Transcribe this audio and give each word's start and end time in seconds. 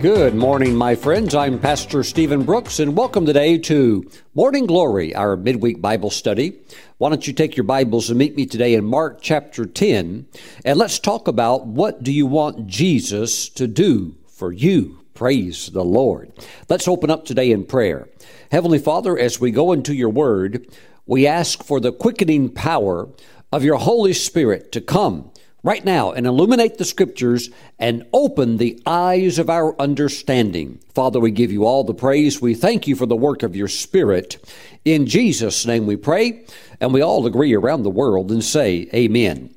Good 0.00 0.34
morning, 0.34 0.76
my 0.76 0.94
friends. 0.94 1.34
I'm 1.34 1.58
Pastor 1.58 2.02
Stephen 2.02 2.42
Brooks, 2.44 2.80
and 2.80 2.96
welcome 2.96 3.26
today 3.26 3.58
to 3.58 4.10
Morning 4.32 4.64
Glory, 4.64 5.14
our 5.14 5.36
midweek 5.36 5.82
Bible 5.82 6.08
study. 6.08 6.58
Why 6.96 7.10
don't 7.10 7.26
you 7.26 7.34
take 7.34 7.54
your 7.54 7.64
Bibles 7.64 8.08
and 8.08 8.18
meet 8.18 8.34
me 8.34 8.46
today 8.46 8.72
in 8.72 8.82
Mark 8.86 9.18
chapter 9.20 9.66
10, 9.66 10.26
and 10.64 10.78
let's 10.78 10.98
talk 10.98 11.28
about 11.28 11.66
what 11.66 12.02
do 12.02 12.12
you 12.12 12.24
want 12.24 12.66
Jesus 12.66 13.50
to 13.50 13.66
do 13.66 14.16
for 14.26 14.52
you? 14.52 15.04
Praise 15.12 15.70
the 15.70 15.84
Lord. 15.84 16.32
Let's 16.70 16.88
open 16.88 17.10
up 17.10 17.26
today 17.26 17.50
in 17.50 17.66
prayer. 17.66 18.08
Heavenly 18.50 18.78
Father, 18.78 19.18
as 19.18 19.38
we 19.38 19.50
go 19.50 19.70
into 19.70 19.92
your 19.92 20.08
word, 20.08 20.66
we 21.04 21.26
ask 21.26 21.62
for 21.62 21.78
the 21.78 21.92
quickening 21.92 22.48
power 22.48 23.10
of 23.52 23.64
your 23.64 23.76
Holy 23.76 24.14
Spirit 24.14 24.72
to 24.72 24.80
come 24.80 25.30
right 25.62 25.84
now 25.84 26.12
and 26.12 26.26
illuminate 26.26 26.78
the 26.78 26.84
scriptures 26.84 27.50
and 27.78 28.06
open 28.12 28.56
the 28.56 28.80
eyes 28.86 29.38
of 29.38 29.50
our 29.50 29.78
understanding. 29.80 30.80
Father, 30.94 31.20
we 31.20 31.30
give 31.30 31.52
you 31.52 31.64
all 31.64 31.84
the 31.84 31.94
praise. 31.94 32.40
We 32.40 32.54
thank 32.54 32.86
you 32.86 32.96
for 32.96 33.06
the 33.06 33.16
work 33.16 33.42
of 33.42 33.56
your 33.56 33.68
Spirit. 33.68 34.38
In 34.84 35.06
Jesus' 35.06 35.66
name 35.66 35.86
we 35.86 35.96
pray, 35.96 36.44
and 36.80 36.94
we 36.94 37.02
all 37.02 37.26
agree 37.26 37.54
around 37.54 37.82
the 37.82 37.90
world 37.90 38.30
and 38.30 38.42
say, 38.42 38.88
Amen. 38.94 39.54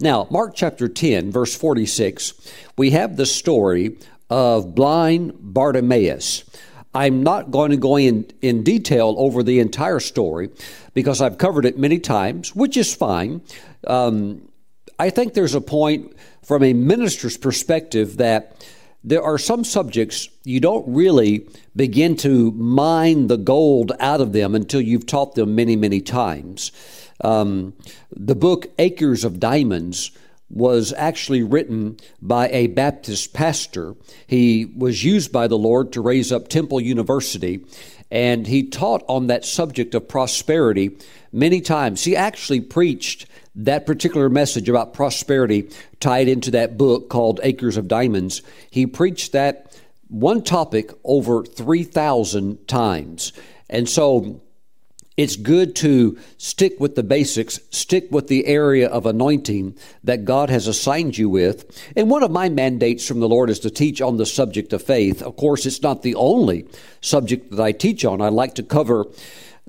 Now, 0.00 0.28
Mark 0.30 0.54
chapter 0.54 0.88
10, 0.88 1.32
verse 1.32 1.56
46, 1.56 2.34
we 2.76 2.90
have 2.90 3.16
the 3.16 3.26
story 3.26 3.98
of 4.30 4.74
blind 4.74 5.32
Bartimaeus. 5.38 6.44
I'm 6.94 7.22
not 7.22 7.50
going 7.50 7.70
to 7.70 7.76
go 7.76 7.96
in, 7.96 8.26
in 8.40 8.62
detail 8.62 9.14
over 9.18 9.42
the 9.42 9.60
entire 9.60 10.00
story 10.00 10.50
because 10.94 11.20
I've 11.20 11.38
covered 11.38 11.64
it 11.64 11.78
many 11.78 11.98
times, 11.98 12.54
which 12.54 12.76
is 12.76 12.94
fine. 12.94 13.42
Um, 13.86 14.47
I 14.98 15.10
think 15.10 15.34
there's 15.34 15.54
a 15.54 15.60
point 15.60 16.12
from 16.42 16.62
a 16.62 16.72
minister's 16.72 17.36
perspective 17.36 18.16
that 18.16 18.66
there 19.04 19.22
are 19.22 19.38
some 19.38 19.64
subjects 19.64 20.28
you 20.44 20.60
don't 20.60 20.84
really 20.88 21.46
begin 21.76 22.16
to 22.16 22.50
mine 22.52 23.28
the 23.28 23.36
gold 23.36 23.92
out 24.00 24.20
of 24.20 24.32
them 24.32 24.54
until 24.54 24.80
you've 24.80 25.06
taught 25.06 25.34
them 25.34 25.54
many, 25.54 25.76
many 25.76 26.00
times. 26.00 26.72
Um, 27.20 27.74
the 28.10 28.34
book 28.34 28.66
Acres 28.78 29.24
of 29.24 29.38
Diamonds 29.38 30.10
was 30.50 30.92
actually 30.96 31.42
written 31.42 31.96
by 32.22 32.48
a 32.48 32.68
Baptist 32.68 33.32
pastor. 33.32 33.94
He 34.26 34.64
was 34.64 35.04
used 35.04 35.30
by 35.30 35.46
the 35.46 35.58
Lord 35.58 35.92
to 35.92 36.00
raise 36.00 36.32
up 36.32 36.48
Temple 36.48 36.80
University, 36.80 37.60
and 38.10 38.46
he 38.46 38.64
taught 38.66 39.04
on 39.08 39.26
that 39.26 39.44
subject 39.44 39.94
of 39.94 40.08
prosperity 40.08 40.96
many 41.32 41.60
times. 41.60 42.04
He 42.04 42.16
actually 42.16 42.62
preached 42.62 43.26
that 43.58 43.86
particular 43.86 44.28
message 44.28 44.68
about 44.68 44.94
prosperity 44.94 45.70
tied 46.00 46.28
into 46.28 46.50
that 46.52 46.78
book 46.78 47.10
called 47.10 47.40
Acres 47.42 47.76
of 47.76 47.88
Diamonds. 47.88 48.40
He 48.70 48.86
preached 48.86 49.32
that 49.32 49.76
one 50.08 50.42
topic 50.42 50.90
over 51.04 51.44
3,000 51.44 52.66
times. 52.66 53.32
And 53.68 53.88
so 53.88 54.40
it's 55.16 55.34
good 55.34 55.74
to 55.76 56.16
stick 56.36 56.78
with 56.78 56.94
the 56.94 57.02
basics, 57.02 57.58
stick 57.70 58.06
with 58.12 58.28
the 58.28 58.46
area 58.46 58.88
of 58.88 59.04
anointing 59.04 59.76
that 60.04 60.24
God 60.24 60.48
has 60.48 60.68
assigned 60.68 61.18
you 61.18 61.28
with. 61.28 61.82
And 61.96 62.08
one 62.08 62.22
of 62.22 62.30
my 62.30 62.48
mandates 62.48 63.06
from 63.06 63.18
the 63.18 63.28
Lord 63.28 63.50
is 63.50 63.58
to 63.60 63.70
teach 63.70 64.00
on 64.00 64.16
the 64.16 64.26
subject 64.26 64.72
of 64.72 64.80
faith. 64.80 65.20
Of 65.20 65.34
course, 65.34 65.66
it's 65.66 65.82
not 65.82 66.02
the 66.02 66.14
only 66.14 66.68
subject 67.00 67.50
that 67.50 67.60
I 67.60 67.72
teach 67.72 68.04
on. 68.04 68.20
I 68.22 68.28
like 68.28 68.54
to 68.54 68.62
cover 68.62 69.06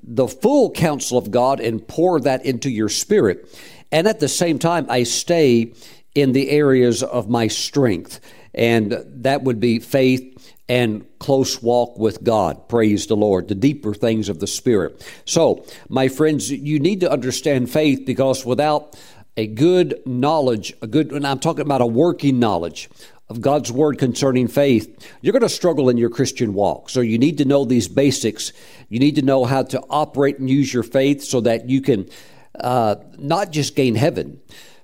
the 0.02 0.28
full 0.28 0.70
counsel 0.70 1.18
of 1.18 1.30
God 1.30 1.60
and 1.60 1.86
pour 1.86 2.20
that 2.20 2.44
into 2.44 2.70
your 2.70 2.88
spirit. 2.88 3.48
And 3.92 4.06
at 4.06 4.20
the 4.20 4.28
same 4.28 4.58
time, 4.58 4.86
I 4.88 5.02
stay 5.02 5.72
in 6.14 6.32
the 6.32 6.50
areas 6.50 7.02
of 7.02 7.28
my 7.28 7.48
strength. 7.48 8.20
And 8.54 9.04
that 9.06 9.42
would 9.42 9.60
be 9.60 9.78
faith 9.78 10.54
and 10.68 11.04
close 11.18 11.62
walk 11.62 11.98
with 11.98 12.22
God. 12.22 12.68
Praise 12.68 13.06
the 13.06 13.16
Lord. 13.16 13.48
The 13.48 13.54
deeper 13.54 13.94
things 13.94 14.28
of 14.28 14.40
the 14.40 14.46
Spirit. 14.46 15.04
So, 15.24 15.64
my 15.88 16.08
friends, 16.08 16.50
you 16.50 16.78
need 16.78 17.00
to 17.00 17.10
understand 17.10 17.70
faith 17.70 18.06
because 18.06 18.46
without 18.46 18.96
a 19.36 19.46
good 19.46 20.00
knowledge, 20.06 20.72
a 20.82 20.86
good, 20.86 21.12
and 21.12 21.26
I'm 21.26 21.38
talking 21.38 21.62
about 21.62 21.80
a 21.80 21.86
working 21.86 22.38
knowledge 22.38 22.88
of 23.30 23.40
God's 23.40 23.70
word 23.70 23.98
concerning 23.98 24.48
faith, 24.48 25.08
you're 25.22 25.32
going 25.32 25.42
to 25.42 25.48
struggle 25.48 25.88
in 25.88 25.96
your 25.96 26.10
Christian 26.10 26.52
walk. 26.52 26.90
So 26.90 27.00
you 27.00 27.16
need 27.16 27.38
to 27.38 27.44
know 27.44 27.64
these 27.64 27.86
basics. 27.86 28.52
You 28.88 28.98
need 28.98 29.14
to 29.14 29.22
know 29.22 29.44
how 29.44 29.62
to 29.62 29.80
operate 29.88 30.40
and 30.40 30.50
use 30.50 30.74
your 30.74 30.82
faith 30.82 31.22
so 31.22 31.40
that 31.42 31.68
you 31.68 31.80
can 31.80 32.10
uh, 32.58 32.96
not 33.16 33.52
just 33.52 33.76
gain 33.76 33.94
heaven, 33.94 34.40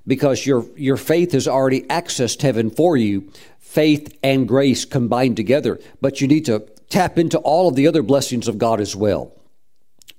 because 0.06 0.46
your 0.46 0.64
your 0.76 0.96
faith 0.96 1.32
has 1.32 1.48
already 1.48 1.82
accessed 1.82 2.40
heaven 2.40 2.70
for 2.70 2.96
you, 2.96 3.30
faith 3.58 4.16
and 4.22 4.46
grace 4.46 4.84
combined 4.84 5.36
together. 5.36 5.80
But 6.00 6.20
you 6.20 6.28
need 6.28 6.44
to 6.46 6.60
tap 6.88 7.18
into 7.18 7.38
all 7.38 7.68
of 7.68 7.74
the 7.74 7.88
other 7.88 8.02
blessings 8.02 8.46
of 8.46 8.58
God 8.58 8.80
as 8.80 8.94
well. 8.94 9.32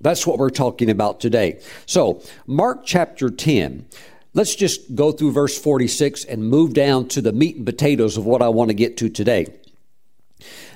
That's 0.01 0.27
what 0.27 0.38
we're 0.38 0.49
talking 0.49 0.89
about 0.89 1.21
today. 1.21 1.61
So, 1.85 2.21
Mark 2.45 2.81
chapter 2.85 3.29
10. 3.29 3.85
Let's 4.33 4.55
just 4.55 4.95
go 4.95 5.11
through 5.11 5.31
verse 5.31 5.57
46 5.57 6.25
and 6.25 6.49
move 6.49 6.73
down 6.73 7.07
to 7.09 7.21
the 7.21 7.31
meat 7.31 7.55
and 7.55 7.65
potatoes 7.65 8.17
of 8.17 8.25
what 8.25 8.41
I 8.41 8.49
want 8.49 8.69
to 8.69 8.75
get 8.75 8.97
to 8.97 9.09
today. 9.09 9.47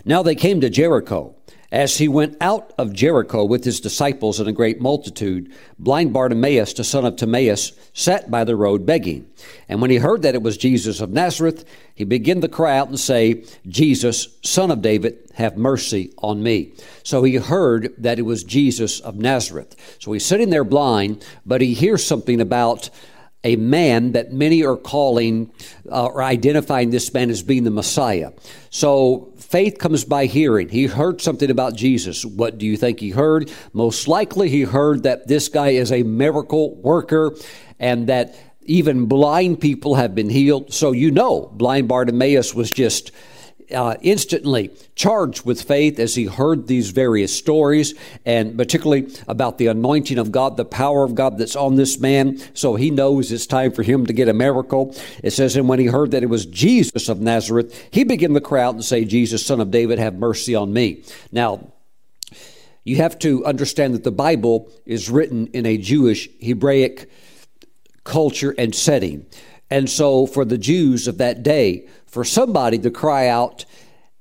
Now 0.05 0.23
they 0.23 0.35
came 0.35 0.61
to 0.61 0.69
Jericho. 0.69 1.35
As 1.71 1.99
he 1.99 2.09
went 2.09 2.35
out 2.41 2.73
of 2.77 2.91
Jericho 2.91 3.45
with 3.45 3.63
his 3.63 3.79
disciples 3.79 4.41
and 4.41 4.49
a 4.49 4.51
great 4.51 4.81
multitude, 4.81 5.53
blind 5.79 6.11
Bartimaeus, 6.11 6.73
the 6.73 6.83
son 6.83 7.05
of 7.05 7.15
Timaeus, 7.15 7.71
sat 7.93 8.29
by 8.29 8.43
the 8.43 8.57
road 8.57 8.85
begging. 8.85 9.25
And 9.69 9.81
when 9.81 9.89
he 9.89 9.95
heard 9.95 10.23
that 10.23 10.35
it 10.35 10.41
was 10.41 10.57
Jesus 10.57 10.99
of 10.99 11.11
Nazareth, 11.11 11.63
he 11.95 12.03
began 12.03 12.41
to 12.41 12.49
cry 12.49 12.77
out 12.77 12.89
and 12.89 12.99
say, 12.99 13.45
Jesus, 13.69 14.37
son 14.43 14.69
of 14.69 14.81
David, 14.81 15.31
have 15.35 15.55
mercy 15.55 16.11
on 16.17 16.43
me. 16.43 16.73
So 17.03 17.23
he 17.23 17.35
heard 17.35 17.93
that 17.97 18.19
it 18.19 18.23
was 18.23 18.43
Jesus 18.43 18.99
of 18.99 19.15
Nazareth. 19.15 19.97
So 19.99 20.11
he's 20.11 20.25
sitting 20.25 20.49
there 20.49 20.65
blind, 20.65 21.25
but 21.45 21.61
he 21.61 21.73
hears 21.73 22.05
something 22.05 22.41
about 22.41 22.89
a 23.43 23.55
man 23.55 24.11
that 24.11 24.31
many 24.31 24.63
are 24.63 24.77
calling 24.77 25.51
uh, 25.91 26.05
or 26.05 26.21
identifying 26.21 26.91
this 26.91 27.13
man 27.13 27.29
as 27.29 27.41
being 27.41 27.63
the 27.63 27.71
Messiah. 27.71 28.31
So 28.69 29.33
faith 29.37 29.79
comes 29.79 30.05
by 30.05 30.27
hearing. 30.27 30.69
He 30.69 30.85
heard 30.85 31.21
something 31.21 31.49
about 31.49 31.75
Jesus. 31.75 32.23
What 32.23 32.57
do 32.57 32.65
you 32.65 32.77
think 32.77 32.99
he 32.99 33.09
heard? 33.09 33.51
Most 33.73 34.07
likely 34.07 34.49
he 34.49 34.61
heard 34.61 35.03
that 35.03 35.27
this 35.27 35.49
guy 35.49 35.69
is 35.69 35.91
a 35.91 36.03
miracle 36.03 36.75
worker 36.75 37.35
and 37.79 38.07
that 38.07 38.35
even 38.63 39.07
blind 39.07 39.59
people 39.59 39.95
have 39.95 40.13
been 40.13 40.29
healed. 40.29 40.71
So 40.71 40.91
you 40.91 41.09
know, 41.09 41.47
blind 41.53 41.87
Bartimaeus 41.87 42.53
was 42.53 42.69
just 42.69 43.11
uh, 43.73 43.95
instantly 44.01 44.71
charged 44.95 45.45
with 45.45 45.61
faith 45.61 45.99
as 45.99 46.15
he 46.15 46.25
heard 46.25 46.67
these 46.67 46.89
various 46.89 47.35
stories, 47.35 47.93
and 48.25 48.57
particularly 48.57 49.13
about 49.27 49.57
the 49.57 49.67
anointing 49.67 50.17
of 50.17 50.31
God, 50.31 50.57
the 50.57 50.65
power 50.65 51.03
of 51.03 51.15
God 51.15 51.37
that's 51.37 51.55
on 51.55 51.75
this 51.75 51.99
man. 51.99 52.39
So 52.53 52.75
he 52.75 52.91
knows 52.91 53.31
it's 53.31 53.47
time 53.47 53.71
for 53.71 53.83
him 53.83 54.05
to 54.05 54.13
get 54.13 54.27
a 54.27 54.33
miracle. 54.33 54.95
It 55.23 55.31
says, 55.31 55.55
and 55.55 55.67
when 55.67 55.79
he 55.79 55.85
heard 55.85 56.11
that 56.11 56.23
it 56.23 56.29
was 56.29 56.45
Jesus 56.45 57.09
of 57.09 57.21
Nazareth, 57.21 57.89
he 57.91 58.03
began 58.03 58.33
to 58.33 58.41
cry 58.41 58.63
out 58.63 58.75
and 58.75 58.85
say, 58.85 59.05
Jesus, 59.05 59.45
son 59.45 59.59
of 59.59 59.71
David, 59.71 59.99
have 59.99 60.15
mercy 60.15 60.55
on 60.55 60.73
me. 60.73 61.03
Now, 61.31 61.71
you 62.83 62.95
have 62.97 63.19
to 63.19 63.45
understand 63.45 63.93
that 63.93 64.03
the 64.03 64.11
Bible 64.11 64.71
is 64.85 65.09
written 65.09 65.47
in 65.47 65.65
a 65.65 65.77
Jewish, 65.77 66.27
Hebraic 66.41 67.09
culture 68.03 68.55
and 68.57 68.73
setting. 68.73 69.27
And 69.71 69.89
so, 69.89 70.27
for 70.27 70.45
the 70.45 70.57
Jews 70.57 71.07
of 71.07 71.17
that 71.17 71.41
day, 71.41 71.87
for 72.05 72.25
somebody 72.25 72.77
to 72.79 72.91
cry 72.91 73.27
out 73.27 73.65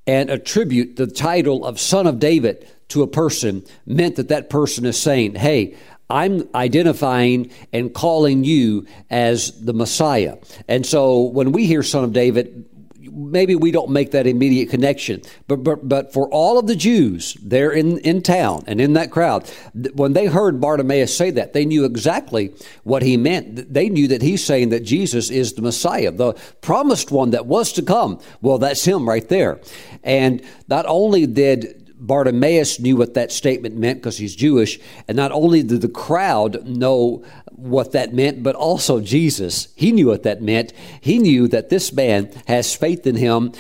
and 0.07 0.31
attribute 0.31 0.97
the 0.97 1.09
title 1.09 1.67
of 1.67 1.81
Son 1.81 2.07
of 2.07 2.21
David 2.21 2.67
to 2.89 3.03
a 3.03 3.09
person 3.09 3.65
meant 3.85 4.17
that 4.17 4.29
that 4.29 4.49
person 4.49 4.87
is 4.87 4.99
saying, 4.99 5.35
Hey, 5.35 5.77
I'm 6.09 6.49
identifying 6.55 7.51
and 7.73 7.93
calling 7.93 8.45
you 8.45 8.87
as 9.11 9.61
the 9.61 9.73
Messiah. 9.73 10.39
And 10.67 10.85
so 10.85 11.23
when 11.23 11.53
we 11.53 11.67
hear 11.67 11.83
Son 11.83 12.03
of 12.05 12.13
David, 12.13 12.67
maybe 13.13 13.55
we 13.55 13.71
don't 13.71 13.91
make 13.91 14.11
that 14.13 14.27
immediate 14.27 14.71
connection. 14.71 15.23
But, 15.49 15.65
but, 15.65 15.89
but 15.89 16.13
for 16.13 16.29
all 16.29 16.59
of 16.59 16.67
the 16.67 16.77
Jews 16.77 17.37
there 17.43 17.71
in, 17.71 17.99
in 17.99 18.23
town 18.23 18.65
and 18.67 18.81
in 18.81 18.95
that 18.95 19.11
crowd, 19.11 19.51
when 19.95 20.13
they 20.13 20.27
heard 20.27 20.61
Bartimaeus 20.61 21.17
say 21.17 21.31
that, 21.33 21.53
they 21.53 21.65
knew 21.65 21.85
exactly 21.85 22.55
what 22.85 23.03
he 23.03 23.17
meant. 23.17 23.73
They 23.73 23.89
knew 23.89 24.09
that 24.09 24.23
he's 24.23 24.45
saying 24.45 24.71
that 24.71 24.81
Jesus 24.81 25.31
is 25.31 25.55
the 25.55 25.63
Messiah, 25.63 26.11
the 26.11 26.35
promised 26.61 27.11
one 27.11 27.31
that 27.31 27.47
was 27.47 27.73
to 27.75 27.83
come. 27.83 28.21
Well, 28.41 28.59
that's 28.59 28.85
him 28.85 29.09
right 29.09 29.29
there. 29.29 29.61
And 30.03 30.43
not 30.69 30.87
only 30.87 31.27
did 31.27 31.81
Bartimaeus 32.01 32.81
knew 32.81 32.97
what 32.97 33.15
that 33.15 33.31
statement 33.31 33.77
meant 33.77 34.01
because 34.01 34.17
he's 34.17 34.35
Jewish, 34.35 34.81
and 35.07 35.17
not 35.17 35.33
only 35.33 35.63
did 35.63 35.83
the 35.83 35.89
crowd 35.89 36.67
know 36.67 37.23
what 37.61 37.93
that 37.93 38.15
meant, 38.15 38.43
but 38.43 38.55
also 38.55 39.01
Jesus. 39.01 39.69
He 39.77 39.93
knew 39.93 40.09
what 40.09 40.23
that 40.23 40.43
meant. 40.43 40.73
He 41.01 41.19
knew 41.19 41.49
that 41.49 41.69
this 41.69 41.93
man 41.93 42.31
has 42.47 42.75
faith 42.75 43.07
in 43.07 43.17
him 43.17 43.53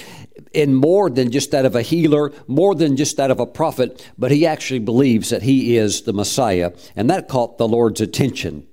in 0.52 0.74
more 0.74 1.10
than 1.10 1.30
just 1.30 1.50
that 1.52 1.64
of 1.64 1.76
a 1.76 1.82
healer, 1.82 2.32
more 2.46 2.74
than 2.74 2.96
just 2.96 3.16
that 3.16 3.30
of 3.30 3.38
a 3.38 3.46
prophet, 3.46 4.04
but 4.18 4.30
he 4.30 4.46
actually 4.46 4.80
believes 4.80 5.30
that 5.30 5.42
he 5.42 5.76
is 5.76 6.02
the 6.02 6.12
Messiah. 6.12 6.72
And 6.96 7.08
that 7.10 7.28
caught 7.28 7.58
the 7.58 7.68
Lord's 7.68 8.00
attention. 8.00 8.66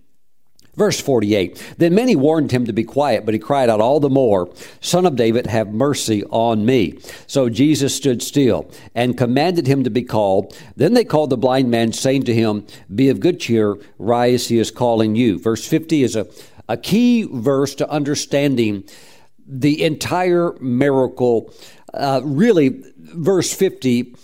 Verse 0.78 1.02
48 1.02 1.76
Then 1.80 1.96
many 1.96 2.16
warned 2.16 2.52
him 2.52 2.66
to 2.66 2.74
be 2.74 2.84
quiet, 2.84 3.26
but 3.26 3.34
he 3.34 3.40
cried 3.40 3.70
out 3.70 3.82
all 3.82 4.00
the 4.00 4.10
more, 4.10 4.50
Son 4.80 5.06
of 5.06 5.16
David, 5.16 5.48
have 5.48 5.74
mercy 5.74 6.24
on 6.26 6.66
me. 6.66 7.00
So 7.26 7.50
Jesus 7.50 7.96
stood 7.96 8.22
still 8.22 8.70
and 8.94 9.18
commanded 9.18 9.66
him 9.66 9.84
to 9.84 9.90
be 9.90 10.04
called. 10.04 10.56
Then 10.76 10.94
they 10.94 11.04
called 11.04 11.32
the 11.32 11.38
blind 11.38 11.72
man, 11.72 11.92
saying 11.94 12.24
to 12.26 12.34
him, 12.34 12.66
Be 12.94 13.10
of 13.10 13.20
good 13.20 13.40
cheer, 13.40 13.78
rise, 13.98 14.48
he 14.48 14.60
is 14.60 14.70
calling 14.70 15.16
you. 15.16 15.40
Verse 15.40 15.68
50 15.68 16.04
is 16.04 16.16
a, 16.16 16.28
a 16.70 16.78
key 16.78 17.24
verse 17.24 17.74
to 17.76 17.90
understanding 17.90 18.84
the 19.48 19.84
entire 19.84 20.54
miracle. 20.60 21.52
Uh, 21.92 22.22
really, 22.24 22.84
verse 22.98 23.52
50 23.52 24.16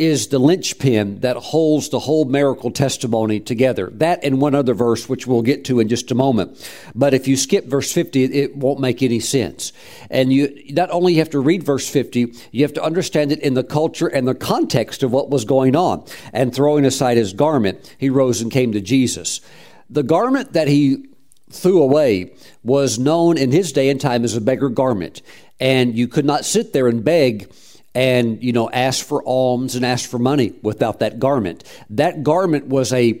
is 0.00 0.28
the 0.28 0.38
linchpin 0.38 1.20
that 1.20 1.36
holds 1.36 1.90
the 1.90 1.98
whole 1.98 2.24
miracle 2.24 2.70
testimony 2.70 3.38
together. 3.38 3.90
That 3.92 4.24
and 4.24 4.40
one 4.40 4.54
other 4.54 4.72
verse, 4.72 5.10
which 5.10 5.26
we'll 5.26 5.42
get 5.42 5.66
to 5.66 5.78
in 5.78 5.88
just 5.88 6.10
a 6.10 6.14
moment. 6.14 6.58
But 6.94 7.12
if 7.12 7.28
you 7.28 7.36
skip 7.36 7.66
verse 7.66 7.92
50, 7.92 8.24
it 8.24 8.56
won't 8.56 8.80
make 8.80 9.02
any 9.02 9.20
sense. 9.20 9.74
And 10.10 10.32
you 10.32 10.64
not 10.70 10.90
only 10.90 11.16
have 11.16 11.28
to 11.30 11.38
read 11.38 11.62
verse 11.62 11.86
50, 11.86 12.32
you 12.50 12.62
have 12.62 12.72
to 12.72 12.82
understand 12.82 13.30
it 13.30 13.40
in 13.40 13.52
the 13.52 13.62
culture 13.62 14.06
and 14.06 14.26
the 14.26 14.34
context 14.34 15.02
of 15.02 15.12
what 15.12 15.28
was 15.28 15.44
going 15.44 15.76
on. 15.76 16.06
And 16.32 16.54
throwing 16.54 16.86
aside 16.86 17.18
his 17.18 17.34
garment, 17.34 17.94
he 17.98 18.08
rose 18.08 18.40
and 18.40 18.50
came 18.50 18.72
to 18.72 18.80
Jesus. 18.80 19.42
The 19.90 20.02
garment 20.02 20.54
that 20.54 20.68
he 20.68 21.08
threw 21.50 21.82
away 21.82 22.32
was 22.62 22.98
known 22.98 23.36
in 23.36 23.52
his 23.52 23.70
day 23.72 23.90
and 23.90 24.00
time 24.00 24.24
as 24.24 24.34
a 24.34 24.40
beggar 24.40 24.70
garment. 24.70 25.20
And 25.58 25.94
you 25.94 26.08
could 26.08 26.24
not 26.24 26.46
sit 26.46 26.72
there 26.72 26.88
and 26.88 27.04
beg 27.04 27.52
and 27.94 28.42
you 28.42 28.52
know 28.52 28.70
ask 28.70 29.04
for 29.04 29.22
alms 29.24 29.74
and 29.74 29.84
ask 29.84 30.08
for 30.08 30.18
money 30.18 30.52
without 30.62 31.00
that 31.00 31.18
garment 31.18 31.64
that 31.88 32.22
garment 32.22 32.66
was 32.66 32.92
a 32.92 33.20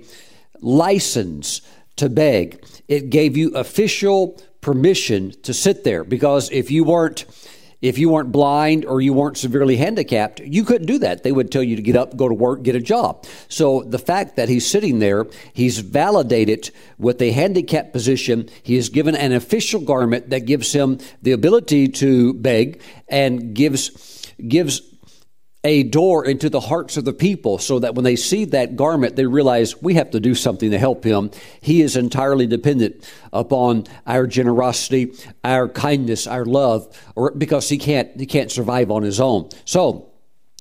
license 0.60 1.60
to 1.96 2.08
beg 2.08 2.62
it 2.88 3.10
gave 3.10 3.36
you 3.36 3.54
official 3.56 4.40
permission 4.60 5.32
to 5.42 5.54
sit 5.54 5.84
there 5.84 6.04
because 6.04 6.50
if 6.50 6.70
you 6.70 6.84
weren't 6.84 7.24
if 7.82 7.96
you 7.98 8.10
weren't 8.10 8.30
blind 8.30 8.84
or 8.84 9.00
you 9.00 9.12
weren't 9.12 9.38
severely 9.38 9.76
handicapped, 9.76 10.40
you 10.40 10.64
couldn't 10.64 10.86
do 10.86 10.98
that. 10.98 11.22
They 11.22 11.32
would 11.32 11.50
tell 11.50 11.62
you 11.62 11.76
to 11.76 11.82
get 11.82 11.96
up, 11.96 12.16
go 12.16 12.28
to 12.28 12.34
work, 12.34 12.62
get 12.62 12.76
a 12.76 12.80
job. 12.80 13.24
So 13.48 13.82
the 13.82 13.98
fact 13.98 14.36
that 14.36 14.48
he's 14.48 14.66
sitting 14.66 14.98
there, 14.98 15.26
he's 15.54 15.78
validated 15.78 16.70
with 16.98 17.22
a 17.22 17.32
handicapped 17.32 17.92
position. 17.92 18.48
He 18.62 18.76
is 18.76 18.90
given 18.90 19.16
an 19.16 19.32
official 19.32 19.80
garment 19.80 20.30
that 20.30 20.40
gives 20.40 20.72
him 20.72 20.98
the 21.22 21.32
ability 21.32 21.88
to 21.88 22.34
beg 22.34 22.82
and 23.08 23.54
gives 23.54 23.88
gives 24.48 24.82
a 25.62 25.82
door 25.82 26.24
into 26.24 26.48
the 26.48 26.60
hearts 26.60 26.96
of 26.96 27.04
the 27.04 27.12
people 27.12 27.58
so 27.58 27.78
that 27.78 27.94
when 27.94 28.04
they 28.04 28.16
see 28.16 28.46
that 28.46 28.76
garment, 28.76 29.16
they 29.16 29.26
realize 29.26 29.80
we 29.82 29.94
have 29.94 30.10
to 30.10 30.20
do 30.20 30.34
something 30.34 30.70
to 30.70 30.78
help 30.78 31.04
him. 31.04 31.30
He 31.60 31.82
is 31.82 31.96
entirely 31.96 32.46
dependent 32.46 33.08
upon 33.32 33.84
our 34.06 34.26
generosity, 34.26 35.12
our 35.44 35.68
kindness, 35.68 36.26
our 36.26 36.46
love, 36.46 36.88
or 37.14 37.32
because 37.32 37.68
he 37.68 37.76
can't, 37.76 38.18
he 38.18 38.24
can't 38.24 38.50
survive 38.50 38.90
on 38.90 39.02
his 39.02 39.20
own. 39.20 39.50
So, 39.64 40.06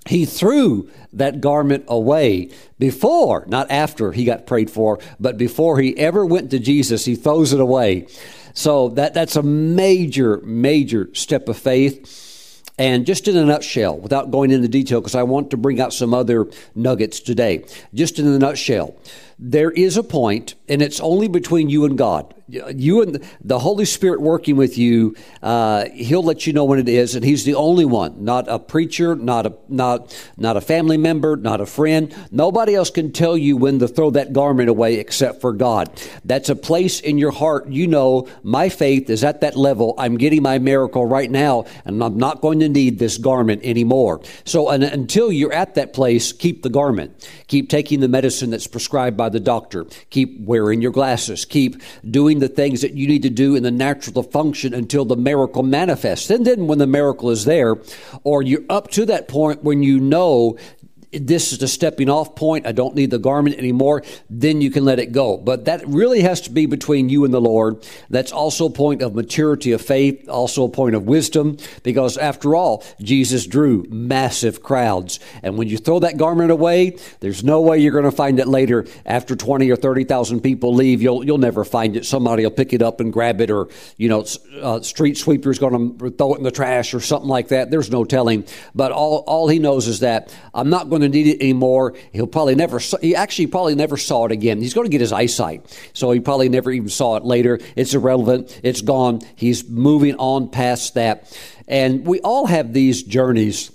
he 0.06 0.26
threw 0.26 0.90
that 1.14 1.42
garment 1.42 1.86
away 1.88 2.50
before, 2.80 3.46
not 3.48 3.70
after 3.70 4.12
he 4.12 4.24
got 4.24 4.48
prayed 4.48 4.72
for, 4.72 5.00
but 5.20 5.38
before 5.38 5.80
he 5.80 5.96
ever 5.98 6.26
went 6.26 6.52
to 6.52 6.60
Jesus, 6.60 7.06
he 7.06 7.16
throws 7.16 7.54
it 7.54 7.60
away. 7.60 8.08
So 8.54 8.90
that, 8.90 9.14
that's 9.14 9.36
a 9.36 9.44
major, 9.44 10.38
major 10.44 11.10
step 11.14 11.48
of 11.48 11.58
faith. 11.58 12.29
And 12.80 13.06
just 13.06 13.28
in 13.28 13.36
a 13.36 13.46
nutshell, 13.46 13.98
without 13.98 14.32
going 14.32 14.52
into 14.52 14.70
detail, 14.70 15.02
because 15.02 15.14
I 15.14 15.24
want 15.24 15.52
to 15.52 15.58
bring 15.58 15.82
out 15.82 15.94
some 15.94 16.14
other 16.14 16.48
nuggets 16.74 17.20
today, 17.20 17.66
just 17.94 18.18
in 18.18 18.26
a 18.26 18.40
nutshell, 18.40 18.96
there 19.38 19.70
is 19.70 19.98
a 19.98 20.04
point, 20.04 20.56
and 20.70 20.82
it's 20.82 21.02
only 21.02 21.28
between 21.28 21.70
you 21.70 21.84
and 21.84 21.98
God 21.98 22.34
you 22.50 23.02
and 23.02 23.24
the 23.44 23.60
Holy 23.60 23.86
Spirit 23.86 24.22
working 24.22 24.56
with 24.56 24.78
you, 24.78 25.16
uh, 25.42 25.86
He'll 25.94 26.24
let 26.24 26.48
you 26.48 26.54
know 26.54 26.66
when 26.66 26.80
it 26.80 26.90
is, 26.90 27.16
and 27.16 27.24
He's 27.24 27.46
the 27.46 27.56
only 27.56 27.86
one, 27.86 28.24
not 28.24 28.48
a 28.48 28.60
preacher, 28.60 29.16
not 29.16 29.46
a 29.46 29.54
not 29.68 30.16
not 30.38 30.58
a 30.58 30.62
family 30.62 30.98
member, 30.98 31.36
not 31.36 31.62
a 31.62 31.66
friend. 31.66 32.14
Nobody 32.32 32.76
else 32.76 32.90
can 32.90 33.12
tell 33.12 33.38
you 33.38 33.58
when 33.58 33.80
to 33.80 33.88
throw 33.88 34.12
that 34.12 34.34
garment 34.34 34.70
away 34.70 34.96
except 34.96 35.42
for 35.42 35.54
God. 35.54 35.90
That's 36.26 36.50
a 36.50 36.56
place 36.56 37.00
in 37.00 37.18
your 37.18 37.32
heart. 37.32 37.68
You 37.68 37.88
know, 37.88 38.28
my 38.44 38.70
faith 38.70 39.10
is 39.10 39.24
at 39.24 39.42
that 39.42 39.56
level. 39.56 39.94
I'm 39.98 40.18
getting 40.18 40.42
my 40.42 40.60
miracle 40.60 41.06
right 41.06 41.30
now, 41.30 41.66
and 41.86 42.04
I'm 42.04 42.18
not 42.18 42.42
going 42.42 42.60
to 42.60 42.70
need 42.70 43.00
this 43.00 43.18
garment 43.18 43.62
anymore. 43.64 44.22
So, 44.46 44.70
and, 44.70 44.84
until 44.84 45.32
you're 45.32 45.54
at 45.54 45.76
that 45.76 45.94
place, 45.94 46.32
keep 46.32 46.64
the 46.64 46.70
garment. 46.70 47.30
Keep 47.48 47.70
taking 47.70 48.00
the 48.00 48.08
medicine 48.08 48.50
that's 48.50 48.68
prescribed 48.68 49.18
by 49.18 49.30
the 49.30 49.40
doctor. 49.40 49.86
Keep 50.10 50.42
wearing 50.42 50.82
your 50.82 50.92
glasses. 50.92 51.46
Keep 51.46 51.82
doing 52.10 52.39
the 52.40 52.50
things 52.50 52.82
that 52.82 52.94
you 52.94 53.08
need 53.08 53.24
to 53.24 53.30
do 53.30 53.56
in 53.56 53.64
the 53.64 53.72
natural 53.72 54.24
to 54.24 54.30
function 54.30 54.74
until 54.74 55.06
the 55.06 55.16
miracle 55.16 55.64
manifests. 55.64 56.30
And 56.30 56.46
then 56.46 56.68
when 56.68 56.80
the 56.80 56.88
miracle 56.88 57.30
is 57.30 57.46
there, 57.46 57.78
or 58.24 58.42
you're 58.42 58.64
up 58.70 58.90
to 58.92 59.06
that 59.06 59.28
point 59.28 59.64
when 59.64 59.84
you 59.84 60.00
know 60.00 60.58
this 61.12 61.52
is 61.52 61.58
the 61.58 61.68
stepping 61.68 62.10
off 62.10 62.36
point. 62.36 62.68
I 62.68 62.72
don't 62.72 62.94
need 62.96 63.10
the 63.10 63.18
garment 63.18 63.58
anymore. 63.58 64.04
Then 64.30 64.62
you 64.62 64.70
can 64.70 64.86
let 64.86 65.00
it 65.00 65.12
go. 65.12 65.38
But 65.38 65.66
that 65.66 65.86
really 65.88 66.22
has 66.22 66.42
to 66.42 66.52
be 66.52 66.68
between 66.68 67.10
you 67.10 67.26
and 67.26 67.34
the 67.34 67.42
Lord. 67.42 67.86
That's 68.10 68.32
also 68.32 68.68
a 68.68 68.70
point 68.70 69.02
of 69.02 69.16
maturity 69.16 69.72
of 69.72 69.82
faith, 69.82 70.30
also 70.30 70.66
a 70.66 70.70
point 70.70 70.96
of 70.96 71.04
wisdom, 71.04 71.58
because 71.84 72.18
after 72.18 72.56
all, 72.56 72.84
Jesus 73.02 73.48
drew 73.48 73.86
massive 73.90 74.62
crowds. 74.62 75.20
And 75.42 75.58
when 75.58 75.68
you 75.68 75.78
throw 75.78 76.00
that 76.00 76.18
garment 76.18 76.52
away, 76.52 76.98
there's 77.22 77.44
no 77.44 77.62
way 77.62 77.80
you're 77.80 77.92
going 77.92 78.04
to 78.04 78.12
find 78.12 78.40
it 78.40 78.48
later. 78.48 78.86
After 79.06 79.36
20 79.36 79.70
or 79.72 79.76
30,000 79.76 80.42
people 80.42 80.76
leave, 80.76 81.02
you'll, 81.02 81.26
you'll 81.26 81.40
never 81.40 81.66
find 81.66 81.98
it. 81.98 82.06
Somebody 82.06 82.44
will 82.44 82.52
pick 82.52 82.72
it 82.72 82.84
up 82.84 83.00
and 83.00 83.12
grab 83.12 83.42
it, 83.42 83.50
or, 83.50 83.68
you 83.98 84.10
know, 84.10 84.26
uh, 84.62 84.82
street 84.82 85.18
sweeper's 85.18 85.58
going 85.58 85.98
to 85.98 86.12
throw 86.12 86.36
it 86.36 86.38
in 86.38 86.44
the 86.44 86.52
trash 86.52 86.94
or 86.94 87.00
something 87.00 87.30
like 87.30 87.48
that. 87.48 87.72
There's 87.72 87.90
no 87.90 88.06
telling. 88.06 88.46
But 88.76 88.92
all, 88.92 89.24
all 89.26 89.48
he 89.48 89.58
knows 89.58 89.88
is 89.88 90.02
that 90.02 90.36
I'm 90.54 90.70
not 90.70 90.90
going 90.90 90.99
going 91.00 91.12
to 91.12 91.18
need 91.18 91.28
it 91.28 91.42
anymore. 91.42 91.96
He'll 92.12 92.28
probably 92.28 92.56
never, 92.56 92.80
he 93.02 93.16
actually 93.16 93.48
probably 93.48 93.76
never 93.76 93.98
saw 93.98 94.26
it 94.26 94.32
again. 94.32 94.62
He's 94.62 94.74
going 94.74 94.86
to 94.86 94.92
get 94.92 95.02
his 95.02 95.12
eyesight. 95.12 95.66
So 95.94 96.12
he 96.12 96.20
probably 96.20 96.50
never 96.50 96.72
even 96.72 96.90
saw 96.90 97.18
it 97.18 97.24
later. 97.24 97.60
It's 97.76 97.94
irrelevant. 97.94 98.60
It's 98.64 98.82
gone. 98.82 99.22
He's 99.36 99.68
moving 99.70 100.16
on 100.16 100.50
past 100.50 100.96
that. 100.96 101.38
And 101.68 102.06
we 102.06 102.20
all 102.22 102.48
have 102.48 102.74
these 102.74 103.04
journeys 103.04 103.72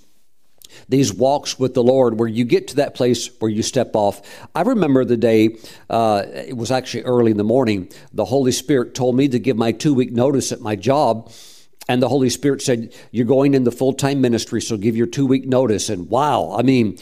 these 0.89 1.15
walks 1.15 1.59
with 1.59 1.75
the 1.75 1.83
Lord 1.83 2.19
where 2.19 2.29
you 2.29 2.45
get 2.45 2.69
to 2.69 2.77
that 2.77 2.95
place 2.95 3.29
where 3.39 3.51
you 3.51 3.63
step 3.63 3.95
off. 3.95 4.21
I 4.55 4.63
remember 4.63 5.05
the 5.05 5.17
day, 5.17 5.57
uh, 5.89 6.25
it 6.27 6.57
was 6.57 6.71
actually 6.71 7.05
early 7.05 7.31
in 7.31 7.37
the 7.37 7.45
morning, 7.45 7.91
the 8.13 8.25
Holy 8.25 8.53
Spirit 8.53 8.95
told 8.95 9.17
me 9.17 9.29
to 9.29 9.39
give 9.39 9.57
my 9.57 9.73
two 9.73 9.95
week 9.95 10.13
notice 10.13 10.53
at 10.53 10.61
my 10.61 10.77
job 10.77 11.31
and 11.89 12.03
the 12.03 12.09
Holy 12.09 12.31
Spirit 12.31 12.63
said, 12.63 12.95
You're 13.11 13.27
going 13.27 13.55
into 13.55 13.71
full 13.71 13.93
time 13.93 14.21
ministry, 14.21 14.61
so 14.61 14.77
give 14.77 14.97
your 14.97 15.07
two 15.07 15.27
week 15.27 15.47
notice. 15.47 15.89
And 15.89 16.09
wow, 16.09 16.55
I 16.57 16.63
mean, 16.63 16.99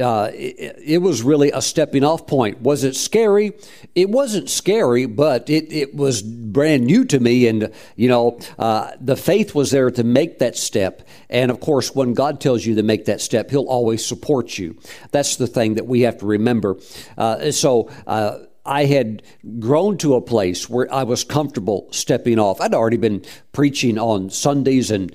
uh, 0.00 0.30
it, 0.34 0.78
it, 0.84 0.98
was 0.98 1.22
really 1.22 1.50
a 1.50 1.62
stepping 1.62 2.04
off 2.04 2.26
point. 2.26 2.60
Was 2.60 2.84
it 2.84 2.94
scary? 2.94 3.52
It 3.94 4.10
wasn't 4.10 4.50
scary, 4.50 5.06
but 5.06 5.48
it, 5.48 5.72
it 5.72 5.94
was 5.94 6.20
brand 6.20 6.84
new 6.84 7.06
to 7.06 7.18
me. 7.18 7.46
And, 7.46 7.72
you 7.96 8.08
know, 8.08 8.38
uh, 8.58 8.90
the 9.00 9.16
faith 9.16 9.54
was 9.54 9.70
there 9.70 9.90
to 9.90 10.04
make 10.04 10.40
that 10.40 10.56
step. 10.56 11.08
And 11.30 11.50
of 11.50 11.60
course, 11.60 11.94
when 11.94 12.12
God 12.12 12.38
tells 12.40 12.66
you 12.66 12.74
to 12.74 12.82
make 12.82 13.06
that 13.06 13.22
step, 13.22 13.50
He'll 13.50 13.64
always 13.64 14.04
support 14.04 14.58
you. 14.58 14.78
That's 15.10 15.36
the 15.36 15.46
thing 15.46 15.74
that 15.74 15.86
we 15.86 16.02
have 16.02 16.18
to 16.18 16.26
remember. 16.26 16.76
Uh, 17.16 17.50
so, 17.50 17.90
uh, 18.06 18.40
I 18.68 18.84
had 18.84 19.22
grown 19.58 19.96
to 19.98 20.14
a 20.14 20.20
place 20.20 20.68
where 20.68 20.92
I 20.92 21.02
was 21.02 21.24
comfortable 21.24 21.88
stepping 21.90 22.38
off. 22.38 22.60
I'd 22.60 22.74
already 22.74 22.98
been 22.98 23.24
preaching 23.52 23.98
on 23.98 24.28
Sundays 24.30 24.90
and 24.90 25.12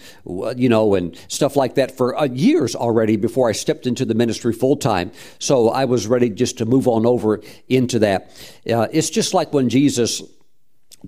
you 0.56 0.68
know 0.68 0.96
and 0.96 1.16
stuff 1.28 1.56
like 1.56 1.76
that 1.76 1.96
for 1.96 2.18
uh, 2.18 2.26
years 2.26 2.76
already 2.76 3.16
before 3.16 3.48
I 3.48 3.52
stepped 3.52 3.86
into 3.86 4.06
the 4.06 4.16
ministry 4.16 4.54
full 4.54 4.76
time. 4.76 5.12
So 5.38 5.70
I 5.70 5.86
was 5.86 6.08
ready 6.08 6.30
just 6.30 6.58
to 6.58 6.66
move 6.66 6.88
on 6.88 7.06
over 7.06 7.42
into 7.70 8.00
that. 8.00 8.32
Uh, 8.70 8.88
it's 8.92 9.12
just 9.12 9.34
like 9.34 9.54
when 9.54 9.70
Jesus 9.70 10.24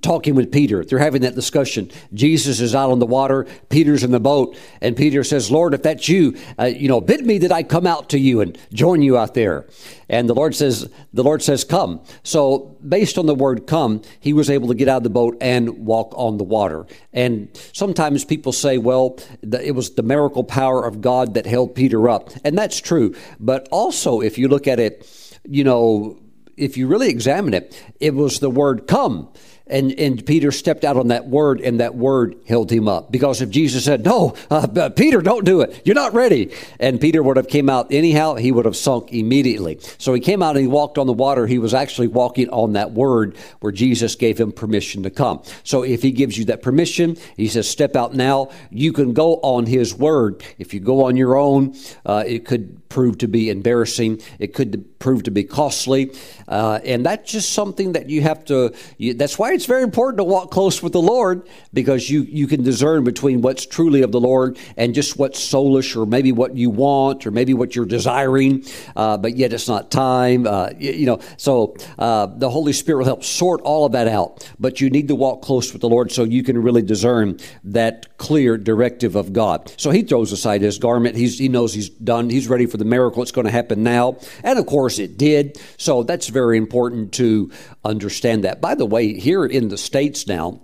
talking 0.02 0.36
with 0.36 0.52
Peter. 0.52 0.84
They're 0.84 1.00
having 1.00 1.22
that 1.22 1.36
discussion. 1.36 1.90
Jesus 2.14 2.60
is 2.60 2.76
out 2.76 2.92
on 2.92 3.00
the 3.00 3.06
water. 3.06 3.48
Peter's 3.70 4.04
in 4.04 4.12
the 4.12 4.20
boat, 4.20 4.58
and 4.82 4.96
Peter 4.96 5.24
says, 5.24 5.50
"Lord, 5.50 5.74
if 5.74 5.84
that's 5.84 6.10
you, 6.10 6.36
uh, 6.60 6.66
you 6.66 6.88
know, 6.88 7.00
bid 7.00 7.26
me 7.26 7.38
that 7.40 7.52
I 7.52 7.64
come 7.64 7.88
out 7.88 8.10
to 8.10 8.20
you 8.20 8.42
and 8.42 8.58
join 8.74 9.02
you 9.02 9.18
out 9.18 9.34
there." 9.34 9.66
And 10.10 10.30
the 10.30 10.36
Lord 10.36 10.54
says, 10.54 10.90
"The 11.14 11.24
Lord 11.24 11.42
says, 11.42 11.64
come." 11.64 12.02
So, 12.24 12.76
based 12.88 13.18
on 13.18 13.26
the 13.26 13.36
word 13.36 13.68
"come," 13.68 14.02
he 14.20 14.34
was 14.34 14.50
able 14.50 14.68
to 14.68 14.76
get 14.76 14.88
out 14.88 14.98
of 14.98 15.04
the 15.04 15.10
boat 15.10 15.38
and 15.42 15.86
walk 15.86 16.14
on 16.16 16.38
the 16.38 16.44
water. 16.44 16.86
And 17.14 17.48
sometimes 17.74 18.26
people 18.26 18.52
say, 18.52 18.78
"Well, 18.78 19.18
the, 19.42 19.66
it 19.66 19.76
was 19.76 19.92
the 19.92 20.04
miracle 20.04 20.44
power 20.44 20.86
of 20.86 21.02
God 21.02 21.34
that 21.36 21.46
held 21.46 21.74
Peter 21.74 22.10
up," 22.10 22.30
and 22.44 22.58
that's 22.58 22.80
true. 22.80 23.16
But 23.40 23.68
also, 23.72 24.22
if 24.22 24.38
you 24.38 24.48
look 24.48 24.68
at 24.68 24.80
it, 24.80 25.10
you 25.48 25.64
know, 25.64 26.18
if 26.58 26.78
you 26.78 26.88
really 26.88 27.10
examine 27.10 27.54
it, 27.54 27.82
it 28.00 28.14
was 28.14 28.40
the 28.40 28.50
word 28.50 28.88
"come." 28.88 29.30
And, 29.68 29.92
and 29.94 30.24
Peter 30.24 30.52
stepped 30.52 30.84
out 30.84 30.96
on 30.96 31.08
that 31.08 31.28
word, 31.28 31.60
and 31.60 31.80
that 31.80 31.96
word 31.96 32.36
held 32.48 32.72
him 32.72 32.88
up. 32.88 33.12
Because 33.12 33.42
if 33.42 33.50
Jesus 33.50 33.84
said, 33.84 34.06
"No, 34.06 34.36
uh, 34.52 34.90
Peter, 34.90 35.22
don't 35.24 35.44
do 35.44 35.62
it. 35.62 35.82
You're 35.84 35.96
not 35.96 36.14
ready," 36.14 36.52
and 36.80 37.02
Peter 37.02 37.24
would 37.24 37.36
have 37.38 37.48
came 37.48 37.68
out 37.68 37.92
anyhow, 37.92 38.36
he 38.36 38.52
would 38.52 38.66
have 38.66 38.76
sunk 38.76 39.12
immediately. 39.12 39.80
So 39.98 40.14
he 40.14 40.20
came 40.20 40.44
out 40.44 40.56
and 40.56 40.62
he 40.62 40.68
walked 40.68 41.00
on 41.00 41.08
the 41.08 41.14
water. 41.14 41.48
He 41.48 41.58
was 41.58 41.74
actually 41.74 42.10
walking 42.10 42.48
on 42.50 42.74
that 42.74 42.92
word 42.92 43.38
where 43.62 43.72
Jesus 43.72 44.16
gave 44.16 44.40
him 44.40 44.52
permission 44.52 45.02
to 45.02 45.10
come. 45.10 45.42
So 45.64 45.82
if 45.82 46.04
he 46.04 46.12
gives 46.12 46.38
you 46.38 46.46
that 46.46 46.62
permission, 46.62 47.18
he 47.36 47.48
says, 47.48 47.68
"Step 47.68 47.96
out 47.96 48.14
now." 48.14 48.50
You 48.70 48.94
can 48.94 49.14
go 49.14 49.38
on 49.38 49.66
his 49.66 49.96
word. 49.96 50.44
If 50.60 50.76
you 50.76 50.80
go 50.80 51.06
on 51.06 51.18
your 51.18 51.38
own, 51.38 51.76
uh, 52.06 52.24
it 52.28 52.46
could 52.46 52.88
prove 52.90 53.18
to 53.18 53.28
be 53.28 53.50
embarrassing. 53.50 54.22
It 54.38 54.54
could 54.54 55.00
prove 55.00 55.24
to 55.24 55.32
be 55.32 55.44
costly, 55.44 56.12
uh, 56.48 56.80
and 56.86 57.06
that's 57.06 57.32
just 57.32 57.52
something 57.52 57.94
that 57.94 58.10
you 58.10 58.22
have 58.22 58.46
to. 58.46 58.74
You, 58.98 59.16
that's 59.16 59.40
why 59.40 59.55
it's 59.56 59.66
very 59.66 59.84
important 59.84 60.18
to 60.18 60.24
walk 60.26 60.52
close 60.52 60.84
with 60.84 60.92
the 60.92 61.02
Lord 61.02 61.48
because 61.74 62.10
you 62.10 62.24
you 62.24 62.46
can 62.46 62.62
discern 62.62 63.06
between 63.06 63.42
what's 63.42 63.66
truly 63.66 64.02
of 64.02 64.12
the 64.12 64.20
Lord 64.20 64.58
and 64.76 64.94
just 64.94 65.18
what's 65.18 65.40
soulish 65.40 65.96
or 65.96 66.06
maybe 66.06 66.34
what 66.34 66.58
you 66.58 66.70
want 66.70 67.26
or 67.26 67.32
maybe 67.32 67.54
what 67.54 67.74
you're 67.74 67.86
desiring, 67.86 68.66
uh, 68.98 69.16
but 69.16 69.38
yet 69.38 69.54
it's 69.54 69.70
not 69.70 69.92
time. 69.92 70.46
Uh, 70.46 70.72
you, 70.78 70.92
you, 70.92 71.06
know, 71.06 71.20
so 71.38 71.78
uh, 71.98 72.26
the 72.26 72.50
Holy 72.50 72.74
Spirit 72.74 73.00
will 73.00 73.06
help 73.06 73.24
sort 73.24 73.62
all 73.62 73.86
of 73.86 73.94
that 73.94 74.10
out. 74.10 74.52
But 74.60 74.82
you 74.82 74.90
need 74.90 75.08
to 75.08 75.16
walk 75.16 75.42
close 75.42 75.72
with 75.72 75.82
the 75.82 75.90
Lord 75.90 76.12
so 76.12 76.26
you 76.26 76.44
can 76.44 76.62
really 76.62 76.82
discern 76.82 77.40
that 77.64 78.18
clear 78.18 78.58
directive 78.58 79.16
of 79.16 79.32
God. 79.32 79.72
So 79.78 79.90
he 79.90 80.02
throws 80.02 80.34
aside 80.34 80.62
his 80.62 80.78
garment. 80.80 81.16
He's, 81.16 81.40
he 81.40 81.48
knows 81.48 81.74
he's 81.74 81.90
done. 81.90 82.30
He's 82.30 82.50
ready 82.50 82.66
for 82.66 82.76
the 82.76 82.86
miracle. 82.86 83.22
It's 83.22 83.32
going 83.32 83.46
to 83.46 83.52
happen 83.52 83.84
now, 83.84 84.18
and 84.44 84.60
of 84.60 84.66
course 84.66 85.00
it 85.00 85.18
did. 85.18 85.62
So 85.78 86.04
that's 86.04 86.28
very 86.28 86.58
important 86.58 87.14
to 87.14 87.52
understand 87.86 88.44
that. 88.44 88.60
By 88.60 88.76
the 88.76 88.86
way, 88.86 89.18
here 89.18 89.45
in 89.46 89.70
the 89.70 89.78
states 89.78 90.28
now. 90.28 90.62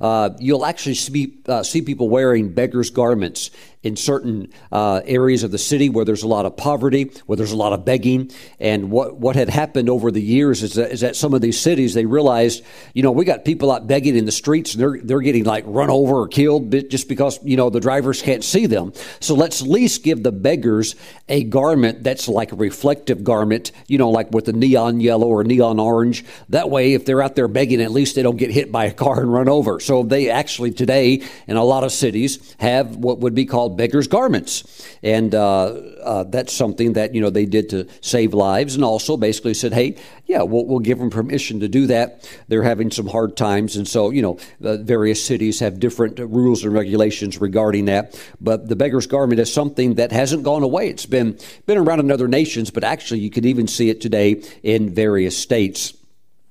Uh, 0.00 0.30
you'll 0.38 0.64
actually 0.64 0.94
see, 0.94 1.34
uh, 1.46 1.62
see 1.62 1.82
people 1.82 2.08
wearing 2.08 2.52
beggars' 2.52 2.90
garments 2.90 3.50
in 3.86 3.94
certain 3.94 4.48
uh, 4.72 5.00
areas 5.04 5.44
of 5.44 5.52
the 5.52 5.58
city 5.58 5.88
where 5.88 6.04
there's 6.04 6.24
a 6.24 6.28
lot 6.28 6.44
of 6.44 6.56
poverty, 6.56 7.04
where 7.26 7.36
there's 7.36 7.52
a 7.52 7.56
lot 7.56 7.72
of 7.72 7.84
begging. 7.84 8.28
And 8.58 8.90
what, 8.90 9.16
what 9.16 9.36
had 9.36 9.48
happened 9.48 9.88
over 9.88 10.10
the 10.10 10.20
years 10.20 10.64
is 10.64 10.74
that, 10.74 10.90
is 10.90 11.02
that 11.02 11.14
some 11.14 11.34
of 11.34 11.40
these 11.40 11.60
cities, 11.60 11.94
they 11.94 12.04
realized, 12.04 12.64
you 12.94 13.04
know, 13.04 13.12
we 13.12 13.24
got 13.24 13.44
people 13.44 13.70
out 13.70 13.86
begging 13.86 14.16
in 14.16 14.24
the 14.24 14.32
streets 14.32 14.74
and 14.74 14.82
they're, 14.82 14.98
they're 15.00 15.20
getting 15.20 15.44
like 15.44 15.62
run 15.68 15.88
over 15.88 16.16
or 16.16 16.26
killed 16.26 16.72
just 16.90 17.08
because, 17.08 17.38
you 17.44 17.56
know, 17.56 17.70
the 17.70 17.78
drivers 17.78 18.22
can't 18.22 18.42
see 18.42 18.66
them. 18.66 18.92
So 19.20 19.36
let's 19.36 19.62
at 19.62 19.68
least 19.68 20.02
give 20.02 20.24
the 20.24 20.32
beggars 20.32 20.96
a 21.28 21.44
garment 21.44 22.02
that's 22.02 22.26
like 22.28 22.50
a 22.50 22.56
reflective 22.56 23.22
garment, 23.22 23.70
you 23.86 23.98
know, 23.98 24.10
like 24.10 24.32
with 24.32 24.48
a 24.48 24.52
neon 24.52 24.98
yellow 24.98 25.28
or 25.28 25.44
neon 25.44 25.78
orange. 25.78 26.24
That 26.48 26.70
way, 26.70 26.94
if 26.94 27.04
they're 27.04 27.22
out 27.22 27.36
there 27.36 27.46
begging, 27.46 27.80
at 27.80 27.92
least 27.92 28.16
they 28.16 28.22
don't 28.22 28.36
get 28.36 28.50
hit 28.50 28.72
by 28.72 28.86
a 28.86 28.92
car 28.92 29.20
and 29.20 29.32
run 29.32 29.48
over. 29.48 29.78
So 29.78 30.02
they 30.02 30.28
actually 30.28 30.72
today 30.72 31.22
in 31.46 31.56
a 31.56 31.64
lot 31.64 31.84
of 31.84 31.92
cities 31.92 32.56
have 32.58 32.96
what 32.96 33.20
would 33.20 33.36
be 33.36 33.46
called 33.46 33.75
beggars' 33.76 34.08
garments. 34.08 34.86
And 35.02 35.34
uh, 35.34 35.64
uh, 36.02 36.24
that's 36.24 36.52
something 36.52 36.94
that, 36.94 37.14
you 37.14 37.20
know, 37.20 37.30
they 37.30 37.46
did 37.46 37.68
to 37.70 37.86
save 38.00 38.34
lives 38.34 38.74
and 38.74 38.84
also 38.84 39.16
basically 39.16 39.54
said, 39.54 39.72
hey, 39.72 39.96
yeah, 40.26 40.42
we'll, 40.42 40.64
we'll 40.66 40.80
give 40.80 40.98
them 40.98 41.10
permission 41.10 41.60
to 41.60 41.68
do 41.68 41.86
that. 41.86 42.28
They're 42.48 42.62
having 42.62 42.90
some 42.90 43.06
hard 43.06 43.36
times. 43.36 43.76
And 43.76 43.86
so, 43.86 44.10
you 44.10 44.22
know, 44.22 44.38
various 44.60 45.24
cities 45.24 45.60
have 45.60 45.78
different 45.78 46.18
rules 46.18 46.64
and 46.64 46.72
regulations 46.72 47.40
regarding 47.40 47.84
that. 47.86 48.20
But 48.40 48.68
the 48.68 48.76
beggar's 48.76 49.06
garment 49.06 49.40
is 49.40 49.52
something 49.52 49.94
that 49.94 50.12
hasn't 50.12 50.42
gone 50.42 50.62
away. 50.62 50.88
It's 50.88 51.06
been, 51.06 51.38
been 51.66 51.78
around 51.78 52.00
in 52.00 52.10
other 52.10 52.28
nations, 52.28 52.70
but 52.70 52.84
actually 52.84 53.20
you 53.20 53.30
can 53.30 53.44
even 53.44 53.68
see 53.68 53.90
it 53.90 54.00
today 54.00 54.42
in 54.62 54.94
various 54.94 55.36
states. 55.36 55.95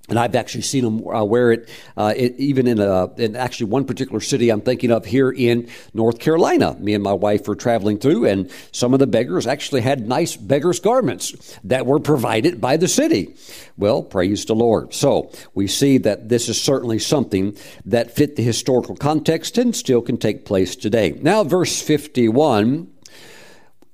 And 0.08 0.20
I've 0.20 0.36
actually 0.36 0.62
seen 0.62 0.84
them 0.84 1.08
uh, 1.08 1.24
wear 1.24 1.52
it, 1.52 1.70
uh, 1.98 2.14
it, 2.16 2.36
even 2.38 2.68
in, 2.68 2.80
a, 2.80 3.12
in 3.16 3.36
actually 3.36 3.68
one 3.68 3.86
particular 3.86 4.20
city 4.20 4.50
I'm 4.50 4.62
thinking 4.62 4.92
of 4.92 5.06
here 5.06 5.32
in 5.32 5.68
North 5.96 6.20
Carolina. 6.20 6.76
Me 6.80 6.94
and 6.94 7.04
my 7.04 7.14
wife 7.14 7.48
were 7.48 7.56
traveling 7.56 7.98
through, 7.98 8.26
and 8.26 8.52
some 8.72 8.94
of 8.94 9.00
the 9.00 9.08
beggars 9.08 9.48
actually 9.48 9.82
had 9.82 10.08
nice 10.08 10.36
beggars' 10.36 10.80
garments 10.80 11.58
that 11.64 11.88
were 11.88 12.00
provided 12.00 12.62
by 12.62 12.78
the 12.78 12.88
city. 12.88 13.36
Well, 13.78 14.04
praise 14.04 14.46
the 14.46 14.54
Lord. 14.54 14.94
So 14.94 15.32
we 15.56 15.68
see 15.68 15.98
that 16.00 16.30
this 16.30 16.50
is 16.50 16.62
certainly 16.62 17.00
something 17.00 17.58
that 17.86 18.16
fit 18.16 18.36
the 18.36 18.44
historical 18.44 18.96
context 18.96 19.58
and 19.58 19.76
still 19.76 20.02
can 20.02 20.18
take 20.18 20.46
place 20.46 20.76
today. 20.76 21.18
Now, 21.20 21.44
verse 21.44 21.82
51 21.82 22.92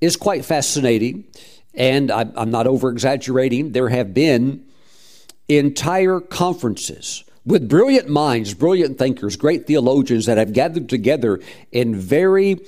is 0.01 0.17
quite 0.17 0.43
fascinating, 0.43 1.25
and 1.73 2.11
I'm, 2.11 2.33
I'm 2.35 2.51
not 2.51 2.67
over 2.67 2.89
exaggerating. 2.89 3.71
There 3.71 3.89
have 3.89 4.13
been 4.13 4.65
entire 5.57 6.19
conferences 6.19 7.23
with 7.45 7.67
brilliant 7.67 8.07
minds, 8.07 8.53
brilliant 8.53 8.97
thinkers, 8.97 9.35
great 9.35 9.65
theologians 9.65 10.25
that 10.27 10.37
have 10.37 10.53
gathered 10.53 10.89
together 10.89 11.39
in 11.71 11.95
very 11.95 12.59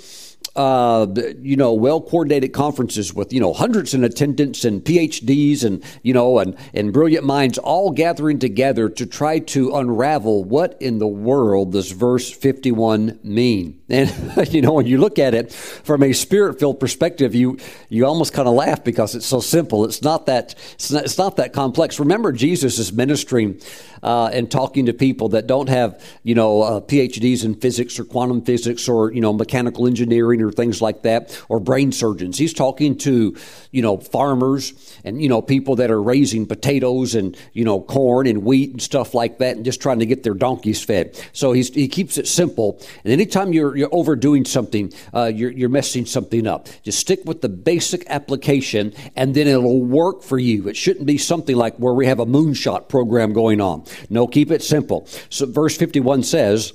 uh, 0.55 1.07
you 1.41 1.55
know, 1.55 1.73
well 1.73 1.99
coordinated 1.99 2.53
conferences 2.53 3.13
with, 3.13 3.33
you 3.33 3.39
know, 3.39 3.53
hundreds 3.53 3.93
in 3.93 4.03
attendance 4.03 4.63
and 4.63 4.83
PhDs 4.83 5.63
and, 5.63 5.83
you 6.03 6.13
know, 6.13 6.37
and, 6.39 6.55
and 6.73 6.93
brilliant 6.93 7.25
minds 7.25 7.57
all 7.57 7.89
gathering 7.91 8.37
together 8.39 8.87
to 8.89 9.05
try 9.05 9.39
to 9.39 9.75
unravel 9.75 10.43
what 10.43 10.79
in 10.79 10.99
the 10.99 11.07
world 11.07 11.71
does 11.71 11.91
verse 11.91 12.31
51 12.31 13.19
mean. 13.23 13.81
And, 13.93 14.11
you 14.51 14.61
know, 14.61 14.73
when 14.73 14.87
you 14.87 14.97
look 14.97 15.19
at 15.19 15.35
it 15.35 15.53
from 15.53 16.01
a 16.01 16.13
spirit 16.13 16.59
filled 16.59 16.79
perspective, 16.79 17.35
you, 17.35 17.59
you 17.89 18.05
almost 18.07 18.33
kind 18.33 18.47
of 18.47 18.55
laugh 18.55 18.83
because 18.83 19.13
it's 19.13 19.25
so 19.25 19.39
simple. 19.39 19.85
It's 19.85 20.01
not 20.01 20.25
that, 20.25 20.55
it's 20.73 20.91
not, 20.91 21.03
it's 21.03 21.17
not 21.19 21.35
that 21.35 21.53
complex. 21.53 21.99
Remember, 21.99 22.31
Jesus 22.31 22.79
is 22.79 22.91
ministering 22.91 23.61
uh, 24.01 24.31
and 24.33 24.49
talking 24.49 24.87
to 24.87 24.93
people 24.93 25.29
that 25.29 25.45
don't 25.45 25.69
have, 25.69 26.03
you 26.23 26.33
know, 26.33 26.61
uh, 26.63 26.81
PhDs 26.81 27.45
in 27.45 27.53
physics 27.53 27.99
or 27.99 28.03
quantum 28.03 28.41
physics 28.41 28.89
or, 28.89 29.13
you 29.13 29.21
know, 29.21 29.31
mechanical 29.31 29.85
engineering 29.85 30.41
or 30.41 30.51
things 30.51 30.81
like 30.81 31.03
that, 31.03 31.39
or 31.47 31.59
brain 31.59 31.91
surgeons. 31.91 32.39
He's 32.39 32.53
talking 32.53 32.97
to, 32.99 33.37
you 33.71 33.81
know, 33.83 33.97
farmers 33.97 34.92
and, 35.03 35.21
you 35.21 35.29
know, 35.29 35.41
people 35.41 35.75
that 35.77 35.91
are 35.91 36.01
raising 36.01 36.45
potatoes 36.45 37.15
and, 37.15 37.37
you 37.53 37.65
know, 37.65 37.81
corn 37.81 38.27
and 38.27 38.43
wheat 38.43 38.71
and 38.71 38.81
stuff 38.81 39.13
like 39.13 39.39
that 39.39 39.55
and 39.55 39.65
just 39.65 39.81
trying 39.81 39.99
to 39.99 40.05
get 40.05 40.23
their 40.23 40.33
donkeys 40.33 40.83
fed. 40.83 41.19
So 41.33 41.51
he's, 41.51 41.73
he 41.73 41.87
keeps 41.87 42.17
it 42.17 42.27
simple. 42.27 42.79
And 43.03 43.11
anytime 43.11 43.53
you're, 43.53 43.75
you're 43.75 43.89
overdoing 43.91 44.45
something, 44.45 44.93
uh, 45.13 45.31
you're, 45.33 45.51
you're 45.51 45.69
messing 45.69 46.05
something 46.05 46.47
up. 46.47 46.67
Just 46.83 46.99
stick 46.99 47.21
with 47.25 47.41
the 47.41 47.49
basic 47.49 48.09
application 48.09 48.93
and 49.15 49.35
then 49.35 49.47
it'll 49.47 49.81
work 49.81 50.23
for 50.23 50.39
you. 50.39 50.67
It 50.67 50.77
shouldn't 50.77 51.05
be 51.05 51.17
something 51.17 51.55
like 51.55 51.75
where 51.77 51.93
we 51.93 52.05
have 52.05 52.19
a 52.19 52.25
moonshot 52.25 52.89
program 52.89 53.33
going 53.33 53.61
on. 53.61 53.83
No, 54.09 54.27
keep 54.27 54.51
it 54.51 54.63
simple. 54.63 55.07
So 55.29 55.45
verse 55.45 55.75
51 55.77 56.23
says, 56.23 56.73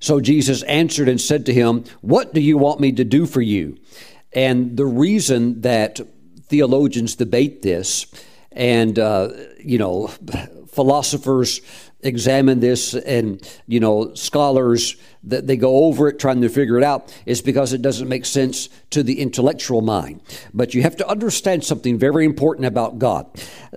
So 0.00 0.20
Jesus 0.20 0.62
answered 0.64 1.08
and 1.08 1.20
said 1.20 1.46
to 1.46 1.54
him, 1.54 1.84
What 2.00 2.32
do 2.34 2.40
you 2.40 2.58
want 2.58 2.80
me 2.80 2.92
to 2.92 3.04
do 3.04 3.26
for 3.26 3.40
you? 3.40 3.78
And 4.32 4.76
the 4.76 4.86
reason 4.86 5.60
that 5.62 6.00
theologians 6.48 7.16
debate 7.16 7.62
this, 7.62 8.06
and, 8.52 8.98
uh, 8.98 9.30
you 9.58 9.78
know, 9.78 10.08
philosophers 10.68 11.60
examine 12.02 12.60
this 12.60 12.94
and 12.94 13.48
you 13.66 13.78
know 13.78 14.12
scholars 14.14 14.96
that 15.24 15.46
they 15.46 15.56
go 15.56 15.84
over 15.84 16.08
it 16.08 16.18
trying 16.18 16.40
to 16.40 16.48
figure 16.48 16.76
it 16.76 16.84
out. 16.84 17.14
Is 17.26 17.40
because 17.40 17.72
it 17.72 17.82
doesn't 17.82 18.08
make 18.08 18.24
sense 18.24 18.68
to 18.90 19.02
the 19.02 19.20
intellectual 19.20 19.82
mind. 19.82 20.20
But 20.52 20.74
you 20.74 20.82
have 20.82 20.96
to 20.96 21.08
understand 21.08 21.64
something 21.64 21.98
very 21.98 22.24
important 22.24 22.66
about 22.66 22.98
god 22.98 23.26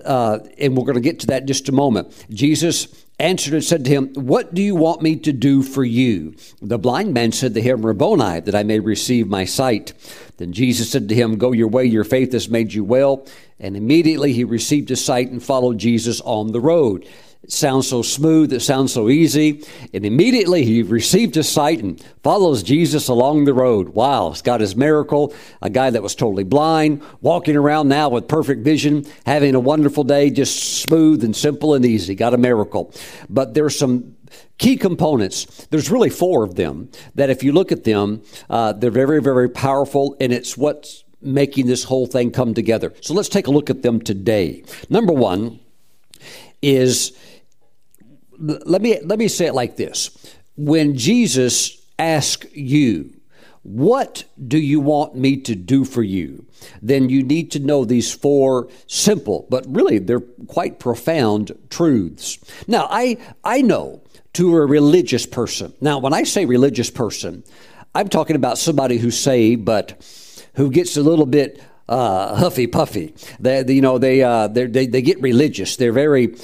uh, 0.03 0.39
and 0.57 0.75
we're 0.75 0.85
going 0.85 0.95
to 0.95 1.01
get 1.01 1.19
to 1.21 1.27
that 1.27 1.41
in 1.41 1.47
just 1.47 1.69
a 1.69 1.71
moment. 1.71 2.25
Jesus 2.29 3.05
answered 3.17 3.53
and 3.53 3.63
said 3.63 3.85
to 3.85 3.89
him 3.89 4.13
what 4.15 4.53
do 4.53 4.61
you 4.61 4.75
want 4.75 5.01
me 5.01 5.15
to 5.15 5.31
do 5.31 5.61
for 5.61 5.83
you? 5.83 6.35
The 6.61 6.79
blind 6.79 7.13
man 7.13 7.31
said 7.31 7.53
to 7.53 7.61
him 7.61 7.85
rabboni 7.85 8.41
that 8.41 8.55
i 8.55 8.63
may 8.63 8.79
receive 8.79 9.27
my 9.27 9.45
sight 9.45 9.93
then 10.37 10.53
jesus 10.53 10.91
said 10.91 11.09
to 11.09 11.15
him 11.15 11.37
go 11.37 11.51
your 11.51 11.67
way 11.67 11.85
your 11.85 12.03
faith 12.03 12.31
has 12.33 12.49
made 12.49 12.73
you 12.73 12.83
well 12.83 13.25
and 13.59 13.75
immediately 13.75 14.33
he 14.33 14.43
received 14.43 14.89
his 14.89 15.03
sight 15.03 15.29
and 15.29 15.43
followed 15.43 15.77
jesus 15.77 16.21
on 16.21 16.51
the 16.51 16.61
road 16.61 17.07
it 17.45 17.51
sounds 17.51 17.87
so 17.87 18.01
smooth, 18.01 18.51
it 18.53 18.61
sounds 18.61 18.91
so 18.91 19.07
easy. 19.07 19.63
And 19.93 20.03
immediately 20.03 20.65
he 20.65 20.81
received 20.81 21.35
his 21.35 21.47
sight 21.47 21.79
and 21.79 22.03
follows 22.23 22.63
Jesus 22.63 23.07
along 23.07 23.45
the 23.45 23.53
road. 23.53 23.89
Wow, 23.89 24.31
it's 24.31 24.41
got 24.41 24.61
his 24.61 24.75
miracle. 24.75 25.31
A 25.61 25.69
guy 25.69 25.91
that 25.91 26.01
was 26.01 26.15
totally 26.15 26.43
blind, 26.43 27.03
walking 27.21 27.55
around 27.55 27.87
now 27.87 28.09
with 28.09 28.27
perfect 28.27 28.63
vision, 28.63 29.05
having 29.27 29.53
a 29.53 29.59
wonderful 29.59 30.03
day, 30.03 30.31
just 30.31 30.81
smooth 30.81 31.23
and 31.23 31.35
simple 31.35 31.75
and 31.75 31.85
easy. 31.85 32.15
Got 32.15 32.33
a 32.33 32.37
miracle. 32.39 32.91
But 33.29 33.53
there's 33.53 33.77
some 33.77 34.14
key 34.57 34.77
components. 34.77 35.67
There's 35.69 35.91
really 35.91 36.09
four 36.09 36.43
of 36.43 36.55
them 36.55 36.89
that 37.15 37.29
if 37.29 37.43
you 37.43 37.51
look 37.51 37.71
at 37.71 37.83
them, 37.83 38.21
uh, 38.49 38.73
they're 38.73 38.91
very, 38.91 39.21
very 39.21 39.49
powerful, 39.49 40.15
and 40.19 40.31
it's 40.31 40.57
what's 40.57 41.03
making 41.21 41.65
this 41.65 41.83
whole 41.83 42.07
thing 42.07 42.31
come 42.31 42.53
together. 42.53 42.93
So 43.01 43.13
let's 43.13 43.29
take 43.29 43.47
a 43.47 43.51
look 43.51 43.69
at 43.69 43.81
them 43.81 43.99
today. 43.99 44.63
Number 44.89 45.13
one 45.13 45.59
is 46.61 47.17
let 48.37 48.81
me 48.81 48.99
let 49.03 49.17
me 49.17 49.27
say 49.27 49.45
it 49.45 49.53
like 49.53 49.77
this 49.77 50.09
when 50.57 50.97
jesus 50.97 51.81
asks 51.97 52.47
you 52.53 53.13
What 53.63 54.25
do 54.47 54.59
you 54.59 54.79
want 54.79 55.15
me 55.15 55.37
to 55.37 55.55
do 55.55 55.85
for 55.85 56.03
you? 56.03 56.45
Then 56.83 57.09
you 57.09 57.23
need 57.23 57.49
to 57.51 57.59
know 57.59 57.83
these 57.83 58.13
four 58.13 58.67
simple, 58.85 59.47
but 59.49 59.65
really 59.67 59.97
they're 59.97 60.19
quite 60.47 60.79
profound 60.79 61.51
truths. 61.71 62.37
Now, 62.67 62.87
I, 62.91 63.17
I 63.43 63.63
know 63.63 64.04
to 64.35 64.55
a 64.57 64.65
religious 64.65 65.25
person. 65.25 65.73
Now, 65.81 65.99
when 65.99 66.13
I 66.13 66.23
say 66.23 66.45
religious 66.45 66.89
person, 66.89 67.43
I'm 67.93 68.09
talking 68.09 68.35
about 68.35 68.57
somebody 68.57 68.97
who's 68.97 69.17
saved, 69.17 69.65
but 69.65 70.01
who 70.55 70.69
gets 70.69 70.97
a 70.97 71.01
little 71.01 71.25
bit 71.25 71.61
uh, 71.87 72.35
huffy 72.35 72.65
puffy. 72.65 73.13
They, 73.39 73.63
you 73.67 73.81
know, 73.81 73.97
they, 73.97 74.23
uh, 74.23 74.47
they 74.47 74.87
they 74.87 75.01
get 75.01 75.21
religious. 75.21 75.75
They're 75.75 75.91
very 75.91 76.35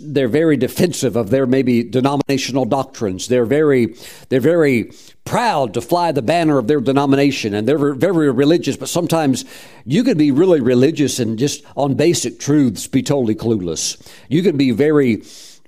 they're 0.00 0.28
very 0.28 0.56
defensive 0.56 1.16
of 1.16 1.30
their 1.30 1.46
maybe 1.46 1.82
denominational 1.82 2.66
doctrines. 2.66 3.28
They're 3.28 3.46
very 3.46 3.96
they're 4.28 4.40
very 4.40 4.92
proud 5.24 5.74
to 5.74 5.80
fly 5.80 6.12
the 6.12 6.20
banner 6.20 6.58
of 6.58 6.66
their 6.66 6.80
denomination, 6.80 7.54
and 7.54 7.66
they're 7.66 7.94
very 7.94 8.30
religious. 8.30 8.76
But 8.76 8.88
sometimes 8.88 9.46
you 9.86 10.04
can 10.04 10.18
be 10.18 10.30
really 10.30 10.60
religious 10.60 11.18
and 11.18 11.38
just 11.38 11.64
on 11.74 11.94
basic 11.94 12.38
truths 12.38 12.86
be 12.86 13.02
totally 13.02 13.34
clueless. 13.34 13.96
You 14.28 14.42
can 14.42 14.58
be 14.58 14.72
very 14.72 15.22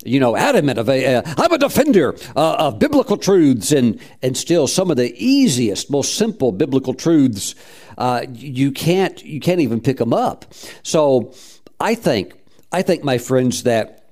you 0.05 0.19
know, 0.19 0.35
adamant 0.35 0.77
of 0.77 0.87
a, 0.87 1.15
uh, 1.15 1.21
I'm 1.37 1.51
a 1.51 1.57
defender 1.57 2.15
uh, 2.35 2.55
of 2.55 2.79
biblical 2.79 3.17
truths, 3.17 3.71
and 3.71 3.99
and 4.21 4.37
still 4.37 4.67
some 4.67 4.91
of 4.91 4.97
the 4.97 5.13
easiest, 5.17 5.89
most 5.89 6.15
simple 6.15 6.51
biblical 6.51 6.93
truths, 6.93 7.55
uh, 7.97 8.25
you 8.31 8.71
can't 8.71 9.23
you 9.25 9.39
can't 9.39 9.59
even 9.59 9.81
pick 9.81 9.97
them 9.97 10.13
up. 10.13 10.45
So, 10.83 11.33
I 11.79 11.95
think 11.95 12.33
I 12.71 12.81
think, 12.81 13.03
my 13.03 13.17
friends, 13.17 13.63
that 13.63 14.09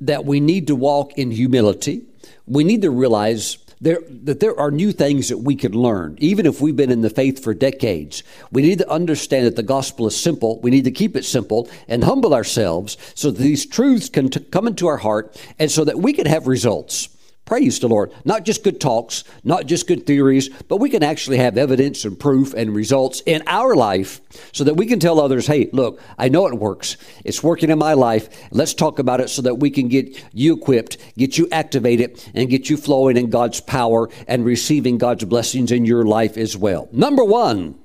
that 0.00 0.24
we 0.24 0.40
need 0.40 0.66
to 0.68 0.76
walk 0.76 1.18
in 1.18 1.30
humility. 1.30 2.02
We 2.46 2.64
need 2.64 2.82
to 2.82 2.90
realize 2.90 3.58
there, 3.80 3.98
that 4.08 4.40
there 4.40 4.58
are 4.58 4.70
new 4.70 4.92
things 4.92 5.28
that 5.28 5.38
we 5.38 5.54
can 5.54 5.72
learn, 5.72 6.16
even 6.18 6.46
if 6.46 6.60
we've 6.60 6.76
been 6.76 6.90
in 6.90 7.02
the 7.02 7.10
faith 7.10 7.42
for 7.42 7.52
decades. 7.52 8.22
We 8.50 8.62
need 8.62 8.78
to 8.78 8.90
understand 8.90 9.46
that 9.46 9.56
the 9.56 9.62
gospel 9.62 10.06
is 10.06 10.18
simple. 10.18 10.60
We 10.60 10.70
need 10.70 10.84
to 10.84 10.90
keep 10.90 11.14
it 11.16 11.24
simple 11.24 11.68
and 11.86 12.02
humble 12.02 12.34
ourselves 12.34 12.96
so 13.14 13.30
that 13.30 13.42
these 13.42 13.66
truths 13.66 14.08
can 14.08 14.30
t- 14.30 14.40
come 14.40 14.66
into 14.66 14.86
our 14.86 14.96
heart 14.96 15.38
and 15.58 15.70
so 15.70 15.84
that 15.84 15.98
we 15.98 16.12
can 16.12 16.26
have 16.26 16.46
results. 16.46 17.10
Praise 17.46 17.78
the 17.78 17.86
Lord. 17.86 18.12
Not 18.24 18.44
just 18.44 18.64
good 18.64 18.80
talks, 18.80 19.22
not 19.44 19.66
just 19.66 19.86
good 19.86 20.04
theories, 20.04 20.48
but 20.64 20.78
we 20.78 20.90
can 20.90 21.04
actually 21.04 21.38
have 21.38 21.56
evidence 21.56 22.04
and 22.04 22.18
proof 22.18 22.52
and 22.54 22.74
results 22.74 23.22
in 23.24 23.44
our 23.46 23.76
life 23.76 24.20
so 24.52 24.64
that 24.64 24.74
we 24.74 24.84
can 24.84 24.98
tell 24.98 25.20
others, 25.20 25.46
hey, 25.46 25.70
look, 25.72 26.00
I 26.18 26.28
know 26.28 26.48
it 26.48 26.54
works. 26.54 26.96
It's 27.24 27.44
working 27.44 27.70
in 27.70 27.78
my 27.78 27.92
life. 27.92 28.28
Let's 28.50 28.74
talk 28.74 28.98
about 28.98 29.20
it 29.20 29.30
so 29.30 29.42
that 29.42 29.60
we 29.60 29.70
can 29.70 29.86
get 29.86 30.24
you 30.32 30.56
equipped, 30.56 30.96
get 31.16 31.38
you 31.38 31.46
activated, 31.52 32.20
and 32.34 32.50
get 32.50 32.68
you 32.68 32.76
flowing 32.76 33.16
in 33.16 33.30
God's 33.30 33.60
power 33.60 34.10
and 34.26 34.44
receiving 34.44 34.98
God's 34.98 35.24
blessings 35.24 35.70
in 35.70 35.84
your 35.84 36.04
life 36.04 36.36
as 36.36 36.56
well. 36.56 36.88
Number 36.90 37.22
one, 37.22 37.78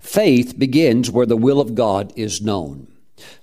faith 0.00 0.58
begins 0.58 1.08
where 1.08 1.26
the 1.26 1.36
will 1.36 1.60
of 1.60 1.76
God 1.76 2.12
is 2.16 2.42
known. 2.42 2.88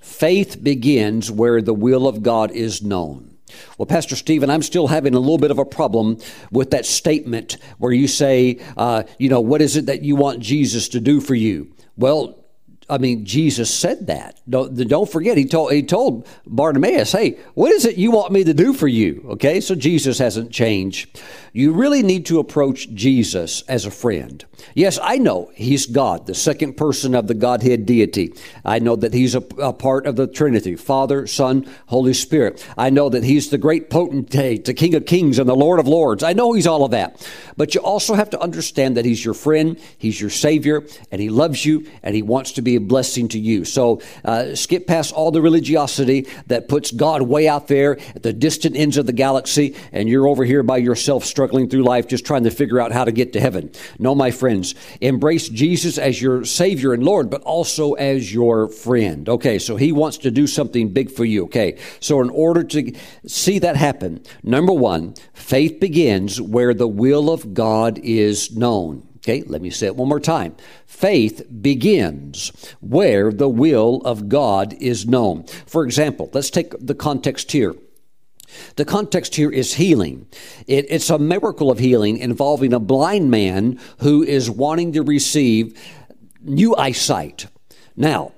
Faith 0.01 0.61
begins 0.61 1.31
where 1.31 1.61
the 1.61 1.73
will 1.73 2.09
of 2.09 2.23
God 2.23 2.51
is 2.51 2.81
known. 2.81 3.34
Well, 3.77 3.85
Pastor 3.85 4.15
Stephen, 4.15 4.49
I'm 4.49 4.61
still 4.61 4.87
having 4.87 5.13
a 5.13 5.19
little 5.19 5.37
bit 5.37 5.51
of 5.51 5.59
a 5.59 5.65
problem 5.65 6.17
with 6.51 6.71
that 6.71 6.85
statement 6.85 7.57
where 7.77 7.91
you 7.91 8.07
say, 8.07 8.59
uh, 8.77 9.03
you 9.19 9.29
know, 9.29 9.41
what 9.41 9.61
is 9.61 9.77
it 9.77 9.85
that 9.85 10.01
you 10.01 10.15
want 10.15 10.39
Jesus 10.39 10.89
to 10.89 10.99
do 10.99 11.21
for 11.21 11.35
you? 11.35 11.71
Well, 11.97 12.45
I 12.89 12.99
mean, 12.99 13.25
Jesus 13.25 13.73
said 13.73 14.07
that. 14.07 14.39
Don't, 14.47 14.75
don't 14.87 15.09
forget, 15.09 15.37
he 15.37 15.45
told, 15.45 15.71
he 15.71 15.81
told 15.81 16.27
Bartimaeus, 16.45 17.11
hey, 17.11 17.39
what 17.55 17.71
is 17.71 17.85
it 17.85 17.97
you 17.97 18.11
want 18.11 18.31
me 18.31 18.43
to 18.43 18.53
do 18.53 18.73
for 18.73 18.87
you? 18.87 19.25
Okay, 19.31 19.59
so 19.59 19.73
Jesus 19.73 20.19
hasn't 20.19 20.51
changed. 20.51 21.19
You 21.55 21.71
really 21.71 22.03
need 22.03 22.25
to 22.25 22.39
approach 22.39 22.89
Jesus 22.89 23.61
as 23.69 23.85
a 23.85 23.91
friend. 23.91 24.43
Yes, 24.73 24.99
I 25.01 25.17
know 25.19 25.51
he's 25.55 25.85
God, 25.85 26.27
the 26.27 26.35
second 26.35 26.75
person 26.75 27.15
of 27.15 27.27
the 27.27 27.33
Godhead 27.33 27.85
deity. 27.85 28.33
I 28.65 28.79
know 28.79 28.97
that 28.97 29.13
he's 29.13 29.35
a, 29.35 29.43
a 29.59 29.71
part 29.71 30.05
of 30.05 30.17
the 30.17 30.27
Trinity 30.27 30.75
Father, 30.75 31.27
Son, 31.27 31.65
Holy 31.85 32.13
Spirit. 32.13 32.65
I 32.77 32.89
know 32.89 33.07
that 33.07 33.23
he's 33.23 33.51
the 33.51 33.57
great 33.57 33.89
potentate, 33.89 34.65
the 34.65 34.73
King 34.73 34.95
of 34.95 35.05
Kings, 35.05 35.39
and 35.39 35.47
the 35.47 35.55
Lord 35.55 35.79
of 35.79 35.87
Lords. 35.87 36.23
I 36.23 36.33
know 36.33 36.51
he's 36.51 36.67
all 36.67 36.83
of 36.83 36.91
that. 36.91 37.25
But 37.55 37.73
you 37.73 37.79
also 37.79 38.15
have 38.15 38.31
to 38.31 38.39
understand 38.41 38.97
that 38.97 39.05
he's 39.05 39.23
your 39.23 39.33
friend, 39.33 39.79
he's 39.97 40.19
your 40.19 40.29
Savior, 40.29 40.83
and 41.09 41.21
he 41.21 41.29
loves 41.29 41.65
you, 41.65 41.87
and 42.03 42.13
he 42.13 42.21
wants 42.21 42.51
to 42.53 42.61
be 42.61 42.75
a 42.75 42.81
blessing 42.81 43.29
to 43.29 43.39
you. 43.39 43.63
So 43.63 44.01
uh, 44.25 44.55
skip 44.55 44.87
past 44.87 45.13
all 45.13 45.31
the 45.31 45.41
religiosity 45.41 46.27
that 46.47 46.67
puts 46.67 46.91
God 46.91 47.21
way 47.21 47.47
out 47.47 47.69
there 47.69 47.97
at 48.13 48.23
the 48.23 48.33
distant 48.33 48.75
ends 48.75 48.97
of 48.97 49.05
the 49.05 49.13
galaxy, 49.13 49.73
and 49.93 50.09
you're 50.09 50.27
over 50.27 50.43
here 50.43 50.61
by 50.61 50.77
yourself 50.77 51.23
struggling 51.23 51.44
struggling 51.45 51.69
through 51.69 51.83
life 51.83 52.07
just 52.07 52.25
trying 52.25 52.43
to 52.43 52.49
figure 52.49 52.79
out 52.79 52.91
how 52.91 53.05
to 53.05 53.11
get 53.11 53.31
to 53.31 53.39
heaven. 53.39 53.71
No, 53.99 54.15
my 54.15 54.31
friends, 54.31 54.73
embrace 54.99 55.47
Jesus 55.47 55.99
as 55.99 56.19
your 56.19 56.43
Savior 56.43 56.91
and 56.91 57.03
Lord, 57.03 57.29
but 57.29 57.43
also 57.43 57.93
as 57.93 58.33
your 58.33 58.67
friend. 58.67 59.29
Okay, 59.29 59.59
so 59.59 59.75
He 59.75 59.91
wants 59.91 60.17
to 60.19 60.31
do 60.31 60.47
something 60.47 60.89
big 60.89 61.11
for 61.11 61.23
you. 61.23 61.43
Okay, 61.45 61.77
so 61.99 62.19
in 62.21 62.31
order 62.31 62.63
to 62.63 62.91
see 63.27 63.59
that 63.59 63.75
happen, 63.75 64.23
number 64.41 64.73
one, 64.73 65.13
faith 65.35 65.79
begins 65.79 66.41
where 66.41 66.73
the 66.73 66.87
will 66.87 67.29
of 67.29 67.53
God 67.53 67.99
is 67.99 68.57
known. 68.57 69.07
Okay, 69.17 69.43
let 69.43 69.61
me 69.61 69.69
say 69.69 69.85
it 69.85 69.95
one 69.95 70.09
more 70.09 70.19
time. 70.19 70.55
Faith 70.87 71.43
begins 71.61 72.49
where 72.81 73.31
the 73.31 73.49
will 73.49 74.01
of 74.03 74.29
God 74.29 74.73
is 74.79 75.05
known. 75.05 75.43
For 75.67 75.83
example, 75.83 76.27
let's 76.33 76.49
take 76.49 76.73
the 76.79 76.95
context 76.95 77.51
here. 77.51 77.75
The 78.75 78.85
context 78.85 79.35
here 79.35 79.51
is 79.51 79.75
healing. 79.75 80.27
It, 80.67 80.85
it's 80.89 81.09
a 81.09 81.19
miracle 81.19 81.71
of 81.71 81.79
healing 81.79 82.17
involving 82.17 82.73
a 82.73 82.79
blind 82.79 83.31
man 83.31 83.79
who 83.99 84.23
is 84.23 84.49
wanting 84.49 84.93
to 84.93 85.03
receive 85.03 85.79
new 86.41 86.75
eyesight. 86.75 87.47
Now, 87.95 88.33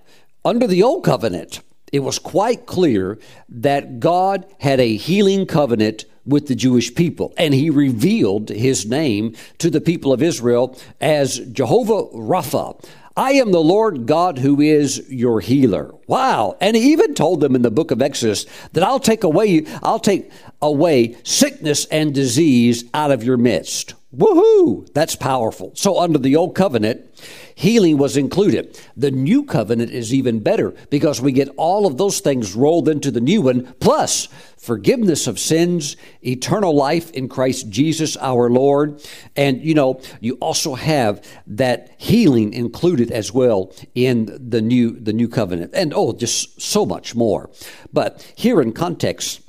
under 0.45 0.67
the 0.67 0.83
old 0.83 1.03
covenant, 1.03 1.61
it 1.91 1.99
was 1.99 2.19
quite 2.19 2.65
clear 2.65 3.17
that 3.49 3.99
God 3.99 4.45
had 4.59 4.79
a 4.79 4.95
healing 4.97 5.45
covenant 5.45 6.05
with 6.25 6.47
the 6.47 6.55
Jewish 6.55 6.93
people, 6.93 7.33
and 7.37 7.53
he 7.53 7.69
revealed 7.69 8.49
his 8.49 8.85
name 8.85 9.35
to 9.59 9.69
the 9.69 9.79
people 9.79 10.11
of 10.11 10.21
Israel 10.21 10.77
as 10.99 11.39
Jehovah 11.39 12.03
Rapha. 12.13 12.83
I 13.17 13.31
am 13.31 13.51
the 13.51 13.59
Lord 13.59 14.05
God 14.05 14.37
who 14.37 14.61
is 14.61 15.09
your 15.09 15.41
healer. 15.41 15.91
Wow. 16.05 16.55
And 16.61 16.77
he 16.77 16.91
even 16.91 17.15
told 17.15 17.41
them 17.41 17.55
in 17.55 17.63
the 17.63 17.71
book 17.71 17.89
of 17.89 17.99
Exodus 17.99 18.45
that 18.73 18.83
I'll 18.83 18.99
take 18.99 19.23
away, 19.23 19.65
I'll 19.81 19.99
take 19.99 20.31
away 20.61 21.17
sickness 21.23 21.85
and 21.85 22.13
disease 22.13 22.85
out 22.93 23.09
of 23.09 23.23
your 23.23 23.37
midst. 23.37 23.95
Woohoo! 24.17 24.91
That's 24.93 25.15
powerful. 25.15 25.71
So 25.75 25.99
under 25.99 26.17
the 26.17 26.35
old 26.35 26.55
covenant, 26.55 27.05
healing 27.53 27.99
was 27.99 28.17
included. 28.17 28.79
The 28.95 29.11
new 29.11 29.43
covenant 29.43 29.91
is 29.91 30.11
even 30.11 30.39
better 30.39 30.71
because 30.89 31.21
we 31.21 31.31
get 31.31 31.49
all 31.55 31.85
of 31.85 31.97
those 31.97 32.19
things 32.19 32.55
rolled 32.55 32.89
into 32.89 33.11
the 33.11 33.21
new 33.21 33.43
one, 33.43 33.75
plus 33.79 34.27
forgiveness 34.57 35.27
of 35.27 35.37
sins, 35.37 35.97
eternal 36.25 36.75
life 36.75 37.11
in 37.11 37.29
Christ 37.29 37.69
Jesus 37.69 38.17
our 38.17 38.49
Lord. 38.49 39.05
And 39.35 39.61
you 39.63 39.75
know, 39.75 40.01
you 40.19 40.33
also 40.41 40.73
have 40.73 41.23
that 41.45 41.93
healing 41.99 42.53
included 42.53 43.11
as 43.11 43.31
well 43.31 43.71
in 43.93 44.35
the 44.49 44.61
new 44.61 44.99
the 44.99 45.13
new 45.13 45.27
covenant. 45.27 45.71
And 45.75 45.93
oh, 45.95 46.13
just 46.13 46.59
so 46.59 46.87
much 46.87 47.13
more. 47.13 47.51
But 47.93 48.33
here 48.35 48.61
in 48.61 48.73
context, 48.73 49.41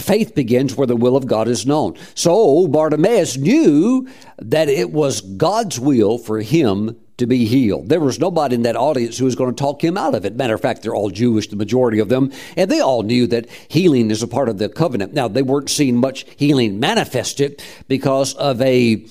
Faith 0.00 0.34
begins 0.34 0.74
where 0.74 0.86
the 0.86 0.96
will 0.96 1.16
of 1.16 1.26
God 1.26 1.48
is 1.48 1.66
known. 1.66 1.96
So 2.14 2.66
Bartimaeus 2.66 3.36
knew 3.36 4.08
that 4.38 4.68
it 4.68 4.90
was 4.90 5.20
God's 5.20 5.78
will 5.78 6.18
for 6.18 6.40
him 6.40 6.96
to 7.18 7.26
be 7.26 7.44
healed. 7.44 7.88
There 7.88 8.00
was 8.00 8.18
nobody 8.18 8.54
in 8.54 8.62
that 8.62 8.76
audience 8.76 9.18
who 9.18 9.26
was 9.26 9.36
going 9.36 9.54
to 9.54 9.60
talk 9.60 9.84
him 9.84 9.98
out 9.98 10.14
of 10.14 10.24
it. 10.24 10.36
Matter 10.36 10.54
of 10.54 10.60
fact, 10.62 10.82
they're 10.82 10.94
all 10.94 11.10
Jewish, 11.10 11.48
the 11.48 11.56
majority 11.56 11.98
of 11.98 12.08
them, 12.08 12.32
and 12.56 12.70
they 12.70 12.80
all 12.80 13.02
knew 13.02 13.26
that 13.26 13.48
healing 13.68 14.10
is 14.10 14.22
a 14.22 14.28
part 14.28 14.48
of 14.48 14.58
the 14.58 14.70
covenant. 14.70 15.12
Now, 15.12 15.28
they 15.28 15.42
weren't 15.42 15.68
seeing 15.68 15.96
much 15.96 16.24
healing 16.36 16.80
manifested 16.80 17.62
because 17.88 18.34
of 18.34 18.60
a 18.62 19.04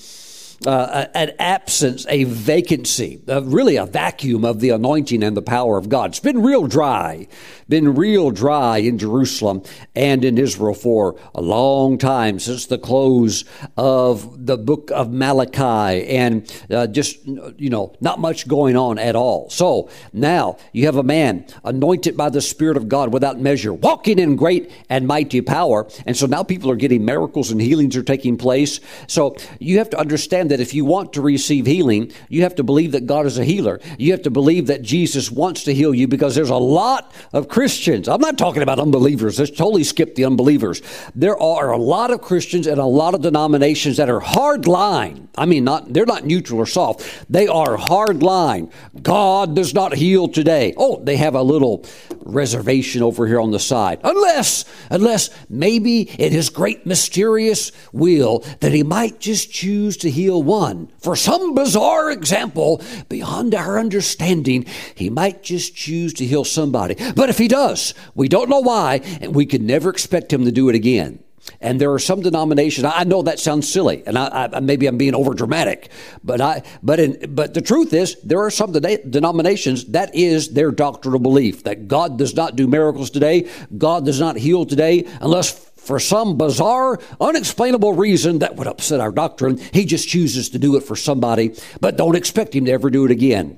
uh, 0.65 1.05
an 1.13 1.31
absence, 1.39 2.05
a 2.09 2.25
vacancy, 2.25 3.21
uh, 3.27 3.41
really 3.43 3.77
a 3.77 3.85
vacuum 3.85 4.43
of 4.43 4.59
the 4.59 4.69
anointing 4.69 5.23
and 5.23 5.35
the 5.35 5.41
power 5.41 5.77
of 5.77 5.89
God. 5.89 6.11
It's 6.11 6.19
been 6.19 6.41
real 6.41 6.67
dry, 6.67 7.27
been 7.67 7.95
real 7.95 8.31
dry 8.31 8.77
in 8.77 8.97
Jerusalem 8.97 9.63
and 9.95 10.25
in 10.25 10.37
Israel 10.37 10.73
for 10.73 11.19
a 11.33 11.41
long 11.41 11.97
time 11.97 12.39
since 12.39 12.65
the 12.65 12.77
close 12.77 13.45
of 13.77 14.45
the 14.45 14.57
book 14.57 14.91
of 14.91 15.11
Malachi, 15.11 16.07
and 16.07 16.51
uh, 16.69 16.87
just 16.87 17.25
you 17.25 17.69
know 17.69 17.95
not 18.01 18.19
much 18.19 18.47
going 18.47 18.75
on 18.75 18.99
at 18.99 19.15
all. 19.15 19.49
So 19.49 19.89
now 20.11 20.57
you 20.73 20.85
have 20.85 20.97
a 20.97 21.03
man 21.03 21.45
anointed 21.63 22.17
by 22.17 22.29
the 22.29 22.41
Spirit 22.41 22.75
of 22.75 22.89
God 22.89 23.13
without 23.13 23.39
measure, 23.39 23.73
walking 23.73 24.19
in 24.19 24.35
great 24.35 24.71
and 24.89 25.07
mighty 25.07 25.41
power, 25.41 25.87
and 26.05 26.17
so 26.17 26.25
now 26.25 26.43
people 26.43 26.69
are 26.69 26.75
getting 26.75 27.05
miracles 27.05 27.51
and 27.51 27.61
healings 27.61 27.95
are 27.95 28.03
taking 28.03 28.37
place. 28.37 28.79
So 29.07 29.35
you 29.59 29.77
have 29.77 29.89
to 29.91 29.99
understand 29.99 30.48
that 30.49 30.59
if 30.59 30.73
you 30.73 30.85
want 30.85 31.13
to 31.13 31.21
receive 31.21 31.65
healing, 31.65 32.11
you 32.27 32.43
have 32.43 32.55
to 32.55 32.63
believe 32.63 32.91
that 32.91 33.05
God 33.05 33.25
is 33.25 33.37
a 33.37 33.45
healer. 33.45 33.79
You 33.97 34.11
have 34.11 34.23
to 34.23 34.31
believe 34.31 34.67
that 34.67 34.81
Jesus 34.81 35.31
wants 35.31 35.63
to 35.63 35.73
heal 35.73 35.93
you 35.93 36.07
because 36.07 36.35
there's 36.35 36.49
a 36.49 36.55
lot 36.55 37.11
of 37.33 37.47
Christians. 37.47 38.07
I'm 38.07 38.21
not 38.21 38.37
talking 38.37 38.61
about 38.61 38.79
unbelievers. 38.79 39.39
Let's 39.39 39.51
totally 39.51 39.83
skip 39.83 40.15
the 40.15 40.25
unbelievers. 40.25 40.81
There 41.15 41.39
are 41.39 41.71
a 41.71 41.77
lot 41.77 42.11
of 42.11 42.21
Christians 42.21 42.67
and 42.67 42.79
a 42.79 42.85
lot 42.85 43.13
of 43.13 43.21
denominations 43.21 43.97
that 43.97 44.09
are 44.09 44.19
hard 44.19 44.67
line. 44.67 45.29
I 45.37 45.45
mean, 45.45 45.63
not 45.63 45.93
they're 45.93 46.05
not 46.05 46.25
neutral 46.25 46.59
or 46.59 46.65
soft. 46.65 47.25
They 47.29 47.47
are 47.47 47.77
hard 47.77 48.21
line. 48.23 48.71
God 49.01 49.55
does 49.55 49.73
not 49.73 49.93
heal 49.93 50.27
today. 50.27 50.73
Oh, 50.75 51.01
they 51.03 51.17
have 51.17 51.35
a 51.35 51.41
little 51.41 51.85
reservation 52.21 53.01
over 53.01 53.25
here 53.25 53.39
on 53.39 53.51
the 53.51 53.59
side. 53.59 53.99
Unless, 54.03 54.65
unless 54.89 55.29
maybe 55.49 56.01
in 56.01 56.31
his 56.31 56.49
great 56.49 56.85
mysterious 56.85 57.71
will 57.91 58.39
that 58.59 58.71
he 58.71 58.83
might 58.83 59.19
just 59.19 59.51
choose 59.51 59.97
to 59.97 60.09
heal 60.09 60.38
one. 60.41 60.91
For 60.99 61.15
some 61.15 61.53
bizarre 61.53 62.11
example, 62.11 62.81
beyond 63.07 63.55
our 63.55 63.79
understanding, 63.79 64.65
he 64.95 65.09
might 65.09 65.43
just 65.43 65.75
choose 65.75 66.13
to 66.15 66.25
heal 66.25 66.43
somebody. 66.43 66.95
But 67.15 67.29
if 67.29 67.37
he 67.37 67.47
does, 67.47 67.93
we 68.15 68.27
don't 68.27 68.49
know 68.49 68.59
why, 68.59 69.01
and 69.21 69.35
we 69.35 69.45
can 69.45 69.65
never 69.65 69.89
expect 69.89 70.31
him 70.31 70.45
to 70.45 70.51
do 70.51 70.69
it 70.69 70.75
again. 70.75 71.23
And 71.61 71.79
there 71.79 71.91
are 71.91 71.99
some 71.99 72.21
denominations. 72.21 72.85
I 72.85 73.03
know 73.03 73.21
that 73.23 73.39
sounds 73.39 73.71
silly, 73.71 74.03
and 74.05 74.17
I, 74.17 74.49
I, 74.53 74.59
maybe 74.59 74.87
I'm 74.87 74.97
being 74.97 75.15
over 75.15 75.33
dramatic, 75.33 75.89
but 76.23 76.41
I, 76.41 76.63
but 76.83 76.99
in, 76.99 77.33
but 77.33 77.53
the 77.53 77.61
truth 77.61 77.93
is, 77.93 78.15
there 78.21 78.41
are 78.41 78.51
some 78.51 78.71
denominations 78.71 79.85
that 79.85 80.13
is 80.15 80.49
their 80.49 80.71
doctrinal 80.71 81.19
belief 81.19 81.63
that 81.63 81.87
God 81.87 82.17
does 82.17 82.35
not 82.35 82.55
do 82.55 82.67
miracles 82.67 83.09
today, 83.09 83.49
God 83.77 84.05
does 84.05 84.19
not 84.19 84.37
heal 84.37 84.65
today, 84.65 85.07
unless 85.21 85.68
for 85.89 85.99
some 85.99 86.37
bizarre, 86.37 86.99
unexplainable 87.19 87.93
reason 87.93 88.39
that 88.39 88.55
would 88.57 88.67
upset 88.67 88.99
our 88.99 89.11
doctrine, 89.11 89.57
He 89.57 89.85
just 89.85 90.07
chooses 90.07 90.49
to 90.49 90.59
do 90.59 90.75
it 90.75 90.81
for 90.81 90.95
somebody, 90.95 91.55
but 91.81 91.97
don't 91.97 92.15
expect 92.15 92.53
Him 92.53 92.65
to 92.65 92.71
ever 92.71 92.91
do 92.91 93.05
it 93.05 93.11
again. 93.11 93.57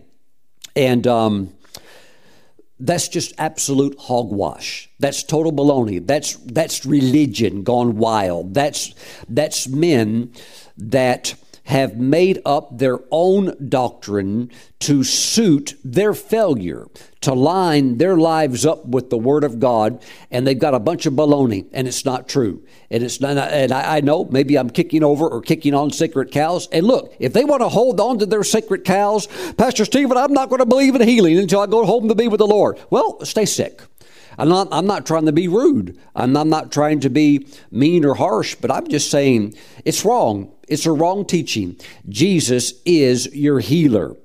And 0.74 1.06
um, 1.08 1.54
that's 2.80 3.10
just 3.10 3.34
absolute 3.38 4.00
hogwash. 4.00 4.90
That's 4.98 5.24
total 5.24 5.52
baloney. 5.52 6.08
That's 6.08 6.38
that's 6.38 6.86
religion 6.86 7.64
gone 7.64 7.98
wild. 7.98 8.54
That's 8.54 8.96
that's 9.28 9.68
men 9.68 10.32
that 10.78 11.36
have 11.66 11.96
made 11.96 12.42
up 12.46 12.78
their 12.78 13.00
own 13.12 13.56
doctrine 13.70 14.52
to 14.80 15.04
suit 15.04 15.76
their 15.84 16.14
failure, 16.14 16.88
to 17.22 17.34
line 17.34 17.98
their 17.98 18.18
lives 18.18 18.66
up 18.66 18.86
with 18.86 19.10
the 19.10 19.18
Word 19.18 19.44
of 19.44 19.60
God, 19.60 20.04
and 20.32 20.46
they've 20.46 20.58
got 20.58 20.74
a 20.74 20.80
bunch 20.80 21.06
of 21.06 21.14
baloney, 21.14 21.68
and 21.72 21.88
it's 21.88 22.04
not 22.04 22.28
true. 22.28 22.64
And 22.90 23.04
it's 23.04 23.22
not, 23.22 23.38
and 23.38 23.72
I, 23.72 23.98
I 23.98 24.02
know 24.02 24.26
maybe 24.26 24.58
I'm 24.58 24.70
kicking 24.70 25.04
over 25.04 25.28
or 25.28 25.42
kicking 25.42 25.74
on 25.74 25.92
sacred 25.92 26.32
cows. 26.32 26.68
And 26.72 26.86
look, 26.86 27.16
if 27.20 27.34
they 27.34 27.46
want 27.46 27.62
to 27.62 27.70
hold 27.70 28.00
on 28.00 28.20
to 28.20 28.26
their 28.26 28.44
sacred 28.44 28.84
cows, 28.84 29.28
Pastor 29.54 29.86
Stephen, 29.86 30.18
I'm 30.18 30.34
not 30.34 30.50
going 30.50 30.60
to 30.60 30.66
believe 30.66 30.96
in 30.96 31.08
healing 31.08 31.38
until 31.38 31.60
I 31.60 31.68
go 31.68 31.86
home 31.86 32.08
to 32.08 32.16
be 32.16 32.28
with 32.28 32.40
the 32.40 32.48
Lord. 32.48 32.80
Well, 32.90 33.24
stay 33.24 33.46
sick. 33.46 33.82
I'm 34.38 34.50
not, 34.50 34.70
I'm 34.72 34.88
not 34.88 35.06
trying 35.06 35.26
to 35.26 35.32
be 35.32 35.48
rude. 35.48 36.00
I'm, 36.16 36.36
I'm 36.36 36.50
not 36.50 36.72
trying 36.72 37.02
to 37.02 37.10
be 37.10 37.48
mean 37.70 38.06
or 38.06 38.16
harsh, 38.16 38.56
but 38.56 38.72
I'm 38.72 38.88
just 38.88 39.12
saying 39.12 39.56
it's 39.86 40.06
wrong. 40.06 40.52
It's 40.72 40.86
a 40.86 40.92
wrong 40.92 41.26
teaching. 41.26 41.78
Jesus 42.08 42.74
is 42.86 43.36
your 43.36 43.60
healer. 43.60 44.16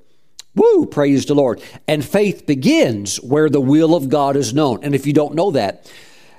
Woo, 0.55 0.87
praise 0.87 1.27
the 1.27 1.35
Lord. 1.35 1.61
And 1.89 2.05
faith 2.05 2.47
begins 2.47 3.17
where 3.17 3.51
the 3.51 3.61
will 3.61 3.95
of 3.97 4.09
God 4.09 4.37
is 4.37 4.55
known. 4.55 4.85
And 4.85 4.95
if 4.95 5.07
you 5.07 5.13
don't 5.13 5.35
know 5.35 5.51
that, 5.51 5.93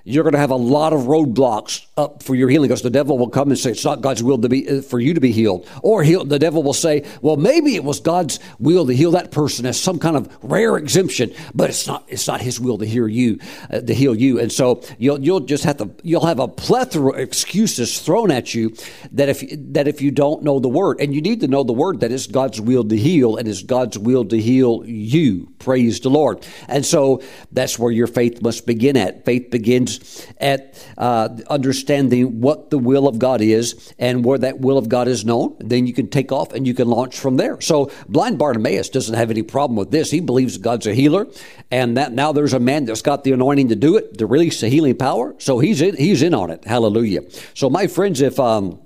you're 0.08 0.24
going 0.24 0.34
to 0.34 0.39
have 0.39 0.52
a 0.52 0.56
lot 0.56 0.93
of 0.93 1.02
roadblocks 1.02 1.86
up 1.98 2.24
for 2.24 2.34
your 2.34 2.48
healing 2.48 2.70
because 2.70 2.82
the 2.82 2.89
devil 2.89 3.17
will 3.17 3.30
come 3.30 3.50
and 3.50 3.60
say 3.60 3.72
it's 3.72 3.84
not 3.84 4.00
God's 4.00 4.24
will 4.24 4.38
to 4.38 4.48
be 4.48 4.70
uh, 4.70 4.82
for 4.82 5.02
you 5.02 5.13
to 5.13 5.20
be 5.20 5.34
healed, 5.34 5.67
or 5.84 6.02
he'll, 6.02 6.24
the 6.24 6.39
devil 6.39 6.63
will 6.63 6.74
say, 6.74 7.04
well, 7.22 7.36
maybe 7.36 7.76
it 7.76 7.84
was 7.84 8.00
God's 8.00 8.39
will 8.58 8.88
to 8.88 8.93
heal 8.93 9.12
that 9.12 9.32
person 9.32 9.65
as 9.65 9.78
some 9.78 10.00
kind 10.00 10.15
of 10.15 10.34
rare 10.41 10.78
exemption, 10.78 11.34
but 11.54 11.70
it's 11.70 11.88
not. 11.88 12.06
It's 12.08 12.26
not 12.26 12.39
His 12.39 12.58
will 12.58 12.78
to 12.78 12.86
heal 12.86 13.10
you, 13.10 13.39
uh, 13.70 13.82
to 13.82 13.93
heal 13.93 14.15
you, 14.15 14.39
and 14.39 14.50
so 14.50 14.82
you'll 14.98 15.20
you'll 15.20 15.41
just 15.41 15.65
have 15.65 15.78
to 15.78 15.89
you'll 16.04 16.26
have 16.26 16.39
a 16.39 16.48
plethora 16.48 17.12
of 17.12 17.20
excuses 17.20 18.00
thrown 18.00 18.32
at 18.32 18.56
you 18.56 18.74
that 19.12 19.28
if 19.28 19.43
that 19.74 19.89
if 19.89 20.02
you 20.02 20.12
don't 20.12 20.41
know 20.41 20.60
the 20.60 20.70
word, 20.70 21.02
and 21.02 21.13
you 21.13 21.22
need 21.22 21.41
to 21.41 21.48
know 21.50 21.63
the 21.63 21.74
word 21.74 22.00
that 22.00 22.13
it's 22.13 22.28
God's 22.28 22.62
will 22.62 22.86
to 22.86 22.96
heal 22.96 23.36
and 23.36 23.46
it's 23.46 23.62
God's 23.62 23.98
will 23.98 24.24
to 24.26 24.39
heal 24.39 24.84
you. 24.86 25.52
Praise 25.60 26.00
the 26.00 26.10
Lord, 26.10 26.48
and 26.70 26.86
so 26.86 27.22
that's 27.52 27.78
where 27.78 27.91
your 27.91 28.08
faith 28.08 28.41
must 28.41 28.65
begin 28.65 28.96
at. 28.96 29.26
Faith 29.26 29.50
begins 29.52 29.96
at 30.38 30.83
uh, 30.97 31.29
understanding 31.49 32.41
what 32.41 32.69
the 32.69 32.77
will 32.77 33.07
of 33.07 33.19
God 33.19 33.41
is 33.41 33.93
and 33.99 34.23
where 34.23 34.38
that 34.38 34.60
will 34.60 34.77
of 34.77 34.89
God 34.89 35.07
is 35.07 35.25
known. 35.25 35.55
Then 35.60 35.88
you 35.88 35.93
can 35.93 36.10
take 36.10 36.31
off 36.31 36.53
and 36.53 36.67
you 36.67 36.73
can 36.73 36.88
launch 36.88 37.19
from 37.19 37.38
there. 37.38 37.60
So 37.62 37.91
blind 38.07 38.38
Bartimaeus 38.38 38.89
doesn't 38.89 39.15
have 39.15 39.31
any 39.31 39.43
problem 39.43 39.77
with 39.77 39.91
this. 39.91 40.12
He 40.12 40.19
believes 40.19 40.57
God's 40.57 40.88
a 40.88 40.93
healer, 40.93 41.27
and 41.71 41.97
that 41.97 42.12
now 42.13 42.31
there's 42.31 42.53
a 42.53 42.60
man 42.60 42.86
that's 42.86 43.01
got 43.01 43.23
the 43.23 43.31
anointing 43.31 43.69
to 43.69 43.75
do 43.75 43.97
it, 43.97 44.17
to 44.17 44.25
release 44.25 44.62
the 44.62 44.69
healing 44.69 44.97
power. 44.97 45.36
So 45.39 45.60
he's 45.60 45.81
in, 45.81 45.95
he's 45.95 46.21
in 46.21 46.33
on 46.33 46.49
it. 46.49 46.65
Hallelujah. 46.65 47.21
So 47.53 47.69
my 47.69 47.88
friends, 47.88 48.21
if 48.21 48.39
um, 48.39 48.79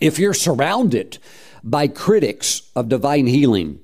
if 0.00 0.18
you're 0.18 0.34
surrounded 0.34 1.18
by 1.62 1.88
critics 1.88 2.62
of 2.74 2.88
divine 2.88 3.26
healing, 3.26 3.80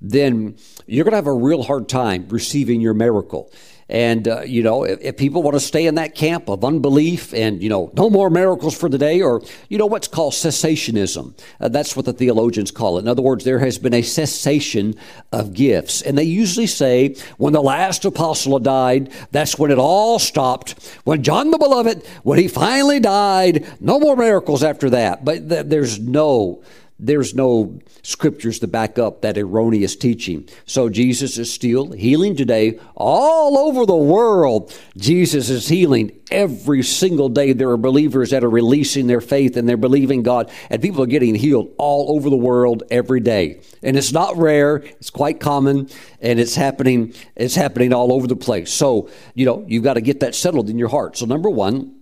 then 0.00 0.56
you're 0.86 1.04
going 1.04 1.12
to 1.12 1.16
have 1.16 1.26
a 1.26 1.32
real 1.32 1.62
hard 1.62 1.88
time 1.88 2.26
receiving 2.28 2.80
your 2.80 2.94
miracle. 2.94 3.52
And, 3.88 4.28
uh, 4.28 4.42
you 4.42 4.62
know, 4.62 4.84
if, 4.84 5.00
if, 5.00 5.16
people 5.16 5.42
want 5.42 5.54
to 5.54 5.60
stay 5.60 5.86
in 5.86 5.94
that 5.94 6.14
camp 6.14 6.50
of 6.50 6.62
unbelief 6.62 7.32
and, 7.32 7.62
you 7.62 7.70
know, 7.70 7.90
no 7.94 8.10
more 8.10 8.28
miracles 8.28 8.76
for 8.76 8.90
the 8.90 8.98
day, 8.98 9.22
or, 9.22 9.42
you 9.70 9.78
know, 9.78 9.86
what's 9.86 10.08
called 10.08 10.34
cessationism, 10.34 11.38
uh, 11.58 11.68
that's 11.68 11.96
what 11.96 12.04
the 12.04 12.12
theologians 12.12 12.70
call 12.70 12.98
it. 12.98 13.02
In 13.02 13.08
other 13.08 13.22
words, 13.22 13.44
there 13.44 13.60
has 13.60 13.78
been 13.78 13.94
a 13.94 14.02
cessation 14.02 14.94
of 15.32 15.54
gifts. 15.54 16.02
And 16.02 16.18
they 16.18 16.24
usually 16.24 16.66
say 16.66 17.16
when 17.38 17.54
the 17.54 17.62
last 17.62 18.04
apostle 18.04 18.58
died, 18.58 19.10
that's 19.32 19.58
when 19.58 19.70
it 19.70 19.78
all 19.78 20.18
stopped. 20.18 20.72
When 21.04 21.22
John 21.22 21.50
the 21.50 21.58
Beloved, 21.58 22.06
when 22.24 22.38
he 22.38 22.48
finally 22.48 23.00
died, 23.00 23.66
no 23.80 23.98
more 23.98 24.16
miracles 24.16 24.62
after 24.62 24.90
that. 24.90 25.24
But 25.24 25.48
th- 25.48 25.66
there's 25.66 25.98
no 25.98 26.62
there's 26.98 27.34
no 27.34 27.78
scriptures 28.02 28.58
to 28.58 28.66
back 28.66 28.98
up 28.98 29.22
that 29.22 29.38
erroneous 29.38 29.94
teaching. 29.94 30.48
So 30.66 30.88
Jesus 30.88 31.38
is 31.38 31.52
still 31.52 31.92
healing 31.92 32.34
today 32.34 32.80
all 32.96 33.56
over 33.56 33.86
the 33.86 33.94
world. 33.94 34.76
Jesus 34.96 35.48
is 35.48 35.68
healing 35.68 36.18
every 36.30 36.82
single 36.82 37.28
day. 37.28 37.52
There 37.52 37.70
are 37.70 37.76
believers 37.76 38.30
that 38.30 38.42
are 38.42 38.50
releasing 38.50 39.06
their 39.06 39.20
faith 39.20 39.56
and 39.56 39.68
they're 39.68 39.76
believing 39.76 40.22
God, 40.22 40.50
and 40.70 40.82
people 40.82 41.02
are 41.02 41.06
getting 41.06 41.36
healed 41.36 41.72
all 41.78 42.16
over 42.16 42.28
the 42.30 42.36
world 42.36 42.82
every 42.90 43.20
day. 43.20 43.60
And 43.82 43.96
it's 43.96 44.12
not 44.12 44.36
rare; 44.36 44.76
it's 44.76 45.10
quite 45.10 45.38
common, 45.38 45.88
and 46.20 46.40
it's 46.40 46.56
happening. 46.56 47.14
It's 47.36 47.54
happening 47.54 47.92
all 47.92 48.12
over 48.12 48.26
the 48.26 48.36
place. 48.36 48.72
So 48.72 49.08
you 49.34 49.46
know 49.46 49.64
you've 49.68 49.84
got 49.84 49.94
to 49.94 50.00
get 50.00 50.20
that 50.20 50.34
settled 50.34 50.68
in 50.68 50.78
your 50.78 50.88
heart. 50.88 51.16
So 51.16 51.26
number 51.26 51.50
one 51.50 51.94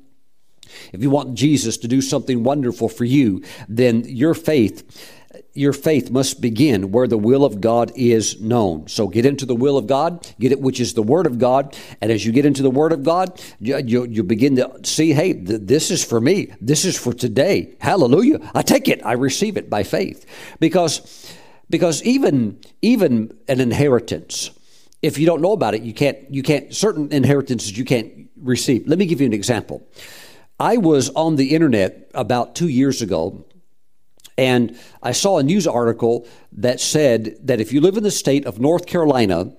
if 0.92 1.02
you 1.02 1.10
want 1.10 1.34
Jesus 1.34 1.76
to 1.78 1.88
do 1.88 2.00
something 2.00 2.42
wonderful 2.42 2.88
for 2.88 3.04
you, 3.04 3.42
then 3.68 4.04
your 4.06 4.34
faith 4.34 5.14
your 5.56 5.72
faith 5.72 6.10
must 6.10 6.40
begin 6.40 6.92
where 6.92 7.06
the 7.06 7.18
will 7.18 7.44
of 7.44 7.60
God 7.60 7.90
is 7.94 8.40
known. 8.40 8.88
So 8.88 9.08
get 9.08 9.26
into 9.26 9.46
the 9.46 9.54
will 9.54 9.78
of 9.78 9.86
God, 9.86 10.26
get 10.38 10.52
it, 10.52 10.60
which 10.60 10.80
is 10.80 10.94
the 10.94 11.02
Word 11.02 11.26
of 11.26 11.38
God. 11.38 11.76
And 12.00 12.12
as 12.12 12.24
you 12.24 12.32
get 12.32 12.44
into 12.44 12.62
the 12.62 12.70
Word 12.70 12.92
of 12.92 13.02
God, 13.02 13.40
you, 13.58 13.78
you, 13.78 14.04
you 14.04 14.22
begin 14.22 14.56
to 14.56 14.80
see, 14.84 15.12
hey, 15.12 15.32
th- 15.32 15.62
this 15.62 15.90
is 15.90 16.04
for 16.04 16.20
me. 16.20 16.52
This 16.60 16.84
is 16.84 16.98
for 16.98 17.12
today. 17.12 17.74
Hallelujah. 17.80 18.38
I 18.54 18.62
take 18.62 18.88
it. 18.88 19.04
I 19.04 19.12
receive 19.12 19.56
it 19.56 19.70
by 19.70 19.82
faith. 19.82 20.26
Because, 20.60 21.34
because 21.70 22.02
even, 22.02 22.60
even 22.82 23.36
an 23.48 23.60
inheritance, 23.60 24.50
if 25.02 25.18
you 25.18 25.26
don't 25.26 25.40
know 25.40 25.52
about 25.52 25.74
it, 25.74 25.82
you 25.82 25.94
can't, 25.94 26.18
you 26.30 26.42
can't, 26.42 26.74
certain 26.74 27.12
inheritances 27.12 27.76
you 27.76 27.84
can't 27.84 28.28
receive. 28.36 28.86
Let 28.86 28.98
me 28.98 29.06
give 29.06 29.20
you 29.20 29.26
an 29.26 29.32
example. 29.32 29.86
I 30.58 30.78
was 30.78 31.10
on 31.10 31.36
the 31.36 31.54
internet 31.54 32.10
about 32.14 32.54
two 32.54 32.68
years 32.68 33.02
ago, 33.02 33.44
and 34.38 34.78
I 35.02 35.12
saw 35.12 35.38
a 35.38 35.42
news 35.42 35.66
article 35.66 36.26
that 36.52 36.80
said 36.80 37.36
that 37.42 37.60
if 37.60 37.72
you 37.72 37.80
live 37.80 37.96
in 37.96 38.02
the 38.02 38.10
state 38.10 38.46
of 38.46 38.58
North 38.58 38.86
Carolina, 38.86 39.52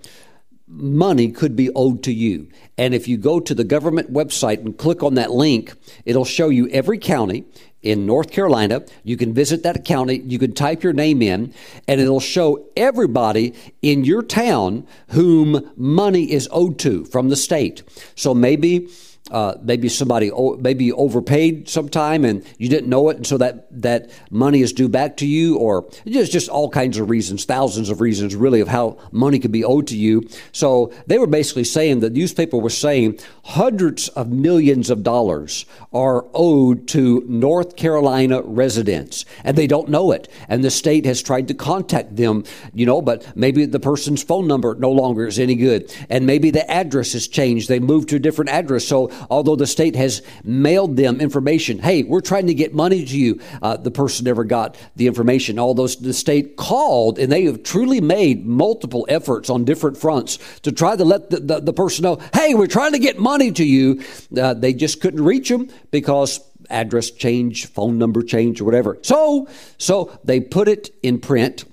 money 0.68 1.32
could 1.32 1.56
be 1.56 1.70
owed 1.76 2.04
to 2.04 2.14
you. 2.14 2.50
And 2.78 2.94
if 2.94 3.08
you 3.08 3.18
go 3.18 3.40
to 3.40 3.54
the 3.54 3.64
government 3.64 4.12
website 4.12 4.60
and 4.60 4.78
click 4.78 5.04
on 5.04 5.14
that 5.16 5.32
link, 5.32 5.74
it'll 6.04 6.26
show 6.26 6.50
you 6.50 6.68
every 6.70 6.98
county 6.98 7.46
in 7.82 8.06
North 8.06 8.32
Carolina. 8.32 8.84
You 9.04 9.18
can 9.18 9.34
visit 9.34 9.64
that 9.64 9.86
county, 9.86 10.20
you 10.20 10.40
can 10.40 10.54
type 10.54 10.84
your 10.84 10.94
name 10.94 11.22
in, 11.22 11.54
and 11.88 12.02
it'll 12.02 12.20
show 12.20 12.68
everybody 12.76 13.54
in 13.82 14.04
your 14.04 14.24
town 14.24 14.86
whom 15.10 15.72
money 15.78 16.32
is 16.32 16.50
owed 16.52 16.80
to 16.80 17.06
from 17.06 17.30
the 17.30 17.36
state. 17.36 17.84
So 18.16 18.34
maybe 18.34 18.90
uh, 19.32 19.56
maybe 19.62 19.90
somebody 19.90 20.32
maybe 20.60 20.92
overpaid 20.92 21.68
sometime 21.70 22.26
and 22.26 22.46
you 22.58 22.70
didn't 22.70 22.90
know 22.90 23.10
it, 23.10 23.18
and 23.18 23.28
so 23.28 23.38
that 23.38 23.68
that 23.82 24.10
money 24.32 24.62
is 24.62 24.74
due 24.74 24.90
back 24.90 25.18
to 25.18 25.28
you, 25.28 25.58
or 25.58 25.90
just 26.08 26.32
just 26.32 26.50
all 26.50 26.70
kinds 26.70 26.98
of 26.98 27.10
reasons, 27.10 27.46
thousands 27.46 27.90
of 27.90 28.02
reasons, 28.02 28.36
really, 28.36 28.62
of 28.62 28.68
how 28.68 28.98
money 29.12 29.40
could 29.40 29.52
be 29.52 29.64
owed 29.64 29.88
to 29.88 29.98
you. 29.98 30.28
So 30.52 30.94
they 31.08 31.18
were 31.18 31.28
basically 31.28 31.64
saying 31.64 32.00
the 32.00 32.10
newspaper 32.10 32.58
was 32.58 32.78
saying 32.78 33.20
hundreds 33.44 34.10
of 34.10 34.30
millions 34.30 34.90
of 34.90 35.04
dollars 35.04 35.66
are 35.94 36.26
owed 36.34 36.88
to 36.90 37.24
North 37.28 37.76
Carolina 37.76 38.42
residents, 38.44 39.26
and 39.44 39.58
they 39.58 39.68
don't 39.68 39.90
know 39.90 40.12
it, 40.12 40.28
and 40.48 40.64
the 40.64 40.72
state 40.72 41.06
has 41.06 41.22
tried 41.22 41.48
to 41.48 41.54
contact 41.54 42.16
them, 42.16 42.44
you 42.74 42.86
know, 42.86 43.02
but 43.02 43.36
maybe 43.36 43.66
the 43.66 43.80
person's 43.80 44.24
phone 44.24 44.48
number 44.48 44.76
no 44.76 44.92
longer 44.92 45.28
is 45.28 45.40
any 45.40 45.56
good, 45.56 45.94
and 46.10 46.26
maybe 46.26 46.52
the 46.52 46.70
address 46.70 47.14
has 47.14 47.28
changed. 47.28 47.68
They 47.68 47.80
moved 47.80 48.10
to 48.10 48.18
a 48.18 48.20
different 48.20 48.50
address, 48.50 48.86
so 48.86 49.10
although 49.30 49.56
the 49.56 49.68
state 49.68 49.96
has 49.96 50.22
mailed 50.44 50.96
them 50.96 51.22
information, 51.22 51.80
hey, 51.80 52.04
we're 52.04 52.22
trying 52.22 52.48
to 52.48 52.54
get 52.54 52.74
money 52.74 53.06
to 53.06 53.18
you, 53.18 53.40
uh, 53.62 53.78
the 53.78 53.92
person 53.92 54.26
never 54.26 54.44
got 54.44 54.78
the 54.96 55.08
information. 55.08 55.60
Although 55.60 55.88
the 55.88 56.14
state 56.14 56.56
called, 56.56 57.20
and 57.20 57.32
they 57.32 57.46
have 57.46 57.64
truly 57.64 58.02
made 58.02 58.46
multiple 58.46 59.06
efforts 59.10 59.50
on 59.50 59.66
different 59.66 59.98
fronts 59.98 60.40
to 60.62 60.72
try 60.72 60.96
to 60.96 61.06
let 61.06 61.30
the, 61.30 61.40
the, 61.40 61.60
the 61.60 61.74
person 61.74 62.04
know, 62.04 62.20
hey, 62.34 62.54
we're 62.54 62.68
trying 62.68 62.92
to 62.94 63.00
get 63.00 63.20
money 63.20 63.52
to 63.52 63.64
you. 63.64 64.04
Uh, 64.38 64.54
they 64.54 64.74
just 64.74 65.02
couldn't 65.02 65.24
reach 65.24 65.50
them 65.50 65.70
because 65.92 66.40
address 66.70 67.12
change, 67.12 67.68
phone 67.68 67.98
number 67.98 68.22
change, 68.22 68.62
or 68.62 68.66
whatever. 68.66 68.98
So, 69.02 69.48
so 69.78 70.20
they 70.24 70.40
put 70.40 70.68
it 70.68 70.94
in 71.04 71.20
print 71.20 71.66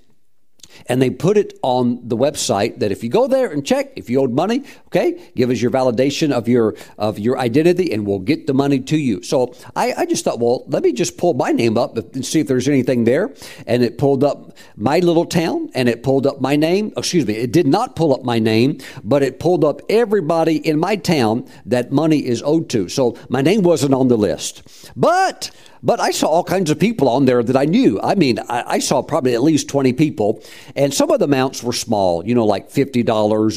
and 0.87 1.01
they 1.01 1.11
put 1.11 1.37
it 1.37 1.59
on 1.63 2.01
the 2.07 2.17
website 2.17 2.79
that 2.79 2.93
if 2.93 3.03
you 3.03 3.11
go 3.11 3.27
there 3.27 3.51
and 3.51 3.65
check 3.67 3.93
if 3.97 4.11
you 4.11 4.21
owed 4.21 4.33
money 4.33 4.63
okay 4.87 5.21
give 5.35 5.51
us 5.51 5.61
your 5.61 5.71
validation 5.71 6.33
of 6.33 6.49
your 6.49 6.75
of 6.99 7.19
your 7.19 7.39
identity 7.39 7.93
and 7.93 8.07
we'll 8.07 8.19
get 8.19 8.47
the 8.47 8.55
money 8.55 8.81
to 8.81 8.97
you. 8.97 9.23
So 9.23 9.55
i, 9.77 9.93
I 9.97 10.07
just 10.07 10.25
thought 10.25 10.39
well 10.39 10.65
let 10.69 10.83
me 10.83 10.93
just 10.93 11.17
pull 11.19 11.35
my 11.35 11.53
name 11.53 11.77
up 11.79 11.97
and 11.97 12.25
see 12.25 12.41
if 12.41 12.47
there's 12.47 12.69
anything 12.69 13.05
there. 13.05 13.35
And 13.67 13.83
it 13.83 13.99
pulled 13.99 14.25
up 14.25 14.57
my 14.77 14.99
little 14.99 15.27
town 15.27 15.71
and 15.75 15.89
it 15.89 16.03
pulled 16.03 16.27
up 16.27 16.41
my 16.41 16.57
name. 16.57 16.93
Excuse 16.97 17.27
me 17.27 17.35
it 17.35 17.53
did 17.53 17.67
not 17.67 17.97
pull 17.97 18.15
up 18.15 18.25
my 18.25 18.39
name 18.39 18.79
but 19.03 19.23
it 19.23 19.39
pulled 19.39 19.65
up 19.65 19.81
everybody 19.89 20.57
in 20.57 20.79
my 20.79 20.97
town 20.97 21.49
that 21.67 21.93
money 21.93 22.27
is 22.27 22.43
owed 22.43 22.69
to. 22.71 22.89
So 22.89 23.17
my 23.29 23.43
name 23.43 23.63
wasn't 23.63 23.95
on 23.95 24.09
the 24.09 24.17
list. 24.17 24.63
But 24.97 25.51
but 25.85 26.01
I 26.01 26.11
saw 26.11 26.29
all 26.29 26.45
kinds 26.45 26.71
of 26.71 26.79
people 26.79 27.09
on 27.09 27.27
there 27.27 27.43
that 27.43 27.57
I 27.57 27.67
knew. 27.67 28.01
I 28.03 28.15
mean, 28.15 28.39
I, 28.49 28.65
I 28.67 28.79
saw 28.79 29.03
probably 29.03 29.35
at 29.35 29.43
least 29.43 29.69
20 29.69 29.93
people, 29.93 30.43
and 30.75 30.93
some 30.93 31.11
of 31.11 31.19
the 31.19 31.27
amounts 31.27 31.63
were 31.63 31.75
small, 31.75 32.27
you 32.27 32.35
know, 32.35 32.47
like 32.47 32.71
$50 32.71 33.07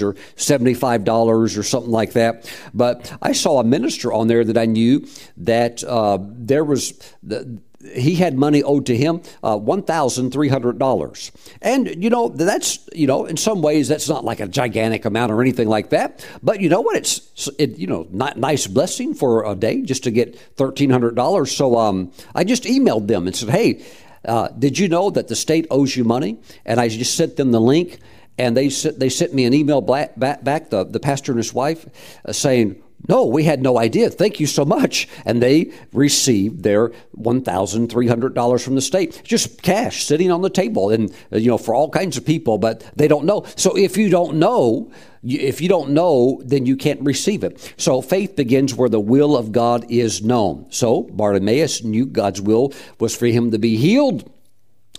or 0.02 0.13
$75 0.13 1.58
or 1.58 1.63
something 1.63 1.92
like 1.92 2.13
that. 2.13 2.54
But 2.74 3.18
I 3.22 3.32
saw 3.32 3.62
a 3.62 3.63
minister 3.63 4.12
on 4.12 4.28
there 4.28 4.44
that 4.44 4.58
I 4.58 4.66
knew 4.66 5.08
that 5.38 5.84
uh, 5.86 6.20
there 6.22 6.66
was. 6.66 6.94
The, 7.24 7.60
he 7.93 8.15
had 8.15 8.38
money 8.38 8.63
owed 8.63 8.86
to 8.88 8.95
him, 8.95 9.21
uh, 9.43 9.58
$1,300. 9.58 11.32
And, 11.62 12.04
you 12.04 12.10
know, 12.10 12.30
that's, 12.30 12.80
you 12.93 13.08
know, 13.08 13.26
in 13.26 13.38
some 13.38 13.62
ways, 13.62 13.88
that's 13.88 14.10
not 14.10 14.26
like 14.26 14.39
a 14.39 14.47
gigantic 14.47 15.06
amount 15.06 15.32
or 15.32 15.41
anything 15.41 15.67
like 15.67 15.89
that. 15.89 16.26
But 16.43 16.62
you 16.62 16.69
know 16.69 16.82
what? 16.82 16.97
It's, 16.97 17.50
it, 17.58 17.78
you 17.78 17.88
know, 17.88 18.08
not 18.12 18.38
nice 18.38 18.67
blessing 18.67 19.13
for 19.13 19.45
a 19.45 19.56
day 19.56 19.82
just 19.82 20.04
to 20.04 20.12
get 20.12 20.39
$1,300. 20.58 21.47
So 21.50 21.78
um, 21.78 22.12
I 22.36 22.43
just 22.43 22.63
emailed 22.63 23.08
them 23.08 23.28
and 23.28 23.36
said, 23.36 23.50
hey, 23.50 23.84
uh, 24.26 24.50
did 24.50 24.78
you 24.78 24.88
know 24.88 25.10
that 25.10 25.28
the 25.28 25.36
state 25.36 25.67
owes 25.71 25.95
you 25.95 26.04
money? 26.04 26.38
And 26.65 26.80
I 26.80 26.89
just 26.89 27.15
sent 27.15 27.38
them 27.38 27.52
the 27.52 27.62
link. 27.62 28.00
And 28.39 28.56
they, 28.56 28.67
they 28.67 29.10
sent 29.10 29.34
me 29.34 29.45
an 29.45 29.54
email 29.56 29.82
back, 29.82 30.17
back, 30.19 30.43
back 30.43 30.69
the, 30.69 30.84
the 30.84 31.00
pastor 31.00 31.32
and 31.32 31.39
his 31.39 31.56
wife, 31.56 31.88
uh, 32.23 32.32
saying, 32.34 32.84
no, 33.08 33.26
we 33.26 33.44
had 33.44 33.62
no 33.62 33.78
idea. 33.78 34.10
Thank 34.10 34.40
you 34.40 34.48
so 34.48 34.66
much. 34.66 35.08
And 35.26 35.42
they 35.42 35.72
received 35.94 36.64
their 36.64 36.90
$1,300 37.18 38.64
from 38.64 38.76
the 38.76 38.82
state, 38.82 39.22
just 39.24 39.62
cash 39.62 40.04
sitting 40.04 40.32
on 40.32 40.42
the 40.42 40.50
table 40.50 40.90
and, 40.90 41.14
uh, 41.32 41.38
you 41.38 41.48
know, 41.48 41.58
for 41.58 41.74
all 41.74 41.90
kinds 41.90 42.18
of 42.18 42.26
people, 42.26 42.58
but 42.58 42.84
they 42.96 43.08
don't 43.08 43.26
know. 43.26 43.46
So 43.56 43.78
if 43.78 43.98
you 43.98 44.10
don't 44.10 44.38
know, 44.40 44.92
if 45.24 45.62
you 45.62 45.70
don't 45.70 45.92
know, 45.92 46.42
then 46.44 46.66
you 46.66 46.76
can't 46.76 47.02
receive 47.02 47.44
it. 47.44 47.74
So 47.78 48.02
faith 48.02 48.36
begins 48.36 48.74
where 48.74 48.90
the 48.90 49.00
will 49.00 49.38
of 49.38 49.52
God 49.52 49.86
is 49.90 50.22
known. 50.22 50.66
So 50.70 51.04
Bartimaeus 51.04 51.84
knew 51.84 52.06
God's 52.06 52.42
will 52.42 52.74
was 53.00 53.16
for 53.16 53.28
him 53.28 53.52
to 53.52 53.60
be 53.60 53.78
healed 53.78 54.30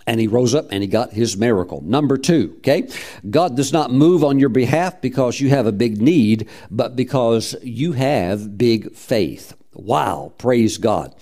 and 0.09 0.19
he 0.19 0.25
rose 0.25 0.55
up 0.55 0.65
and 0.71 0.81
he 0.81 0.87
got 0.87 1.13
his 1.13 1.37
miracle. 1.37 1.81
Number 1.81 2.17
two, 2.17 2.55
okay? 2.57 2.89
God 3.29 3.55
does 3.55 3.71
not 3.71 3.91
move 3.91 4.23
on 4.23 4.39
your 4.39 4.49
behalf 4.49 4.99
because 5.01 5.39
you 5.39 5.49
have 5.49 5.67
a 5.67 5.71
big 5.71 6.01
need, 6.01 6.49
but 6.71 6.95
because 6.95 7.55
you 7.61 7.91
have 7.91 8.57
big 8.57 8.95
faith. 8.95 9.53
Wow, 9.71 10.33
praise 10.39 10.79
God. 10.79 11.13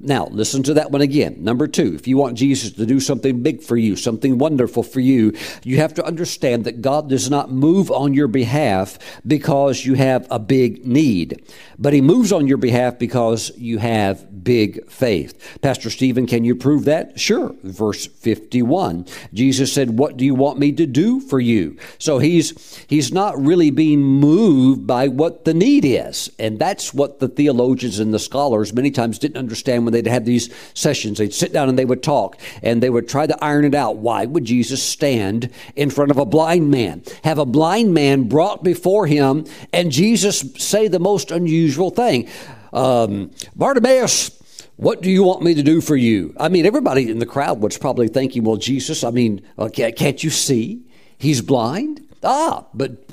Now, 0.00 0.26
listen 0.30 0.62
to 0.64 0.74
that 0.74 0.90
one 0.90 1.00
again. 1.00 1.36
Number 1.40 1.66
two, 1.66 1.94
if 1.94 2.06
you 2.06 2.16
want 2.16 2.36
Jesus 2.36 2.72
to 2.72 2.86
do 2.86 3.00
something 3.00 3.42
big 3.42 3.62
for 3.62 3.76
you, 3.76 3.96
something 3.96 4.38
wonderful 4.38 4.82
for 4.82 5.00
you, 5.00 5.34
you 5.64 5.78
have 5.78 5.94
to 5.94 6.04
understand 6.04 6.64
that 6.64 6.82
God 6.82 7.08
does 7.08 7.30
not 7.30 7.50
move 7.50 7.90
on 7.90 8.12
your 8.12 8.28
behalf 8.28 8.98
because 9.26 9.84
you 9.84 9.94
have 9.94 10.26
a 10.30 10.38
big 10.38 10.86
need, 10.86 11.42
but 11.78 11.92
He 11.92 12.00
moves 12.00 12.32
on 12.32 12.46
your 12.46 12.58
behalf 12.58 12.98
because 12.98 13.50
you 13.56 13.78
have 13.78 14.44
big 14.44 14.88
faith. 14.90 15.58
Pastor 15.62 15.90
Stephen, 15.90 16.26
can 16.26 16.44
you 16.44 16.54
prove 16.54 16.84
that? 16.84 17.18
Sure. 17.18 17.54
Verse 17.62 18.06
51. 18.06 19.06
Jesus 19.32 19.72
said, 19.72 19.98
What 19.98 20.16
do 20.16 20.24
you 20.24 20.34
want 20.34 20.58
me 20.58 20.72
to 20.72 20.86
do 20.86 21.20
for 21.20 21.40
you? 21.40 21.78
So 21.98 22.18
He's, 22.18 22.84
he's 22.86 23.12
not 23.12 23.40
really 23.40 23.70
being 23.70 24.02
moved 24.02 24.86
by 24.86 25.08
what 25.08 25.44
the 25.44 25.54
need 25.54 25.84
is. 25.84 26.30
And 26.38 26.58
that's 26.58 26.92
what 26.92 27.18
the 27.18 27.28
theologians 27.28 27.98
and 27.98 28.12
the 28.12 28.18
scholars 28.18 28.72
many 28.72 28.90
times 28.90 29.18
didn't 29.18 29.38
understand 29.38 29.85
when 29.86 29.94
they'd 29.94 30.06
have 30.06 30.26
these 30.26 30.52
sessions. 30.74 31.16
They'd 31.16 31.32
sit 31.32 31.54
down 31.54 31.70
and 31.70 31.78
they 31.78 31.86
would 31.86 32.02
talk 32.02 32.38
and 32.62 32.82
they 32.82 32.90
would 32.90 33.08
try 33.08 33.26
to 33.26 33.44
iron 33.44 33.64
it 33.64 33.74
out. 33.74 33.96
Why 33.96 34.26
would 34.26 34.44
Jesus 34.44 34.82
stand 34.82 35.50
in 35.74 35.88
front 35.88 36.10
of 36.10 36.18
a 36.18 36.26
blind 36.26 36.70
man, 36.70 37.02
have 37.24 37.38
a 37.38 37.46
blind 37.46 37.94
man 37.94 38.24
brought 38.24 38.62
before 38.62 39.06
him, 39.06 39.46
and 39.72 39.90
Jesus 39.90 40.44
say 40.58 40.88
the 40.88 40.98
most 40.98 41.30
unusual 41.30 41.88
thing? 41.88 42.28
Um, 42.74 43.30
Bartimaeus, 43.54 44.30
what 44.76 45.00
do 45.00 45.10
you 45.10 45.22
want 45.22 45.42
me 45.42 45.54
to 45.54 45.62
do 45.62 45.80
for 45.80 45.96
you? 45.96 46.34
I 46.38 46.50
mean, 46.50 46.66
everybody 46.66 47.10
in 47.10 47.18
the 47.18 47.26
crowd 47.26 47.62
was 47.62 47.78
probably 47.78 48.08
thinking, 48.08 48.44
well, 48.44 48.56
Jesus, 48.56 49.04
I 49.04 49.10
mean, 49.10 49.40
uh, 49.56 49.70
can't 49.70 50.22
you 50.22 50.28
see? 50.28 50.84
He's 51.16 51.40
blind. 51.40 52.06
Ah, 52.22 52.66
but 52.74 53.06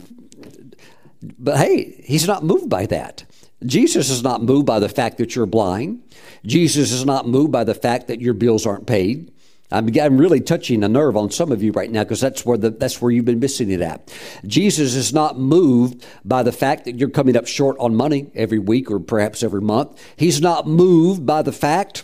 but 1.40 1.58
hey, 1.58 2.02
he's 2.04 2.28
not 2.28 2.44
moved 2.44 2.70
by 2.70 2.86
that. 2.88 3.24
Jesus 3.66 4.10
is 4.10 4.24
not 4.24 4.42
moved 4.42 4.66
by 4.66 4.80
the 4.80 4.90
fact 4.90 5.18
that 5.18 5.36
you're 5.36 5.46
blind. 5.46 6.02
Jesus 6.46 6.92
is 6.92 7.06
not 7.06 7.28
moved 7.28 7.52
by 7.52 7.64
the 7.64 7.76
fact 7.76 8.08
that 8.08 8.22
your 8.22 8.34
bills 8.34 8.66
aren't 8.66 8.88
paid. 8.88 9.32
I'm, 9.72 9.90
I'm 10.00 10.18
really 10.18 10.40
touching 10.40 10.84
a 10.84 10.88
nerve 10.88 11.18
on 11.18 11.32
some 11.32 11.52
of 11.52 11.64
you 11.64 11.72
right 11.72 11.90
now 11.90 12.04
because 12.04 12.22
that's 12.22 12.46
where 12.46 12.58
the, 12.58 12.70
that's 12.70 13.02
where 13.02 13.12
you've 13.12 13.26
been 13.26 13.40
missing 13.40 13.72
it 13.72 13.82
at. 13.82 14.14
Jesus 14.46 14.94
is 14.94 15.14
not 15.14 15.40
moved 15.40 16.06
by 16.24 16.44
the 16.44 16.52
fact 16.52 16.86
that 16.86 17.00
you're 17.00 17.10
coming 17.10 17.36
up 17.36 17.48
short 17.48 17.76
on 17.80 17.96
money 17.96 18.30
every 18.36 18.60
week 18.60 18.92
or 18.92 19.00
perhaps 19.00 19.42
every 19.42 19.62
month. 19.62 20.02
He's 20.16 20.42
not 20.42 20.68
moved 20.68 21.26
by 21.26 21.42
the 21.42 21.52
fact 21.52 22.04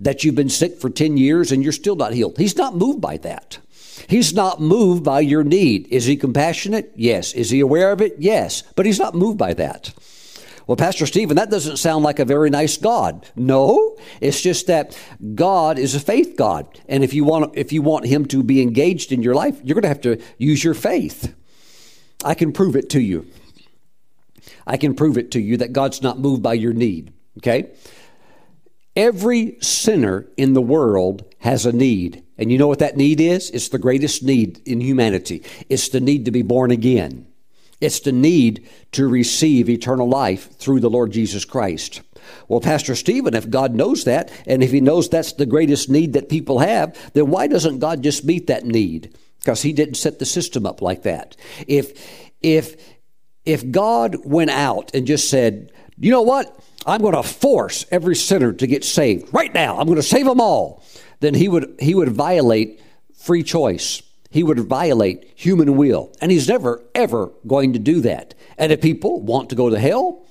that 0.00 0.24
you've 0.24 0.34
been 0.34 0.48
sick 0.48 0.80
for 0.80 0.90
10 0.90 1.16
years 1.16 1.52
and 1.52 1.62
you're 1.62 1.72
still 1.72 1.96
not 1.96 2.12
healed. 2.12 2.36
He's 2.36 2.56
not 2.56 2.74
moved 2.74 3.00
by 3.00 3.16
that. 3.18 3.58
He's 4.08 4.34
not 4.34 4.60
moved 4.60 5.04
by 5.04 5.20
your 5.20 5.44
need. 5.44 5.86
Is 5.88 6.04
he 6.04 6.16
compassionate? 6.16 6.92
Yes. 6.96 7.32
Is 7.32 7.50
he 7.50 7.60
aware 7.60 7.92
of 7.92 8.00
it? 8.00 8.16
Yes. 8.18 8.62
But 8.74 8.86
he's 8.86 8.98
not 8.98 9.14
moved 9.14 9.38
by 9.38 9.54
that. 9.54 9.94
Well, 10.66 10.76
Pastor 10.76 11.06
Stephen, 11.06 11.36
that 11.36 11.50
doesn't 11.50 11.76
sound 11.76 12.02
like 12.02 12.18
a 12.18 12.24
very 12.24 12.50
nice 12.50 12.76
God. 12.76 13.24
No, 13.36 13.96
it's 14.20 14.40
just 14.40 14.66
that 14.66 14.98
God 15.34 15.78
is 15.78 15.94
a 15.94 16.00
faith 16.00 16.34
God. 16.36 16.80
And 16.88 17.04
if 17.04 17.14
you 17.14 17.24
want, 17.24 17.56
if 17.56 17.72
you 17.72 17.82
want 17.82 18.06
him 18.06 18.26
to 18.26 18.42
be 18.42 18.60
engaged 18.60 19.12
in 19.12 19.22
your 19.22 19.34
life, 19.34 19.60
you're 19.62 19.74
going 19.74 19.82
to 19.82 19.88
have 19.88 20.00
to 20.02 20.20
use 20.38 20.64
your 20.64 20.74
faith. 20.74 21.34
I 22.24 22.34
can 22.34 22.52
prove 22.52 22.74
it 22.74 22.90
to 22.90 23.00
you. 23.00 23.26
I 24.66 24.76
can 24.76 24.94
prove 24.94 25.16
it 25.16 25.30
to 25.32 25.40
you 25.40 25.56
that 25.58 25.72
God's 25.72 26.02
not 26.02 26.18
moved 26.18 26.42
by 26.42 26.54
your 26.54 26.72
need. 26.72 27.12
Okay? 27.38 27.70
Every 28.96 29.58
sinner 29.60 30.26
in 30.36 30.54
the 30.54 30.62
world 30.62 31.24
has 31.40 31.64
a 31.64 31.72
need. 31.72 32.24
And 32.38 32.50
you 32.50 32.58
know 32.58 32.66
what 32.66 32.80
that 32.80 32.96
need 32.96 33.20
is? 33.20 33.50
It's 33.50 33.68
the 33.68 33.78
greatest 33.78 34.24
need 34.24 34.66
in 34.66 34.80
humanity. 34.80 35.44
It's 35.68 35.90
the 35.90 36.00
need 36.00 36.24
to 36.24 36.32
be 36.32 36.42
born 36.42 36.72
again. 36.72 37.28
It's 37.80 38.00
the 38.00 38.12
need 38.12 38.68
to 38.92 39.06
receive 39.06 39.68
eternal 39.68 40.08
life 40.08 40.56
through 40.56 40.80
the 40.80 40.90
Lord 40.90 41.12
Jesus 41.12 41.44
Christ. 41.44 42.00
Well, 42.48 42.60
Pastor 42.60 42.94
Stephen, 42.94 43.34
if 43.34 43.50
God 43.50 43.74
knows 43.74 44.04
that, 44.04 44.32
and 44.46 44.62
if 44.62 44.72
He 44.72 44.80
knows 44.80 45.08
that's 45.08 45.32
the 45.34 45.46
greatest 45.46 45.88
need 45.88 46.14
that 46.14 46.28
people 46.28 46.60
have, 46.60 47.12
then 47.12 47.30
why 47.30 47.46
doesn't 47.46 47.78
God 47.78 48.02
just 48.02 48.24
meet 48.24 48.46
that 48.46 48.64
need? 48.64 49.16
Because 49.40 49.62
He 49.62 49.72
didn't 49.72 49.96
set 49.96 50.18
the 50.18 50.24
system 50.24 50.66
up 50.66 50.80
like 50.80 51.02
that. 51.02 51.36
If, 51.66 52.30
if, 52.40 52.76
if 53.44 53.70
God 53.70 54.16
went 54.24 54.50
out 54.50 54.94
and 54.94 55.06
just 55.06 55.28
said, 55.28 55.70
you 55.98 56.10
know 56.10 56.22
what? 56.22 56.58
I'm 56.86 57.00
going 57.00 57.14
to 57.14 57.22
force 57.22 57.84
every 57.90 58.16
sinner 58.16 58.52
to 58.52 58.66
get 58.66 58.84
saved 58.84 59.32
right 59.34 59.52
now. 59.52 59.78
I'm 59.78 59.86
going 59.86 59.96
to 59.96 60.02
save 60.02 60.24
them 60.24 60.40
all. 60.40 60.84
Then 61.20 61.34
he 61.34 61.48
would, 61.48 61.76
he 61.80 61.94
would 61.94 62.10
violate 62.10 62.80
free 63.14 63.42
choice 63.42 64.02
he 64.30 64.42
would 64.42 64.58
violate 64.60 65.30
human 65.34 65.76
will. 65.76 66.12
And 66.20 66.30
he's 66.30 66.48
never, 66.48 66.82
ever 66.94 67.30
going 67.46 67.72
to 67.74 67.78
do 67.78 68.00
that. 68.02 68.34
And 68.58 68.72
if 68.72 68.80
people 68.80 69.20
want 69.20 69.50
to 69.50 69.56
go 69.56 69.70
to 69.70 69.78
hell, 69.78 70.26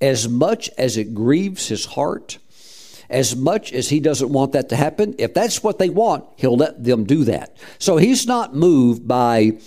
as 0.00 0.28
much 0.28 0.68
as 0.76 0.96
it 0.96 1.14
grieves 1.14 1.68
his 1.68 1.84
heart, 1.84 2.38
as 3.08 3.36
much 3.36 3.72
as 3.72 3.90
he 3.90 4.00
doesn't 4.00 4.32
want 4.32 4.52
that 4.52 4.68
to 4.70 4.76
happen, 4.76 5.14
if 5.18 5.34
that's 5.34 5.62
what 5.62 5.78
they 5.78 5.90
want, 5.90 6.24
he'll 6.36 6.56
let 6.56 6.82
them 6.82 7.04
do 7.04 7.24
that. 7.24 7.56
So 7.78 7.98
he's 7.98 8.26
not 8.26 8.54
moved 8.54 9.06
by 9.06 9.58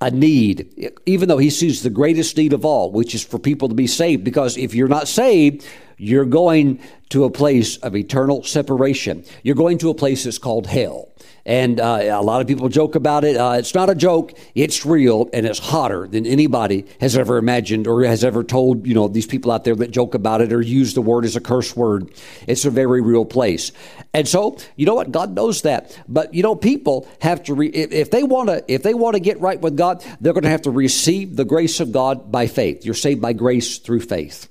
a 0.00 0.10
need, 0.10 0.92
even 1.06 1.28
though 1.28 1.38
he 1.38 1.50
sees 1.50 1.82
the 1.82 1.90
greatest 1.90 2.36
need 2.36 2.52
of 2.52 2.64
all, 2.64 2.92
which 2.92 3.14
is 3.14 3.24
for 3.24 3.38
people 3.38 3.68
to 3.68 3.74
be 3.74 3.86
saved. 3.86 4.22
Because 4.22 4.56
if 4.58 4.74
you're 4.74 4.88
not 4.88 5.08
saved, 5.08 5.66
you're 5.96 6.26
going 6.26 6.78
to 7.08 7.24
a 7.24 7.30
place 7.30 7.78
of 7.78 7.96
eternal 7.96 8.42
separation. 8.42 9.24
You're 9.42 9.54
going 9.54 9.78
to 9.78 9.90
a 9.90 9.94
place 9.94 10.24
that's 10.24 10.38
called 10.38 10.66
hell. 10.66 11.08
And 11.46 11.78
uh, 11.78 12.00
a 12.02 12.22
lot 12.22 12.40
of 12.40 12.46
people 12.46 12.68
joke 12.70 12.94
about 12.94 13.24
it. 13.24 13.36
Uh, 13.36 13.56
it's 13.58 13.74
not 13.74 13.90
a 13.90 13.94
joke. 13.94 14.32
It's 14.54 14.86
real, 14.86 15.28
and 15.32 15.44
it's 15.44 15.58
hotter 15.58 16.06
than 16.06 16.26
anybody 16.26 16.86
has 17.00 17.16
ever 17.16 17.36
imagined 17.36 17.86
or 17.86 18.02
has 18.04 18.24
ever 18.24 18.42
told. 18.42 18.86
You 18.86 18.94
know, 18.94 19.08
these 19.08 19.26
people 19.26 19.52
out 19.52 19.64
there 19.64 19.76
that 19.76 19.90
joke 19.90 20.14
about 20.14 20.40
it 20.40 20.52
or 20.52 20.62
use 20.62 20.94
the 20.94 21.02
word 21.02 21.24
as 21.24 21.36
a 21.36 21.40
curse 21.40 21.76
word. 21.76 22.10
It's 22.46 22.64
a 22.64 22.70
very 22.70 23.02
real 23.02 23.26
place. 23.26 23.72
And 24.14 24.26
so, 24.26 24.56
you 24.76 24.86
know 24.86 24.94
what? 24.94 25.12
God 25.12 25.34
knows 25.34 25.62
that. 25.62 26.00
But 26.08 26.32
you 26.32 26.42
know, 26.42 26.54
people 26.54 27.06
have 27.20 27.42
to 27.44 27.54
re- 27.54 27.68
if 27.68 28.10
they 28.10 28.22
want 28.22 28.48
to 28.48 28.64
if 28.66 28.82
they 28.82 28.94
want 28.94 29.14
to 29.14 29.20
get 29.20 29.38
right 29.40 29.60
with 29.60 29.76
God, 29.76 30.04
they're 30.20 30.32
going 30.32 30.44
to 30.44 30.50
have 30.50 30.62
to 30.62 30.70
receive 30.70 31.36
the 31.36 31.44
grace 31.44 31.80
of 31.80 31.92
God 31.92 32.32
by 32.32 32.46
faith. 32.46 32.86
You're 32.86 32.94
saved 32.94 33.20
by 33.20 33.34
grace 33.34 33.78
through 33.78 34.00
faith. 34.00 34.48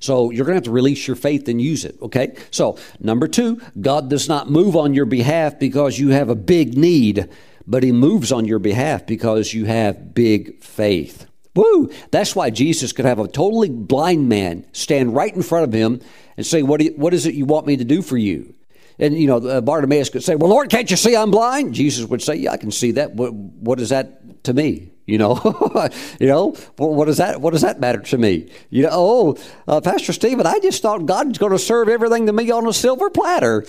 So 0.00 0.30
you're 0.30 0.44
going 0.44 0.54
to 0.54 0.58
have 0.58 0.64
to 0.64 0.70
release 0.70 1.06
your 1.06 1.16
faith 1.16 1.48
and 1.48 1.60
use 1.60 1.84
it, 1.84 1.96
okay? 2.02 2.36
So, 2.50 2.78
number 3.00 3.28
two, 3.28 3.60
God 3.80 4.10
does 4.10 4.28
not 4.28 4.50
move 4.50 4.76
on 4.76 4.94
your 4.94 5.06
behalf 5.06 5.58
because 5.58 5.98
you 5.98 6.10
have 6.10 6.28
a 6.28 6.34
big 6.34 6.76
need, 6.76 7.28
but 7.66 7.82
He 7.82 7.92
moves 7.92 8.32
on 8.32 8.44
your 8.44 8.58
behalf 8.58 9.06
because 9.06 9.52
you 9.52 9.64
have 9.66 10.14
big 10.14 10.62
faith. 10.62 11.26
Woo! 11.58 11.90
That's 12.12 12.36
why 12.36 12.50
Jesus 12.50 12.92
could 12.92 13.04
have 13.04 13.18
a 13.18 13.26
totally 13.26 13.68
blind 13.68 14.28
man 14.28 14.64
stand 14.72 15.14
right 15.16 15.34
in 15.34 15.42
front 15.42 15.64
of 15.64 15.72
him 15.72 16.00
and 16.36 16.46
say, 16.46 16.62
What, 16.62 16.80
you, 16.80 16.92
what 16.96 17.12
is 17.12 17.26
it 17.26 17.34
you 17.34 17.46
want 17.46 17.66
me 17.66 17.76
to 17.76 17.84
do 17.84 18.00
for 18.00 18.16
you? 18.16 18.54
And, 19.00 19.18
you 19.18 19.26
know, 19.26 19.38
uh, 19.38 19.60
Bartimaeus 19.60 20.08
could 20.08 20.22
say, 20.22 20.36
Well, 20.36 20.50
Lord, 20.50 20.70
can't 20.70 20.88
you 20.88 20.96
see 20.96 21.16
I'm 21.16 21.32
blind? 21.32 21.74
Jesus 21.74 22.06
would 22.06 22.22
say, 22.22 22.36
Yeah, 22.36 22.52
I 22.52 22.58
can 22.58 22.70
see 22.70 22.92
that. 22.92 23.14
What, 23.14 23.32
what 23.34 23.80
is 23.80 23.88
that 23.88 24.44
to 24.44 24.54
me? 24.54 24.92
You 25.08 25.16
know, 25.16 25.88
you 26.20 26.26
know, 26.26 26.54
what 26.76 27.06
does 27.06 27.16
that 27.16 27.40
what 27.40 27.52
does 27.52 27.62
that 27.62 27.80
matter 27.80 28.00
to 28.00 28.18
me? 28.18 28.50
You 28.68 28.82
know, 28.82 28.90
oh, 28.92 29.38
uh, 29.66 29.80
Pastor 29.80 30.12
Stephen, 30.12 30.46
I 30.46 30.58
just 30.60 30.82
thought 30.82 31.06
God's 31.06 31.38
going 31.38 31.52
to 31.52 31.58
serve 31.58 31.88
everything 31.88 32.26
to 32.26 32.32
me 32.34 32.50
on 32.50 32.68
a 32.68 32.74
silver 32.74 33.08
platter. 33.08 33.64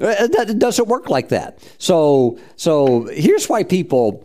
Uh, 0.00 0.28
that 0.28 0.46
it 0.48 0.60
doesn't 0.60 0.86
work 0.86 1.10
like 1.10 1.30
that. 1.30 1.58
So, 1.78 2.38
so 2.54 3.06
here's 3.06 3.48
why 3.48 3.64
people 3.64 4.24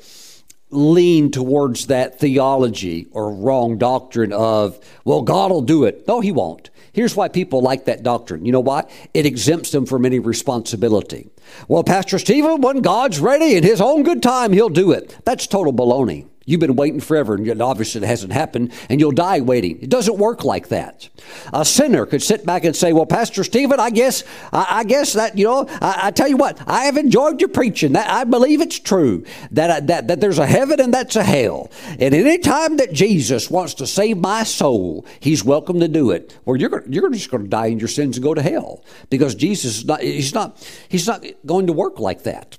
lean 0.70 1.32
towards 1.32 1.88
that 1.88 2.20
theology 2.20 3.08
or 3.12 3.34
wrong 3.34 3.80
doctrine 3.80 4.32
of, 4.32 4.80
well, 5.04 5.24
God 5.24 5.50
will 5.50 5.62
do 5.62 5.86
it. 5.86 6.08
No, 6.08 6.20
He 6.20 6.32
won't. 6.32 6.70
Here's 6.92 7.16
why 7.16 7.28
people 7.28 7.62
like 7.62 7.86
that 7.86 8.04
doctrine. 8.04 8.46
You 8.46 8.52
know 8.52 8.60
why? 8.60 8.84
It 9.16 9.26
exempts 9.26 9.72
them 9.72 9.88
from 9.88 10.06
any 10.06 10.20
responsibility. 10.20 11.32
Well, 11.68 11.84
Pastor 11.84 12.20
Stephen, 12.20 12.62
when 12.62 12.82
God's 12.82 13.20
ready 13.20 13.56
in 13.56 13.64
His 13.64 13.82
own 13.82 14.04
good 14.04 14.22
time, 14.22 14.54
He'll 14.54 14.70
do 14.70 14.92
it. 14.92 15.18
That's 15.26 15.48
total 15.48 15.74
baloney. 15.74 16.28
You've 16.46 16.60
been 16.60 16.76
waiting 16.76 17.00
forever, 17.00 17.36
and 17.36 17.62
obviously 17.62 18.02
it 18.02 18.08
hasn't 18.08 18.34
happened, 18.34 18.74
and 18.90 19.00
you'll 19.00 19.12
die 19.12 19.40
waiting. 19.40 19.82
It 19.82 19.90
doesn't 19.90 20.18
work 20.18 20.44
like 20.44 20.68
that. 20.68 21.08
A 21.54 21.64
sinner 21.64 22.06
could 22.06 22.22
sit 22.22 22.46
back 22.46 22.66
and 22.66 22.76
say, 22.76 22.92
"Well, 22.92 23.06
Pastor 23.06 23.46
Stephen, 23.46 23.80
I 23.80 23.90
guess, 23.90 24.26
I, 24.52 24.66
I 24.70 24.84
guess 24.84 25.14
that 25.14 25.38
you 25.38 25.46
know, 25.46 25.66
I, 25.82 26.08
I, 26.08 26.12
tell 26.12 26.28
you 26.28 26.36
what, 26.36 26.62
I 26.68 26.86
have 26.86 26.98
enjoyed 26.98 27.40
your 27.40 27.48
preaching. 27.48 27.94
That 27.94 28.10
I 28.10 28.26
believe 28.26 28.60
it's 28.60 28.78
true 28.78 29.24
that 29.52 29.70
uh, 29.70 29.86
that 29.86 30.10
that 30.10 30.20
there's 30.20 30.38
a 30.38 30.46
heaven 30.46 30.82
and 30.82 30.94
that's 30.94 31.16
a 31.16 31.24
hell. 31.24 31.72
And 31.88 32.14
any 32.14 32.38
time 32.40 32.76
that 32.76 32.92
Jesus 32.92 33.50
wants 33.50 33.76
to 33.76 33.88
save 33.88 34.18
my 34.18 34.44
soul, 34.44 35.06
He's 35.22 35.46
welcome 35.46 35.80
to 35.80 35.88
do 35.88 36.12
it. 36.12 36.38
Well, 36.44 36.58
you're 36.58 36.84
you're 36.90 37.10
just 37.10 37.32
going 37.32 37.44
to 37.44 37.50
die 37.50 37.68
in 37.68 37.80
your 37.80 37.88
sins 37.88 38.18
and 38.18 38.24
go 38.24 38.34
to 38.34 38.42
hell 38.42 38.84
because 39.10 39.34
Jesus 39.34 39.78
is 39.78 39.86
not. 39.86 40.02
He's 40.02 40.34
not. 40.34 40.62
He's 40.90 41.08
not 41.08 41.26
going 41.46 41.68
to 41.68 41.74
work 41.74 42.00
like 42.00 42.24
that. 42.24 42.58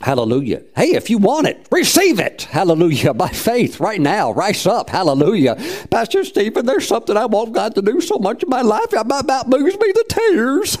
Hallelujah. 0.00 0.62
Hey, 0.74 0.94
if 0.94 1.08
you 1.08 1.18
want 1.18 1.46
it, 1.46 1.68
receive 1.70 2.18
it. 2.18 2.42
Hallelujah. 2.42 3.14
By 3.14 3.28
faith, 3.28 3.78
right 3.78 4.00
now, 4.00 4.32
rise 4.32 4.66
up. 4.66 4.90
Hallelujah. 4.90 5.54
Pastor 5.90 6.24
Stephen, 6.24 6.66
there's 6.66 6.88
something 6.88 7.16
I 7.16 7.26
want 7.26 7.52
God 7.52 7.76
to 7.76 7.82
do 7.82 8.00
so 8.00 8.18
much 8.18 8.42
in 8.42 8.48
my 8.48 8.62
life, 8.62 8.92
it 8.92 9.00
about 9.00 9.48
moves 9.48 9.78
me 9.78 9.92
to 9.92 10.04
tears. 10.08 10.76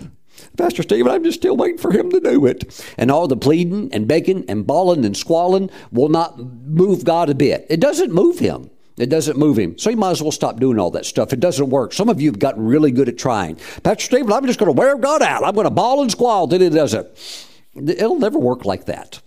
Pastor 0.56 0.82
Stephen, 0.82 1.10
I'm 1.10 1.24
just 1.24 1.38
still 1.38 1.56
waiting 1.56 1.78
for 1.78 1.92
him 1.92 2.10
to 2.10 2.20
do 2.20 2.46
it. 2.46 2.84
And 2.96 3.10
all 3.10 3.28
the 3.28 3.36
pleading 3.36 3.92
and 3.92 4.06
begging 4.06 4.44
and 4.48 4.66
bawling 4.66 5.04
and 5.04 5.16
squalling 5.16 5.70
will 5.92 6.08
not 6.08 6.38
move 6.38 7.04
God 7.04 7.28
a 7.28 7.34
bit. 7.34 7.66
It 7.68 7.80
doesn't 7.80 8.12
move 8.12 8.38
him. 8.38 8.70
It 8.98 9.10
doesn't 9.10 9.38
move 9.38 9.58
him. 9.58 9.78
So 9.78 9.90
you 9.90 9.96
might 9.96 10.10
as 10.10 10.22
well 10.22 10.32
stop 10.32 10.58
doing 10.58 10.78
all 10.78 10.90
that 10.92 11.06
stuff. 11.06 11.32
It 11.32 11.40
doesn't 11.40 11.70
work. 11.70 11.92
Some 11.92 12.08
of 12.08 12.20
you 12.20 12.30
have 12.30 12.38
gotten 12.38 12.64
really 12.64 12.90
good 12.90 13.08
at 13.08 13.16
trying. 13.16 13.56
Pastor 13.82 14.04
Stephen, 14.04 14.32
I'm 14.32 14.46
just 14.46 14.58
going 14.58 14.74
to 14.74 14.78
wear 14.78 14.96
God 14.96 15.22
out. 15.22 15.44
I'm 15.44 15.54
going 15.54 15.64
to 15.64 15.70
bawl 15.70 16.02
and 16.02 16.10
squall 16.10 16.48
till 16.48 16.60
it 16.60 16.70
doesn't. 16.70 17.06
It'll 17.74 18.18
never 18.18 18.38
work 18.38 18.64
like 18.64 18.86
that. 18.86 19.20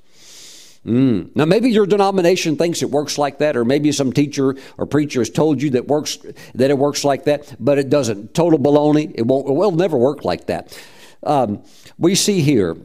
Mm. 0.85 1.35
Now, 1.35 1.45
maybe 1.45 1.69
your 1.69 1.85
denomination 1.85 2.57
thinks 2.57 2.81
it 2.81 2.89
works 2.89 3.17
like 3.17 3.37
that, 3.37 3.55
or 3.55 3.63
maybe 3.63 3.91
some 3.91 4.11
teacher 4.11 4.55
or 4.77 4.85
preacher 4.87 5.19
has 5.19 5.29
told 5.29 5.61
you 5.61 5.69
that 5.71 5.87
works 5.87 6.17
that 6.55 6.71
it 6.71 6.77
works 6.77 7.03
like 7.03 7.25
that, 7.25 7.55
but 7.59 7.77
it 7.77 7.89
doesn't. 7.89 8.33
Total 8.33 8.57
baloney. 8.57 9.11
It 9.13 9.27
won't. 9.27 9.47
It 9.47 9.53
will 9.53 9.71
never 9.71 9.97
work 9.97 10.25
like 10.25 10.47
that. 10.47 10.75
Um, 11.23 11.63
we 11.99 12.15
see 12.15 12.41
here 12.41 12.77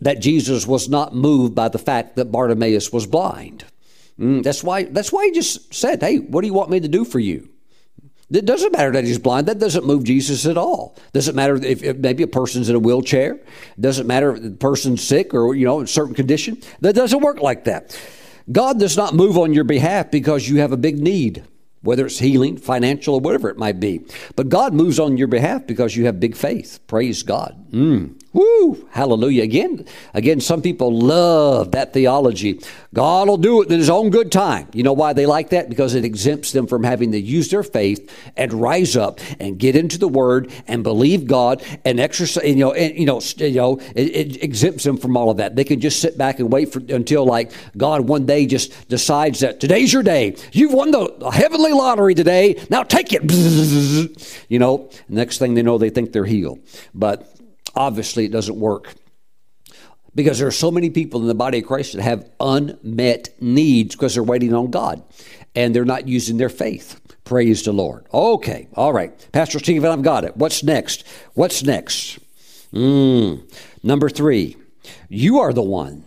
that 0.00 0.18
Jesus 0.18 0.66
was 0.66 0.88
not 0.88 1.14
moved 1.14 1.54
by 1.54 1.68
the 1.68 1.78
fact 1.78 2.16
that 2.16 2.32
Bartimaeus 2.32 2.92
was 2.92 3.06
blind. 3.06 3.64
Mm, 4.22 4.42
that's 4.42 4.62
why. 4.62 4.84
That's 4.84 5.12
why 5.12 5.26
he 5.26 5.32
just 5.32 5.74
said, 5.74 6.00
"Hey, 6.00 6.18
what 6.18 6.42
do 6.42 6.46
you 6.46 6.54
want 6.54 6.70
me 6.70 6.78
to 6.78 6.88
do 6.88 7.04
for 7.04 7.18
you?" 7.18 7.48
It 8.30 8.46
doesn't 8.46 8.72
matter 8.72 8.92
that 8.92 9.04
he's 9.04 9.18
blind. 9.18 9.46
That 9.48 9.58
doesn't 9.58 9.84
move 9.84 10.04
Jesus 10.04 10.46
at 10.46 10.56
all. 10.56 10.96
Doesn't 11.12 11.34
matter 11.34 11.56
if, 11.56 11.82
if 11.82 11.98
maybe 11.98 12.22
a 12.22 12.28
person's 12.28 12.70
in 12.70 12.76
a 12.76 12.78
wheelchair. 12.78 13.38
Doesn't 13.78 14.06
matter 14.06 14.34
if 14.34 14.42
the 14.42 14.50
person's 14.52 15.02
sick 15.02 15.34
or 15.34 15.54
you 15.54 15.66
know 15.66 15.80
in 15.80 15.84
a 15.84 15.88
certain 15.88 16.14
condition. 16.14 16.58
That 16.80 16.94
doesn't 16.94 17.20
work 17.20 17.40
like 17.40 17.64
that. 17.64 17.98
God 18.50 18.78
does 18.78 18.96
not 18.96 19.14
move 19.14 19.36
on 19.36 19.52
your 19.52 19.64
behalf 19.64 20.10
because 20.10 20.48
you 20.48 20.60
have 20.60 20.72
a 20.72 20.76
big 20.76 20.98
need, 20.98 21.44
whether 21.82 22.06
it's 22.06 22.18
healing, 22.18 22.56
financial, 22.56 23.14
or 23.16 23.20
whatever 23.20 23.50
it 23.50 23.58
might 23.58 23.80
be. 23.80 24.00
But 24.34 24.48
God 24.48 24.72
moves 24.72 24.98
on 24.98 25.16
your 25.16 25.28
behalf 25.28 25.66
because 25.66 25.96
you 25.96 26.06
have 26.06 26.18
big 26.18 26.36
faith. 26.36 26.80
Praise 26.86 27.22
God. 27.22 27.66
Mm. 27.70 28.21
Woo! 28.32 28.88
Hallelujah. 28.90 29.42
Again, 29.42 29.84
again, 30.14 30.40
some 30.40 30.62
people 30.62 30.90
love 30.90 31.72
that 31.72 31.92
theology. 31.92 32.60
God 32.94 33.28
will 33.28 33.36
do 33.36 33.62
it 33.62 33.70
in 33.70 33.78
His 33.78 33.90
own 33.90 34.08
good 34.08 34.32
time. 34.32 34.68
You 34.72 34.82
know 34.82 34.94
why 34.94 35.12
they 35.12 35.26
like 35.26 35.50
that? 35.50 35.68
Because 35.68 35.94
it 35.94 36.04
exempts 36.04 36.52
them 36.52 36.66
from 36.66 36.82
having 36.82 37.12
to 37.12 37.20
use 37.20 37.50
their 37.50 37.62
faith 37.62 38.10
and 38.36 38.52
rise 38.54 38.96
up 38.96 39.20
and 39.38 39.58
get 39.58 39.76
into 39.76 39.98
the 39.98 40.08
Word 40.08 40.50
and 40.66 40.82
believe 40.82 41.26
God 41.26 41.62
and 41.84 42.00
exercise. 42.00 42.44
You 42.44 42.56
know, 42.56 42.72
and, 42.72 42.98
you 42.98 43.04
know, 43.04 43.20
you 43.36 43.54
know, 43.54 43.78
it, 43.94 44.16
it, 44.16 44.42
exempts 44.42 44.84
them 44.84 44.96
from 44.96 45.16
all 45.16 45.30
of 45.30 45.36
that. 45.36 45.54
They 45.54 45.64
can 45.64 45.80
just 45.80 46.00
sit 46.00 46.16
back 46.16 46.38
and 46.38 46.50
wait 46.50 46.72
for 46.72 46.80
until 46.88 47.26
like 47.26 47.52
God 47.76 48.08
one 48.08 48.24
day 48.24 48.46
just 48.46 48.88
decides 48.88 49.40
that 49.40 49.60
today's 49.60 49.92
your 49.92 50.02
day. 50.02 50.36
You've 50.52 50.72
won 50.72 50.90
the 50.90 51.30
heavenly 51.32 51.72
lottery 51.72 52.14
today. 52.14 52.62
Now 52.70 52.82
take 52.82 53.12
it. 53.12 53.22
You 54.48 54.58
know, 54.58 54.90
next 55.08 55.38
thing 55.38 55.54
they 55.54 55.62
know, 55.62 55.78
they 55.78 55.88
think 55.88 56.12
they're 56.12 56.26
healed, 56.26 56.60
but 56.94 57.31
obviously 57.74 58.24
it 58.24 58.32
doesn't 58.32 58.58
work 58.58 58.94
because 60.14 60.38
there 60.38 60.48
are 60.48 60.52
so 60.52 60.70
many 60.70 60.90
people 60.90 61.20
in 61.20 61.26
the 61.26 61.34
body 61.34 61.58
of 61.58 61.66
Christ 61.66 61.94
that 61.94 62.02
have 62.02 62.28
unmet 62.40 63.30
needs 63.40 63.94
because 63.94 64.14
they're 64.14 64.22
waiting 64.22 64.54
on 64.54 64.70
God 64.70 65.02
and 65.54 65.74
they're 65.74 65.84
not 65.84 66.08
using 66.08 66.36
their 66.36 66.48
faith. 66.48 67.00
Praise 67.24 67.62
the 67.62 67.72
Lord. 67.72 68.06
Okay, 68.12 68.68
all 68.74 68.92
right. 68.92 69.12
Pastor 69.32 69.58
Stephen, 69.58 69.90
I've 69.90 70.02
got 70.02 70.24
it. 70.24 70.36
What's 70.36 70.62
next? 70.62 71.06
What's 71.34 71.62
next? 71.62 72.18
Mm. 72.72 73.50
Number 73.82 74.08
three, 74.08 74.56
you 75.08 75.38
are 75.38 75.52
the 75.52 75.62
one 75.62 76.04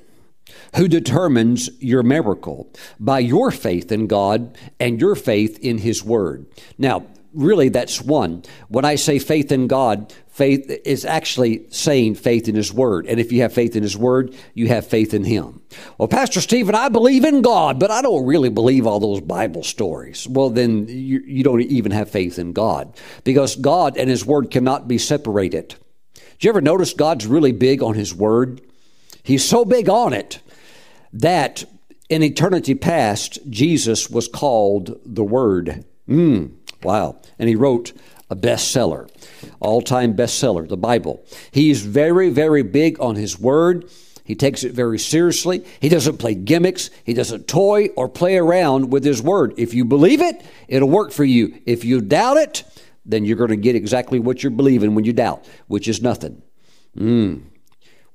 who 0.76 0.88
determines 0.88 1.70
your 1.80 2.04
miracle 2.04 2.70
by 3.00 3.20
your 3.20 3.50
faith 3.50 3.92
in 3.92 4.08
God 4.08 4.58
and 4.80 5.00
your 5.00 5.16
faith 5.16 5.58
in 5.60 5.78
His 5.78 6.04
Word. 6.04 6.46
Now, 6.78 7.06
really, 7.34 7.70
that's 7.70 8.02
one. 8.02 8.44
When 8.68 8.84
I 8.84 8.96
say 8.96 9.20
faith 9.20 9.52
in 9.52 9.68
God, 9.68 10.14
faith 10.36 10.70
is 10.84 11.06
actually 11.06 11.66
saying 11.70 12.14
faith 12.14 12.50
in 12.50 12.56
His 12.56 12.74
Word. 12.74 13.06
And 13.06 13.22
if 13.22 13.32
you 13.32 13.42
have 13.42 13.54
faith 13.54 13.74
in 13.74 13.84
His 13.84 13.96
Word, 13.96 14.36
you 14.54 14.68
have 14.68 14.86
faith 14.86 15.14
in 15.14 15.24
Him. 15.24 15.62
Well, 15.98 16.10
Pastor 16.10 16.42
Stephen, 16.42 16.76
I 16.76 16.90
believe 16.90 17.24
in 17.24 17.42
God, 17.42 17.80
but 17.80 17.90
I 17.90 18.02
don't 18.02 18.26
really 18.26 18.50
believe 18.50 18.86
all 18.86 19.00
those 19.00 19.22
Bible 19.22 19.64
stories. 19.64 20.28
Well, 20.28 20.50
then 20.50 20.88
you, 20.90 21.22
you 21.26 21.42
don't 21.42 21.62
even 21.62 21.94
have 21.94 22.12
faith 22.12 22.38
in 22.38 22.52
God 22.52 22.94
because 23.24 23.56
God 23.56 23.96
and 23.96 24.10
His 24.10 24.26
Word 24.26 24.52
cannot 24.52 24.90
be 24.90 24.98
separated. 24.98 25.76
Did 26.14 26.44
you 26.44 26.50
ever 26.50 26.60
notice 26.60 26.94
God's 26.94 27.26
really 27.26 27.54
big 27.54 27.82
on 27.82 27.94
His 27.94 28.14
Word? 28.14 28.60
He's 29.24 29.46
so 29.46 29.64
big 29.64 29.88
on 29.88 30.12
it 30.12 30.42
that 31.14 31.64
in 32.10 32.22
eternity 32.22 32.76
past, 32.76 33.40
Jesus 33.50 34.10
was 34.10 34.28
called 34.28 35.00
the 35.06 35.24
Word. 35.24 35.86
Mm, 36.10 36.52
wow. 36.84 37.22
And 37.40 37.48
He 37.48 37.56
wrote 37.56 37.94
a 38.30 38.36
bestseller, 38.36 39.10
all 39.60 39.82
time 39.82 40.16
bestseller, 40.16 40.68
the 40.68 40.78
Bible. 40.78 41.24
He's 41.52 41.82
very, 41.82 42.30
very 42.30 42.64
big 42.64 43.00
on 43.00 43.16
His 43.16 43.40
Word. 43.40 43.90
He 44.24 44.34
takes 44.34 44.64
it 44.64 44.72
very 44.72 44.98
seriously. 44.98 45.64
He 45.80 45.88
doesn't 45.88 46.18
play 46.18 46.34
gimmicks. 46.34 46.90
He 47.04 47.14
doesn't 47.14 47.48
toy 47.48 47.90
or 47.96 48.10
play 48.10 48.38
around 48.38 48.92
with 48.92 49.04
His 49.04 49.22
Word. 49.22 49.54
If 49.58 49.74
you 49.74 49.86
believe 49.86 50.22
it, 50.22 50.44
it'll 50.68 50.90
work 50.90 51.12
for 51.12 51.24
you. 51.24 51.60
If 51.66 51.86
you 51.86 52.02
doubt 52.02 52.38
it, 52.38 52.64
then 53.06 53.24
you're 53.24 53.38
going 53.38 53.52
to 53.52 53.56
get 53.56 53.76
exactly 53.76 54.18
what 54.18 54.42
you're 54.42 54.50
believing 54.50 54.96
when 54.96 55.06
you 55.06 55.14
doubt, 55.14 55.48
which 55.68 55.88
is 55.88 56.02
nothing. 56.02 56.42
Mm. 56.98 57.44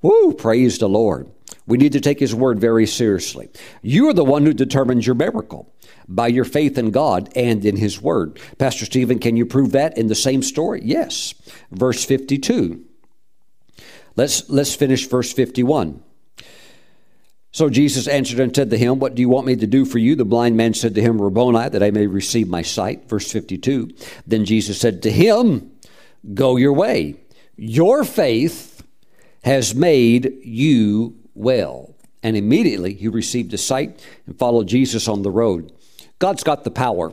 Woo, 0.03 0.33
praise 0.33 0.79
the 0.79 0.89
Lord. 0.89 1.31
We 1.71 1.79
need 1.79 1.93
to 1.93 2.01
take 2.01 2.19
His 2.19 2.35
Word 2.35 2.59
very 2.59 2.85
seriously. 2.85 3.49
You 3.81 4.09
are 4.09 4.13
the 4.13 4.25
one 4.25 4.45
who 4.45 4.53
determines 4.53 5.07
your 5.07 5.15
miracle 5.15 5.73
by 6.09 6.27
your 6.27 6.45
faith 6.45 6.77
in 6.77 6.91
God 6.91 7.31
and 7.37 7.65
in 7.65 7.77
His 7.77 8.03
Word. 8.03 8.41
Pastor 8.59 8.85
Stephen, 8.85 9.21
can 9.21 9.37
you 9.37 9.47
prove 9.47 9.71
that 9.71 9.97
in 9.97 10.09
the 10.09 10.17
same 10.17 10.43
story? 10.43 10.81
Yes. 10.83 11.33
Verse 11.71 12.05
52. 12.05 12.85
Let's, 14.17 14.51
let's 14.51 14.75
finish 14.75 15.07
verse 15.07 15.33
51. 15.33 16.03
So 17.53 17.71
Jesus 17.71 18.09
answered 18.09 18.41
and 18.41 18.55
said 18.55 18.71
to 18.71 18.77
him, 18.77 18.99
What 18.99 19.15
do 19.15 19.23
you 19.23 19.29
want 19.29 19.47
me 19.47 19.55
to 19.55 19.67
do 19.67 19.85
for 19.85 19.99
you? 19.99 20.17
The 20.17 20.25
blind 20.25 20.57
man 20.57 20.75
said 20.75 20.97
to 20.97 21.01
him, 21.01 21.23
Rabboni, 21.23 21.69
that 21.69 21.85
I 21.85 21.93
may 21.93 22.09
receive 22.09 22.49
my 22.49 22.63
sight. 22.63 23.09
Verse 23.09 23.31
52. 23.31 23.91
Then 24.27 24.45
Jesus 24.45 24.81
said 24.81 25.05
to 25.05 25.11
him, 25.13 25.71
Go 26.35 26.57
your 26.57 26.73
way. 26.73 27.15
Your 27.57 28.03
faith 28.03 28.83
has 29.45 29.73
made 29.73 30.33
you 30.43 31.20
well. 31.41 31.95
And 32.23 32.37
immediately 32.37 32.95
he 32.95 33.09
received 33.09 33.53
his 33.53 33.65
sight 33.65 34.05
and 34.27 34.39
followed 34.39 34.69
Jesus 34.69 35.09
on 35.09 35.23
the 35.23 35.31
road. 35.31 35.73
God's 36.19 36.45
got 36.45 36.65
the 36.65 36.71
power. 36.71 37.13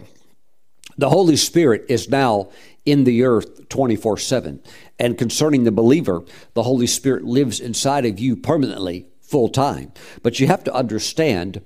The 0.97 1.09
Holy 1.09 1.37
Spirit 1.37 1.85
is 1.89 2.09
now 2.09 2.49
in 2.85 3.03
the 3.03 3.23
earth 3.23 3.69
24 3.69 4.17
7. 4.17 4.61
And 4.99 5.17
concerning 5.17 5.63
the 5.63 5.71
believer, 5.71 6.23
the 6.53 6.63
Holy 6.63 6.87
Spirit 6.87 7.23
lives 7.23 7.59
inside 7.59 8.05
of 8.05 8.19
you 8.19 8.35
permanently, 8.35 9.05
full 9.21 9.49
time. 9.49 9.91
But 10.23 10.39
you 10.39 10.47
have 10.47 10.63
to 10.65 10.73
understand 10.73 11.61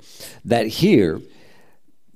that 0.45 0.67
here, 0.67 1.21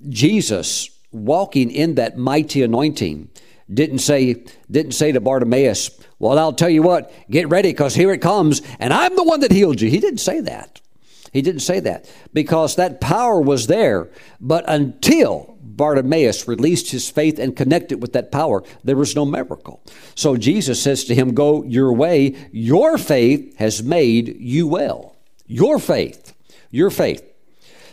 Jesus 0.09 0.89
walking 1.11 1.71
in 1.71 1.95
that 1.95 2.17
mighty 2.17 2.61
anointing 2.61 3.29
didn't 3.73 3.99
say 3.99 4.43
didn't 4.69 4.93
say 4.93 5.11
to 5.11 5.19
Bartimaeus, 5.19 5.91
"Well, 6.19 6.37
I'll 6.37 6.53
tell 6.53 6.69
you 6.69 6.83
what, 6.83 7.11
get 7.29 7.49
ready 7.49 7.69
because 7.69 7.95
here 7.95 8.11
it 8.11 8.19
comes, 8.19 8.61
and 8.79 8.93
I'm 8.93 9.15
the 9.15 9.23
one 9.23 9.39
that 9.41 9.51
healed 9.51 9.81
you." 9.81 9.89
He 9.89 9.99
didn't 9.99 10.19
say 10.19 10.41
that. 10.41 10.81
He 11.33 11.41
didn't 11.41 11.61
say 11.61 11.81
that 11.81 12.09
because 12.33 12.75
that 12.75 13.01
power 13.01 13.41
was 13.41 13.67
there, 13.67 14.09
but 14.39 14.63
until 14.69 15.57
Bartimaeus 15.61 16.47
released 16.47 16.91
his 16.91 17.09
faith 17.09 17.39
and 17.39 17.55
connected 17.55 18.01
with 18.01 18.13
that 18.13 18.31
power, 18.31 18.63
there 18.83 18.95
was 18.95 19.15
no 19.15 19.25
miracle. 19.25 19.81
So 20.15 20.37
Jesus 20.37 20.81
says 20.81 21.03
to 21.05 21.15
him, 21.15 21.33
Go 21.33 21.63
your 21.63 21.91
way. 21.91 22.35
Your 22.51 22.97
faith 22.97 23.57
has 23.57 23.83
made 23.83 24.37
you 24.39 24.67
well. 24.67 25.15
Your 25.47 25.79
faith. 25.79 26.33
Your 26.71 26.89
faith. 26.89 27.23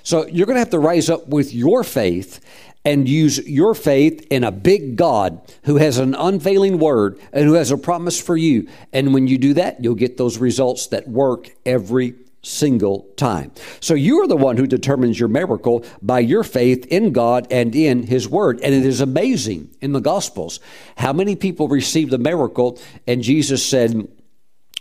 So 0.05 0.27
you're 0.27 0.47
going 0.47 0.57
to 0.57 0.61
have 0.61 0.71
to 0.71 0.79
rise 0.79 1.11
up 1.11 1.29
with 1.29 1.53
your 1.53 1.85
faith 1.85 2.41
and 2.85 3.09
use 3.09 3.39
your 3.47 3.75
faith 3.75 4.27
in 4.31 4.45
a 4.45 4.51
big 4.51 4.97
God 4.97 5.41
who 5.65 5.77
has 5.77 5.99
an 5.99 6.15
unfailing 6.15 6.79
word 6.79 7.19
and 7.33 7.45
who 7.45 7.55
has 7.55 7.71
a 7.71 7.79
promise 7.79 8.21
for 8.21 8.37
you. 8.37 8.69
And 8.93 9.15
when 9.15 9.29
you 9.29 9.39
do 9.39 9.55
that, 9.55 9.83
you'll 9.83 9.95
get 9.95 10.17
those 10.17 10.39
results 10.39 10.89
that 10.89 11.09
work 11.09 11.51
every 11.65 12.15
single 12.43 13.03
time. 13.17 13.53
So 13.79 13.95
you 13.95 14.21
are 14.23 14.27
the 14.27 14.37
one 14.37 14.57
who 14.57 14.67
determines 14.67 15.19
your 15.19 15.29
miracle 15.29 15.85
by 16.03 16.21
your 16.21 16.43
faith 16.43 16.87
in 16.87 17.13
God 17.13 17.47
and 17.53 17.75
in 17.75 18.03
His 18.03 18.29
Word. 18.29 18.61
And 18.63 18.75
it 18.75 18.85
is 18.85 19.01
amazing 19.01 19.71
in 19.81 19.93
the 19.93 20.01
Gospels 20.01 20.59
how 20.97 21.13
many 21.13 21.37
people 21.37 21.69
received 21.69 22.13
a 22.13 22.19
miracle 22.19 22.81
and 23.07 23.23
Jesus 23.23 23.65
said, 23.65 24.09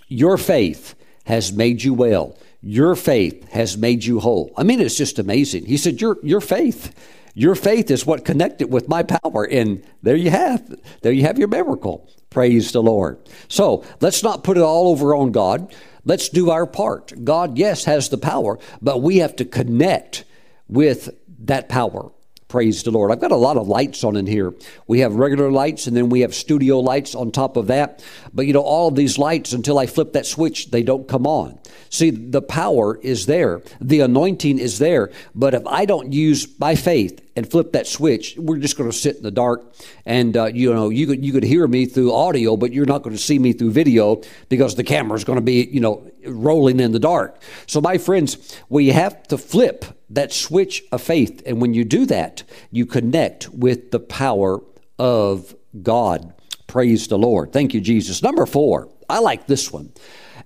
Your 0.07 0.37
faith 0.37 0.95
has 1.25 1.53
made 1.53 1.83
you 1.83 1.93
well. 1.93 2.35
Your 2.61 2.95
faith 2.95 3.49
has 3.49 3.77
made 3.77 4.03
you 4.03 4.19
whole. 4.19 4.51
I 4.55 4.63
mean, 4.63 4.79
it's 4.79 4.97
just 4.97 5.19
amazing. 5.19 5.65
He 5.65 5.77
said, 5.77 5.99
Your, 5.99 6.17
your 6.23 6.41
faith. 6.41 6.93
Your 7.33 7.55
faith 7.55 7.89
is 7.89 8.05
what 8.05 8.25
connected 8.25 8.71
with 8.71 8.89
my 8.89 9.03
power. 9.03 9.45
And 9.45 9.83
there 10.03 10.17
you 10.17 10.29
have. 10.29 10.79
There 11.01 11.13
you 11.13 11.23
have 11.23 11.39
your 11.39 11.47
miracle. 11.47 12.09
Praise 12.29 12.71
the 12.71 12.83
Lord. 12.83 13.19
So 13.47 13.85
let's 14.01 14.21
not 14.21 14.43
put 14.43 14.57
it 14.57 14.63
all 14.63 14.89
over 14.89 15.15
on 15.15 15.31
God. 15.31 15.73
Let's 16.03 16.29
do 16.29 16.49
our 16.49 16.65
part. 16.65 17.13
God, 17.23 17.57
yes, 17.57 17.85
has 17.85 18.09
the 18.09 18.17
power, 18.17 18.59
but 18.81 19.01
we 19.01 19.17
have 19.17 19.35
to 19.37 19.45
connect 19.45 20.25
with 20.67 21.09
that 21.39 21.69
power. 21.69 22.11
Praise 22.51 22.83
the 22.83 22.91
Lord. 22.91 23.13
I've 23.13 23.21
got 23.21 23.31
a 23.31 23.37
lot 23.37 23.55
of 23.55 23.69
lights 23.69 24.03
on 24.03 24.17
in 24.17 24.27
here. 24.27 24.53
We 24.85 24.99
have 24.99 25.15
regular 25.15 25.49
lights 25.49 25.87
and 25.87 25.95
then 25.95 26.09
we 26.09 26.19
have 26.19 26.35
studio 26.35 26.81
lights 26.81 27.15
on 27.15 27.31
top 27.31 27.55
of 27.55 27.67
that. 27.67 28.03
But 28.33 28.45
you 28.45 28.51
know, 28.51 28.59
all 28.59 28.89
of 28.89 28.95
these 28.95 29.17
lights, 29.17 29.53
until 29.53 29.79
I 29.79 29.85
flip 29.85 30.11
that 30.11 30.25
switch, 30.25 30.69
they 30.69 30.83
don't 30.83 31.07
come 31.07 31.25
on. 31.25 31.57
See, 31.89 32.09
the 32.09 32.41
power 32.41 32.97
is 32.97 33.25
there, 33.25 33.61
the 33.79 34.01
anointing 34.01 34.59
is 34.59 34.79
there. 34.79 35.11
But 35.33 35.53
if 35.53 35.65
I 35.65 35.85
don't 35.85 36.11
use 36.11 36.45
my 36.59 36.75
faith 36.75 37.21
and 37.35 37.49
flip 37.49 37.71
that 37.71 37.87
switch, 37.87 38.35
we're 38.37 38.57
just 38.57 38.77
going 38.77 38.89
to 38.89 38.95
sit 38.95 39.17
in 39.17 39.23
the 39.23 39.31
dark. 39.31 39.73
And 40.05 40.35
uh, 40.35 40.45
you 40.45 40.73
know, 40.73 40.89
you 40.89 41.07
could 41.07 41.23
you 41.23 41.31
could 41.31 41.43
hear 41.43 41.67
me 41.67 41.85
through 41.85 42.13
audio, 42.13 42.57
but 42.57 42.73
you're 42.73 42.85
not 42.85 43.03
going 43.03 43.15
to 43.15 43.21
see 43.21 43.39
me 43.39 43.53
through 43.53 43.71
video 43.71 44.21
because 44.49 44.75
the 44.75 44.83
camera 44.83 45.15
is 45.17 45.23
going 45.23 45.37
to 45.37 45.43
be 45.43 45.67
you 45.71 45.79
know 45.79 46.09
rolling 46.25 46.79
in 46.79 46.91
the 46.91 46.99
dark. 46.99 47.41
So, 47.67 47.81
my 47.81 47.97
friends, 47.97 48.57
we 48.69 48.89
have 48.89 49.23
to 49.27 49.37
flip 49.37 49.85
that 50.09 50.33
switch 50.33 50.83
of 50.91 51.01
faith. 51.01 51.41
And 51.45 51.61
when 51.61 51.73
you 51.73 51.85
do 51.85 52.05
that, 52.07 52.43
you 52.69 52.85
connect 52.85 53.49
with 53.49 53.91
the 53.91 53.99
power 53.99 54.61
of 54.99 55.55
God. 55.81 56.33
Praise 56.67 57.07
the 57.07 57.17
Lord. 57.17 57.51
Thank 57.51 57.73
you, 57.73 57.81
Jesus. 57.81 58.21
Number 58.21 58.45
four, 58.45 58.89
I 59.09 59.19
like 59.19 59.47
this 59.47 59.71
one. 59.71 59.91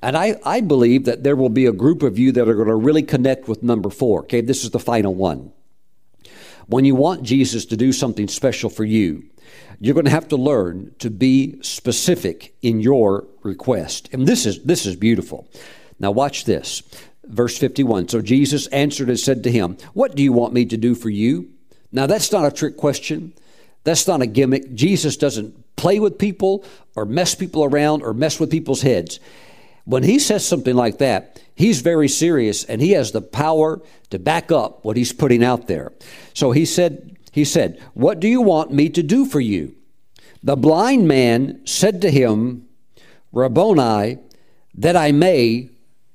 And 0.01 0.17
I, 0.17 0.39
I 0.45 0.61
believe 0.61 1.05
that 1.05 1.23
there 1.23 1.35
will 1.35 1.49
be 1.49 1.65
a 1.65 1.71
group 1.71 2.03
of 2.03 2.19
you 2.19 2.31
that 2.33 2.47
are 2.47 2.55
going 2.55 2.67
to 2.67 2.75
really 2.75 3.03
connect 3.03 3.47
with 3.47 3.63
number 3.63 3.89
four. 3.89 4.21
Okay, 4.21 4.41
this 4.41 4.63
is 4.63 4.71
the 4.71 4.79
final 4.79 5.15
one. 5.15 5.51
When 6.67 6.85
you 6.85 6.95
want 6.95 7.23
Jesus 7.23 7.65
to 7.67 7.77
do 7.77 7.91
something 7.91 8.27
special 8.27 8.69
for 8.69 8.83
you, 8.83 9.25
you're 9.79 9.93
going 9.93 10.05
to 10.05 10.11
have 10.11 10.29
to 10.29 10.37
learn 10.37 10.95
to 10.99 11.09
be 11.09 11.61
specific 11.61 12.55
in 12.61 12.79
your 12.79 13.27
request. 13.43 14.09
And 14.11 14.27
this 14.27 14.45
is 14.45 14.63
this 14.63 14.85
is 14.85 14.95
beautiful. 14.95 15.47
Now 15.99 16.11
watch 16.11 16.45
this. 16.45 16.81
Verse 17.25 17.57
51 17.57 18.09
So 18.09 18.21
Jesus 18.21 18.67
answered 18.67 19.09
and 19.09 19.19
said 19.19 19.43
to 19.43 19.51
him, 19.51 19.77
What 19.93 20.15
do 20.15 20.23
you 20.23 20.33
want 20.33 20.53
me 20.53 20.65
to 20.65 20.77
do 20.77 20.95
for 20.95 21.09
you? 21.09 21.49
Now, 21.91 22.07
that's 22.07 22.31
not 22.31 22.45
a 22.45 22.51
trick 22.51 22.75
question. 22.75 23.33
That's 23.85 24.05
not 24.05 24.21
a 24.21 24.27
gimmick. 24.27 24.73
Jesus 24.73 25.15
doesn't 25.15 25.75
play 25.77 25.99
with 25.99 26.17
people 26.17 26.65
or 26.93 27.05
mess 27.05 27.35
people 27.35 27.63
around 27.63 28.03
or 28.03 28.13
mess 28.13 28.37
with 28.37 28.51
people's 28.51 28.81
heads. 28.81 29.19
When 29.85 30.03
he 30.03 30.19
says 30.19 30.45
something 30.45 30.75
like 30.75 30.97
that, 30.97 31.41
he's 31.55 31.81
very 31.81 32.07
serious 32.07 32.63
and 32.63 32.81
he 32.81 32.91
has 32.91 33.11
the 33.11 33.21
power 33.21 33.81
to 34.09 34.19
back 34.19 34.51
up 34.51 34.85
what 34.85 34.97
he's 34.97 35.13
putting 35.13 35.43
out 35.43 35.67
there. 35.67 35.91
So 36.33 36.51
he 36.51 36.65
said, 36.65 37.17
he 37.31 37.45
said, 37.45 37.81
"What 37.93 38.19
do 38.19 38.27
you 38.27 38.41
want 38.41 38.71
me 38.71 38.89
to 38.89 39.03
do 39.03 39.25
for 39.25 39.39
you?" 39.39 39.75
The 40.43 40.55
blind 40.55 41.07
man 41.07 41.61
said 41.65 42.01
to 42.01 42.11
him, 42.11 42.67
"Rabboni, 43.31 44.19
that 44.75 44.95
I 44.95 45.11
may 45.11 45.69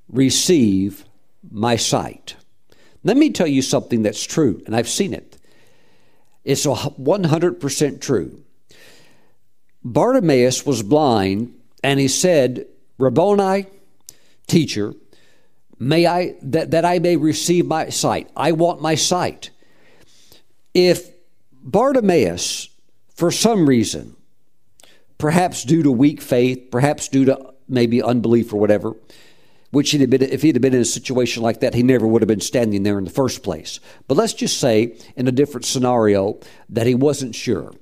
receive 0.08 1.04
my 1.50 1.76
sight. 1.76 2.36
Let 3.02 3.16
me 3.16 3.30
tell 3.30 3.46
you 3.46 3.62
something 3.62 4.02
that's 4.02 4.22
true, 4.22 4.62
and 4.66 4.76
I've 4.76 4.88
seen 4.88 5.14
it. 5.14 5.38
It's 6.44 6.66
100% 6.66 8.00
true. 8.00 8.42
Bartimaeus 9.82 10.66
was 10.66 10.82
blind, 10.82 11.54
and 11.82 11.98
he 11.98 12.08
said, 12.08 12.66
Rabboni, 12.98 13.66
teacher, 14.46 14.94
may 15.80 16.06
I 16.06 16.36
that, 16.42 16.70
that 16.70 16.84
I 16.84 17.00
may 17.00 17.16
receive 17.16 17.66
my 17.66 17.88
sight. 17.88 18.30
I 18.36 18.52
want 18.52 18.80
my 18.80 18.94
sight. 18.94 19.50
If 20.72 21.10
Bartimaeus, 21.62 22.68
for 23.08 23.32
some 23.32 23.68
reason, 23.68 24.14
perhaps 25.18 25.64
due 25.64 25.82
to 25.82 25.90
weak 25.90 26.20
faith, 26.20 26.68
perhaps 26.70 27.08
due 27.08 27.24
to 27.24 27.54
maybe 27.68 28.02
unbelief 28.02 28.52
or 28.52 28.60
whatever, 28.60 28.94
which 29.70 29.90
he'd 29.90 30.10
been, 30.10 30.22
if 30.22 30.42
he'd 30.42 30.54
have 30.54 30.62
been 30.62 30.74
in 30.74 30.80
a 30.80 30.84
situation 30.84 31.42
like 31.42 31.60
that, 31.60 31.74
he 31.74 31.82
never 31.82 32.06
would 32.06 32.22
have 32.22 32.28
been 32.28 32.40
standing 32.40 32.82
there 32.82 32.98
in 32.98 33.04
the 33.04 33.10
first 33.10 33.42
place. 33.42 33.80
But 34.06 34.16
let's 34.16 34.34
just 34.34 34.58
say, 34.58 34.96
in 35.16 35.28
a 35.28 35.32
different 35.32 35.64
scenario, 35.64 36.40
that 36.68 36.86
he 36.86 36.94
wasn't 36.94 37.34
sure. 37.34 37.72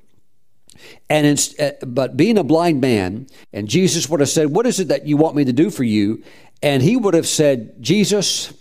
And 1.09 1.26
in, 1.26 1.39
uh, 1.59 1.72
but 1.87 2.16
being 2.16 2.39
a 2.39 2.45
blind 2.45 2.81
man, 2.81 3.26
and 3.53 3.68
Jesus 3.68 4.09
would 4.09 4.20
have 4.20 4.29
said, 4.29 4.49
"What 4.49 4.66
is 4.66 4.81
it 4.81 4.89
that 4.89 5.07
you 5.07 5.16
want 5.16 5.37
me 5.37 5.45
to 5.45 5.53
do 5.53 5.70
for 5.70 5.85
you?" 5.85 6.22
And 6.62 6.83
he 6.83 6.97
would 6.97 7.14
have 7.14 7.26
said, 7.26 7.83
"Jesus, 7.83 8.53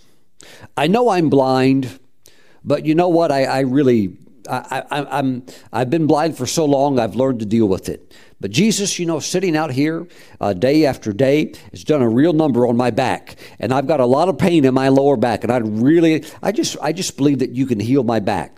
I 0.75 0.87
know 0.87 1.09
I'm 1.09 1.29
blind, 1.29 1.99
but 2.63 2.85
you 2.85 2.95
know 2.95 3.09
what? 3.09 3.31
I, 3.31 3.45
I 3.45 3.59
really, 3.61 4.17
I, 4.49 4.83
I, 4.91 5.19
I'm, 5.19 5.45
I've 5.73 5.89
been 5.89 6.07
blind 6.07 6.37
for 6.37 6.45
so 6.45 6.65
long. 6.65 6.99
I've 6.99 7.15
learned 7.15 7.39
to 7.39 7.45
deal 7.45 7.67
with 7.67 7.89
it. 7.89 8.13
But 8.39 8.51
Jesus, 8.51 8.99
you 8.99 9.07
know, 9.07 9.19
sitting 9.19 9.57
out 9.57 9.71
here 9.71 10.07
uh, 10.39 10.53
day 10.53 10.85
after 10.85 11.11
day 11.11 11.53
has 11.71 11.83
done 11.83 12.03
a 12.03 12.09
real 12.09 12.33
number 12.33 12.67
on 12.67 12.77
my 12.77 12.91
back, 12.91 13.35
and 13.59 13.73
I've 13.73 13.87
got 13.87 13.99
a 13.99 14.05
lot 14.05 14.29
of 14.29 14.37
pain 14.37 14.63
in 14.63 14.73
my 14.75 14.89
lower 14.89 15.17
back, 15.17 15.43
and 15.43 15.51
I 15.51 15.57
really, 15.57 16.23
I 16.43 16.51
just, 16.51 16.77
I 16.81 16.93
just 16.93 17.17
believe 17.17 17.39
that 17.39 17.51
you 17.51 17.65
can 17.65 17.79
heal 17.79 18.03
my 18.03 18.19
back. 18.19 18.57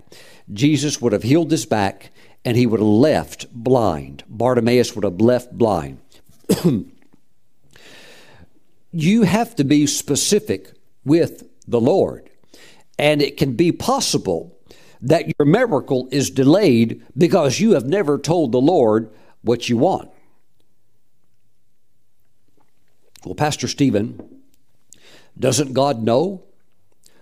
Jesus 0.51 0.99
would 1.01 1.13
have 1.13 1.23
healed 1.23 1.49
his 1.49 1.65
back, 1.65 2.11
and 2.45 2.55
he 2.55 2.65
would 2.65 2.79
have 2.79 2.87
left 2.87 3.47
blind. 3.51 4.23
Bartimaeus 4.27 4.95
would 4.95 5.03
have 5.03 5.19
left 5.19 5.51
blind. 5.57 5.99
you 8.91 9.23
have 9.23 9.55
to 9.55 9.63
be 9.63 9.85
specific 9.85 10.71
with 11.03 11.43
the 11.67 11.81
Lord. 11.81 12.29
And 12.97 13.21
it 13.21 13.37
can 13.37 13.53
be 13.53 13.71
possible 13.71 14.57
that 15.01 15.27
your 15.27 15.45
miracle 15.45 16.07
is 16.11 16.29
delayed 16.29 17.03
because 17.17 17.59
you 17.59 17.71
have 17.71 17.85
never 17.85 18.17
told 18.17 18.51
the 18.51 18.61
Lord 18.61 19.09
what 19.41 19.69
you 19.69 19.77
want. 19.77 20.09
Well, 23.25 23.35
Pastor 23.35 23.67
Stephen, 23.67 24.41
doesn't 25.37 25.73
God 25.73 26.03
know? 26.03 26.43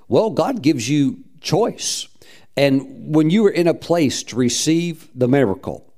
Well, 0.08 0.30
God 0.30 0.62
gives 0.62 0.90
you 0.90 1.24
choice. 1.42 2.08
And 2.58 3.14
when 3.16 3.30
you 3.30 3.46
are 3.46 3.52
in 3.52 3.68
a 3.68 3.74
place 3.74 4.24
to 4.24 4.36
receive 4.36 5.10
the 5.14 5.28
miracle, 5.28 5.94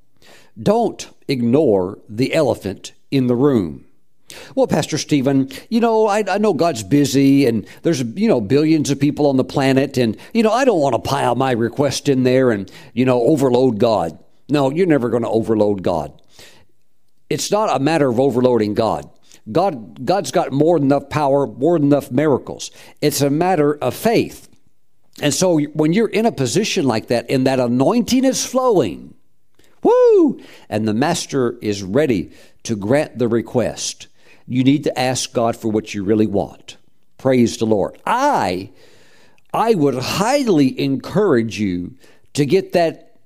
don't 0.62 1.10
ignore 1.28 2.00
the 2.10 2.34
elephant 2.34 2.92
in 3.10 3.28
the 3.28 3.36
room. 3.36 3.86
Well, 4.54 4.68
Pastor 4.68 4.98
Stephen, 4.98 5.50
you 5.70 5.80
know, 5.80 6.06
I, 6.06 6.24
I, 6.28 6.38
know 6.38 6.54
God's 6.54 6.84
busy 6.84 7.48
and 7.48 7.66
there's, 7.82 8.02
you 8.02 8.28
know, 8.28 8.42
billions 8.42 8.92
of 8.92 9.00
people 9.00 9.26
on 9.28 9.38
the 9.38 9.44
planet. 9.44 9.98
And, 9.98 10.18
you 10.34 10.44
know, 10.44 10.52
I 10.52 10.66
don't 10.66 10.80
want 10.80 10.94
to 10.94 11.00
pile 11.00 11.34
my 11.34 11.52
request 11.52 12.10
in 12.10 12.24
there 12.24 12.52
and, 12.52 12.72
you 12.94 13.06
know, 13.06 13.22
overload 13.24 13.80
God. 13.80 14.20
No, 14.50 14.70
you're 14.70 14.86
never 14.86 15.10
going 15.10 15.24
to 15.24 15.30
overload 15.30 15.82
God. 15.82 16.22
It's 17.30 17.52
not 17.52 17.76
a 17.76 17.80
matter 17.80 18.10
of 18.10 18.20
overloading 18.20 18.74
God. 18.74 19.10
God, 19.52 20.06
God's 20.06 20.32
got 20.32 20.52
more 20.52 20.78
than 20.78 20.88
enough 20.88 21.10
power, 21.10 21.48
more 21.48 21.80
than 21.80 21.88
enough 21.88 22.12
miracles. 22.12 22.70
It's 23.02 23.22
a 23.22 23.30
matter 23.30 23.76
of 23.76 23.96
faith. 23.96 24.49
And 25.22 25.34
so 25.34 25.60
when 25.60 25.94
you're 25.94 26.08
in 26.08 26.26
a 26.26 26.32
position 26.32 26.86
like 26.86 27.08
that, 27.08 27.30
and 27.30 27.46
that 27.46 27.60
anointing 27.60 28.24
is 28.26 28.46
flowing, 28.46 29.14
woo, 29.84 30.42
and 30.70 30.88
the 30.88 30.94
master 30.94 31.58
is 31.62 31.84
ready 31.84 32.32
to 32.64 32.76
grant 32.76 33.18
the 33.18 33.28
request, 33.28 34.08
you 34.48 34.64
need 34.64 34.84
to 34.86 35.00
ask 35.00 35.34
God 35.34 35.56
for 35.56 35.70
what 35.70 35.94
you 35.94 36.04
really 36.04 36.28
want. 36.28 36.78
Praise 37.18 37.58
the 37.58 37.66
Lord. 37.66 38.00
I 38.06 38.72
I 39.54 39.74
would 39.74 39.96
highly 39.96 40.80
encourage 40.80 41.60
you 41.60 41.96
to 42.34 42.46
get 42.46 42.74
that 42.74 43.18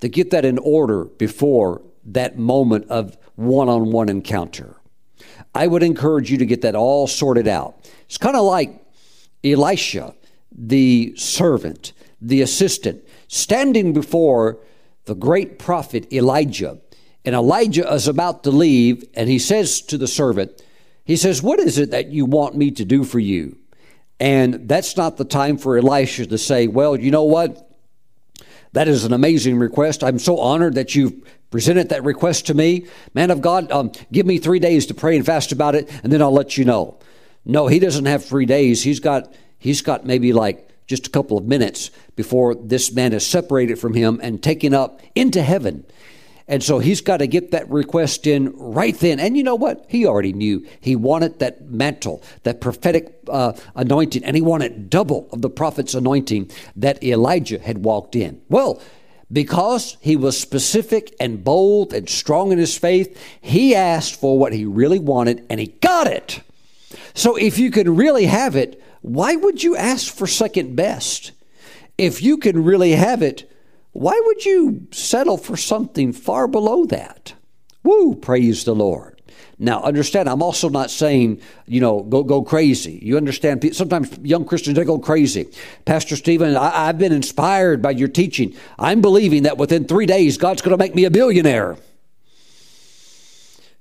to 0.00 0.08
get 0.08 0.30
that 0.30 0.44
in 0.44 0.58
order 0.58 1.04
before 1.04 1.82
that 2.04 2.38
moment 2.38 2.86
of 2.88 3.16
one-on-one 3.36 4.08
encounter. 4.08 4.76
I 5.54 5.66
would 5.66 5.82
encourage 5.82 6.30
you 6.30 6.38
to 6.38 6.46
get 6.46 6.62
that 6.62 6.74
all 6.74 7.06
sorted 7.06 7.46
out. 7.46 7.90
It's 8.06 8.18
kind 8.18 8.36
of 8.36 8.44
like 8.44 8.82
Elisha, 9.44 10.14
the 10.52 11.14
servant, 11.16 11.92
the 12.20 12.42
assistant, 12.42 13.04
standing 13.28 13.92
before 13.92 14.58
the 15.04 15.14
great 15.14 15.58
prophet 15.58 16.12
Elijah 16.12 16.78
and 17.24 17.34
Elijah 17.34 17.92
is 17.92 18.08
about 18.08 18.44
to 18.44 18.50
leave, 18.50 19.04
and 19.14 19.28
he 19.28 19.38
says 19.38 19.82
to 19.82 19.98
the 19.98 20.08
servant, 20.08 20.62
He 21.04 21.16
says, 21.16 21.42
What 21.42 21.60
is 21.60 21.78
it 21.78 21.90
that 21.90 22.08
you 22.08 22.24
want 22.24 22.56
me 22.56 22.70
to 22.72 22.84
do 22.84 23.04
for 23.04 23.18
you? 23.18 23.58
And 24.18 24.68
that's 24.68 24.96
not 24.96 25.16
the 25.16 25.24
time 25.24 25.58
for 25.58 25.76
Elisha 25.76 26.26
to 26.26 26.38
say, 26.38 26.66
Well, 26.66 26.98
you 26.98 27.10
know 27.10 27.24
what? 27.24 27.66
That 28.72 28.88
is 28.88 29.04
an 29.04 29.12
amazing 29.12 29.58
request. 29.58 30.02
I'm 30.02 30.18
so 30.18 30.38
honored 30.38 30.74
that 30.76 30.94
you've 30.94 31.12
presented 31.50 31.88
that 31.88 32.04
request 32.04 32.46
to 32.46 32.54
me. 32.54 32.86
Man 33.14 33.30
of 33.30 33.40
God, 33.40 33.70
um, 33.72 33.90
give 34.12 34.24
me 34.24 34.38
three 34.38 34.60
days 34.60 34.86
to 34.86 34.94
pray 34.94 35.16
and 35.16 35.26
fast 35.26 35.52
about 35.52 35.74
it, 35.74 35.90
and 36.02 36.12
then 36.12 36.22
I'll 36.22 36.32
let 36.32 36.56
you 36.56 36.64
know. 36.64 36.98
No, 37.44 37.66
he 37.66 37.80
doesn't 37.80 38.04
have 38.06 38.24
three 38.24 38.46
days. 38.46 38.82
He's 38.82 39.00
got 39.00 39.34
he's 39.60 39.82
got 39.82 40.04
maybe 40.04 40.32
like 40.32 40.68
just 40.86 41.06
a 41.06 41.10
couple 41.10 41.38
of 41.38 41.44
minutes 41.44 41.92
before 42.16 42.56
this 42.56 42.92
man 42.92 43.12
is 43.12 43.24
separated 43.24 43.78
from 43.78 43.94
him 43.94 44.18
and 44.24 44.42
taken 44.42 44.74
up 44.74 45.00
into 45.14 45.40
heaven. 45.40 45.84
And 46.48 46.64
so 46.64 46.80
he's 46.80 47.00
got 47.00 47.18
to 47.18 47.28
get 47.28 47.52
that 47.52 47.70
request 47.70 48.26
in 48.26 48.52
right 48.56 48.98
then. 48.98 49.20
And 49.20 49.36
you 49.36 49.44
know 49.44 49.54
what? 49.54 49.84
He 49.86 50.04
already 50.04 50.32
knew. 50.32 50.66
He 50.80 50.96
wanted 50.96 51.38
that 51.38 51.70
mantle, 51.70 52.24
that 52.42 52.60
prophetic 52.60 53.20
uh, 53.28 53.52
anointing, 53.76 54.24
and 54.24 54.34
he 54.34 54.42
wanted 54.42 54.90
double 54.90 55.28
of 55.32 55.42
the 55.42 55.48
prophet's 55.48 55.94
anointing 55.94 56.50
that 56.74 57.04
Elijah 57.04 57.60
had 57.60 57.84
walked 57.84 58.16
in. 58.16 58.42
Well, 58.48 58.82
because 59.32 59.96
he 60.00 60.16
was 60.16 60.36
specific 60.36 61.14
and 61.20 61.44
bold 61.44 61.92
and 61.92 62.08
strong 62.08 62.50
in 62.50 62.58
his 62.58 62.76
faith, 62.76 63.16
he 63.40 63.76
asked 63.76 64.18
for 64.20 64.36
what 64.36 64.52
he 64.52 64.64
really 64.64 64.98
wanted 64.98 65.46
and 65.48 65.60
he 65.60 65.68
got 65.68 66.08
it. 66.08 66.40
So 67.14 67.36
if 67.36 67.60
you 67.60 67.70
can 67.70 67.94
really 67.94 68.26
have 68.26 68.56
it, 68.56 68.82
why 69.00 69.36
would 69.36 69.62
you 69.62 69.76
ask 69.76 70.14
for 70.14 70.26
second 70.26 70.76
best? 70.76 71.32
If 71.98 72.22
you 72.22 72.38
can 72.38 72.64
really 72.64 72.92
have 72.92 73.22
it, 73.22 73.50
why 73.92 74.20
would 74.24 74.44
you 74.44 74.86
settle 74.90 75.36
for 75.36 75.56
something 75.56 76.12
far 76.12 76.46
below 76.46 76.86
that? 76.86 77.34
Woo, 77.82 78.14
praise 78.14 78.64
the 78.64 78.74
Lord. 78.74 79.20
Now, 79.58 79.82
understand, 79.82 80.28
I'm 80.28 80.42
also 80.42 80.70
not 80.70 80.90
saying, 80.90 81.40
you 81.66 81.82
know, 81.82 82.02
go, 82.02 82.22
go 82.22 82.42
crazy. 82.42 82.98
You 83.02 83.18
understand, 83.18 83.76
sometimes 83.76 84.16
young 84.20 84.46
Christians, 84.46 84.76
they 84.76 84.84
go 84.84 84.98
crazy. 84.98 85.48
Pastor 85.84 86.16
Stephen, 86.16 86.56
I, 86.56 86.88
I've 86.88 86.98
been 86.98 87.12
inspired 87.12 87.82
by 87.82 87.90
your 87.90 88.08
teaching. 88.08 88.54
I'm 88.78 89.02
believing 89.02 89.42
that 89.42 89.58
within 89.58 89.84
three 89.84 90.06
days, 90.06 90.38
God's 90.38 90.62
going 90.62 90.72
to 90.72 90.82
make 90.82 90.94
me 90.94 91.04
a 91.04 91.10
billionaire. 91.10 91.76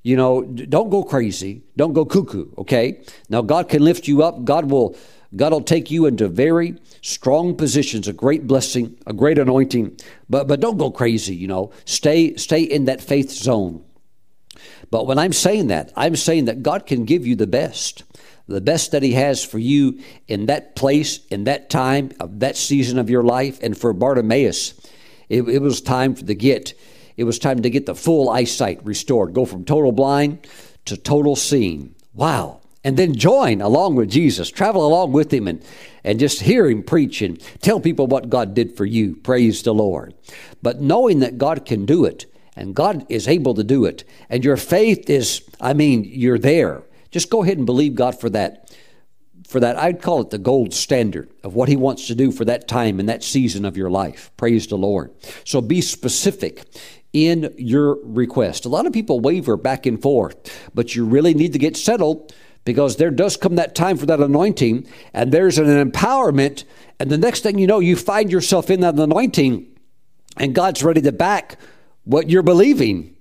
You 0.02 0.16
know, 0.16 0.44
don't 0.44 0.90
go 0.90 1.04
crazy. 1.04 1.64
Don't 1.76 1.94
go 1.94 2.06
cuckoo, 2.06 2.52
okay? 2.58 3.02
Now, 3.30 3.42
God 3.42 3.68
can 3.68 3.84
lift 3.84 4.08
you 4.08 4.24
up. 4.24 4.46
God 4.46 4.72
will 4.72 4.96
God 5.36 5.52
will 5.52 5.62
take 5.62 5.92
you 5.92 6.08
into 6.08 6.28
very 6.28 6.76
strong 7.02 7.56
positions, 7.56 8.08
a 8.08 8.14
great 8.14 8.48
blessing, 8.48 8.98
a 9.06 9.14
great 9.14 9.38
anointing. 9.38 10.00
But 10.30 10.48
but 10.48 10.60
don't 10.60 10.78
go 10.78 10.90
crazy, 10.90 11.36
you 11.36 11.48
know. 11.48 11.72
Stay 11.86 12.36
stay 12.36 12.64
in 12.64 12.86
that 12.86 13.02
faith 13.02 13.30
zone. 13.30 13.84
But 14.90 15.06
when 15.06 15.20
I'm 15.20 15.34
saying 15.34 15.68
that, 15.68 15.92
I'm 15.96 16.16
saying 16.16 16.46
that 16.46 16.64
God 16.64 16.86
can 16.86 17.06
give 17.06 17.28
you 17.28 17.36
the 17.36 17.48
best. 17.48 18.04
The 18.48 18.62
best 18.62 18.92
that 18.92 19.04
He 19.04 19.14
has 19.14 19.44
for 19.44 19.60
you 19.60 20.00
in 20.28 20.48
that 20.48 20.76
place, 20.76 21.26
in 21.28 21.44
that 21.44 21.70
time, 21.70 22.12
of 22.20 22.40
that 22.40 22.58
season 22.58 22.98
of 22.98 23.10
your 23.10 23.24
life. 23.24 23.60
And 23.62 23.78
for 23.78 23.94
Bartimaeus, 23.94 24.74
it, 25.28 25.44
it 25.44 25.62
was 25.62 25.82
time 25.82 26.16
for 26.16 26.24
the 26.24 26.34
get 26.34 26.74
it 27.20 27.26
was 27.26 27.38
time 27.38 27.62
to 27.62 27.70
get 27.70 27.86
the 27.86 27.96
full 27.96 28.30
eyesight 28.30 28.84
restored. 28.86 29.34
Go 29.34 29.46
from 29.46 29.66
total 29.66 29.92
blind 29.92 30.48
to 30.86 30.98
total 30.98 31.36
seeing. 31.36 31.96
Wow 32.14 32.60
and 32.84 32.98
then 32.98 33.14
join 33.14 33.62
along 33.62 33.96
with 33.96 34.10
Jesus, 34.10 34.50
travel 34.50 34.86
along 34.86 35.12
with 35.12 35.34
him 35.34 35.48
and, 35.48 35.64
and 36.04 36.20
just 36.20 36.42
hear 36.42 36.70
him 36.70 36.82
preach 36.82 37.22
and 37.22 37.40
tell 37.62 37.80
people 37.80 38.08
what 38.08 38.30
God 38.30 38.54
did 38.54 38.76
for 38.78 38.86
you. 38.86 39.16
Praise 39.18 39.64
the 39.64 39.74
Lord. 39.74 40.14
But 40.62 40.80
knowing 40.80 41.20
that 41.20 41.38
God 41.38 41.66
can 41.66 41.86
do 41.86 42.06
it 42.06 42.26
and 42.56 42.76
God 42.76 43.06
is 43.10 43.28
able 43.28 43.54
to 43.54 43.64
do 43.64 43.86
it, 43.86 44.04
and 44.30 44.44
your 44.44 44.58
faith 44.58 45.10
is, 45.10 45.44
I 45.62 45.74
mean, 45.74 46.04
you're 46.06 46.40
there. 46.40 46.84
Just 47.10 47.30
go 47.30 47.44
ahead 47.44 47.58
and 47.58 47.66
believe 47.66 47.96
God 47.96 48.20
for 48.20 48.30
that. 48.32 48.74
For 49.48 49.60
that, 49.62 49.78
I'd 49.78 50.02
call 50.02 50.22
it 50.22 50.30
the 50.30 50.38
gold 50.38 50.74
standard 50.74 51.32
of 51.44 51.56
what 51.56 51.70
He 51.70 51.76
wants 51.76 52.08
to 52.08 52.16
do 52.16 52.32
for 52.32 52.46
that 52.46 52.68
time 52.68 53.00
and 53.00 53.08
that 53.08 53.24
season 53.24 53.66
of 53.66 53.78
your 53.78 53.90
life. 53.90 54.32
Praise 54.38 54.68
the 54.68 54.78
Lord. 54.78 55.12
So 55.46 55.62
be 55.62 55.82
specific 55.82 56.66
in 57.14 57.54
your 57.58 57.98
request. 58.04 58.66
A 58.66 58.70
lot 58.70 58.86
of 58.86 58.94
people 58.94 59.20
waver 59.20 59.58
back 59.58 59.86
and 59.86 60.02
forth, 60.02 60.70
but 60.74 60.96
you 60.96 61.06
really 61.06 61.34
need 61.34 61.54
to 61.54 61.60
get 61.60 61.76
settled 61.76 62.34
because 62.66 62.98
there 62.98 63.12
does 63.12 63.38
come 63.38 63.56
that 63.56 63.74
time 63.74 63.98
for 63.98 64.06
that 64.06 64.20
anointing 64.20 64.88
and 65.14 65.32
there's 65.32 65.58
an 65.58 65.66
empowerment. 65.92 66.66
And 67.00 67.10
the 67.10 67.18
next 67.18 67.42
thing 67.42 67.58
you 67.58 67.68
know 67.68 67.80
you 67.80 67.96
find 67.96 68.32
yourself 68.32 68.70
in 68.70 68.82
that 68.82 68.96
anointing 68.96 69.68
and 70.38 70.54
god's 70.54 70.84
ready 70.84 71.02
to 71.02 71.12
back 71.12 71.58
what 72.04 72.30
you're 72.30 72.44
believing. 72.44 73.16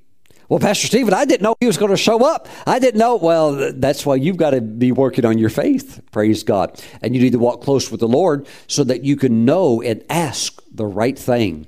Well 0.49 0.61
pastor 0.61 0.87
stephen 0.87 1.15
i 1.15 1.25
didn't 1.25 1.43
know 1.43 1.55
he 1.61 1.67
was 1.67 1.79
going 1.79 1.91
to 1.91 1.97
show 1.97 2.25
up. 2.25 2.49
I 2.67 2.79
didn't 2.79 2.99
know. 2.99 3.17
Well 3.17 3.73
that's 3.75 4.05
why 4.05 4.17
you've 4.17 4.37
got 4.37 4.51
to 4.51 4.61
be 4.61 4.93
working 4.93 5.25
on 5.25 5.39
your 5.39 5.51
faith. 5.51 6.03
Praise 6.11 6.43
god. 6.43 6.83
And 7.01 7.15
you 7.15 7.23
need 7.23 7.33
to 7.33 7.39
walk 7.39 7.63
close 7.63 7.91
with 7.91 8.01
the 8.01 8.09
lord 8.09 8.47
so 8.67 8.85
that 8.85 9.03
you 9.05 9.17
can 9.17 9.47
know 9.47 9.81
and 9.81 10.05
ask 10.11 10.63
the 10.71 10.87
right 10.87 11.19
thing 11.19 11.67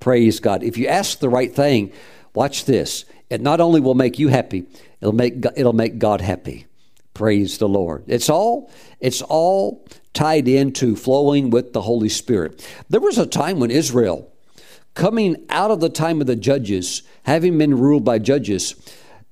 praise 0.00 0.40
god 0.40 0.62
if 0.62 0.76
you 0.76 0.86
ask 0.86 1.18
the 1.18 1.28
right 1.28 1.54
thing 1.54 1.92
watch 2.34 2.64
this 2.64 3.04
it 3.30 3.40
not 3.40 3.60
only 3.60 3.80
will 3.80 3.94
make 3.94 4.18
you 4.18 4.28
happy 4.28 4.64
it'll 5.00 5.12
make 5.12 5.44
it'll 5.56 5.72
make 5.72 5.98
god 5.98 6.20
happy 6.20 6.66
Praise 7.18 7.58
the 7.58 7.68
Lord. 7.68 8.04
It's 8.06 8.30
all 8.30 8.70
it's 9.00 9.22
all 9.22 9.84
tied 10.14 10.46
into 10.46 10.94
flowing 10.94 11.50
with 11.50 11.72
the 11.72 11.82
Holy 11.82 12.08
Spirit. 12.08 12.64
There 12.88 13.00
was 13.00 13.18
a 13.18 13.26
time 13.26 13.58
when 13.58 13.72
Israel, 13.72 14.32
coming 14.94 15.44
out 15.50 15.72
of 15.72 15.80
the 15.80 15.88
time 15.88 16.20
of 16.20 16.28
the 16.28 16.36
judges, 16.36 17.02
having 17.24 17.58
been 17.58 17.76
ruled 17.76 18.04
by 18.04 18.20
judges, 18.20 18.76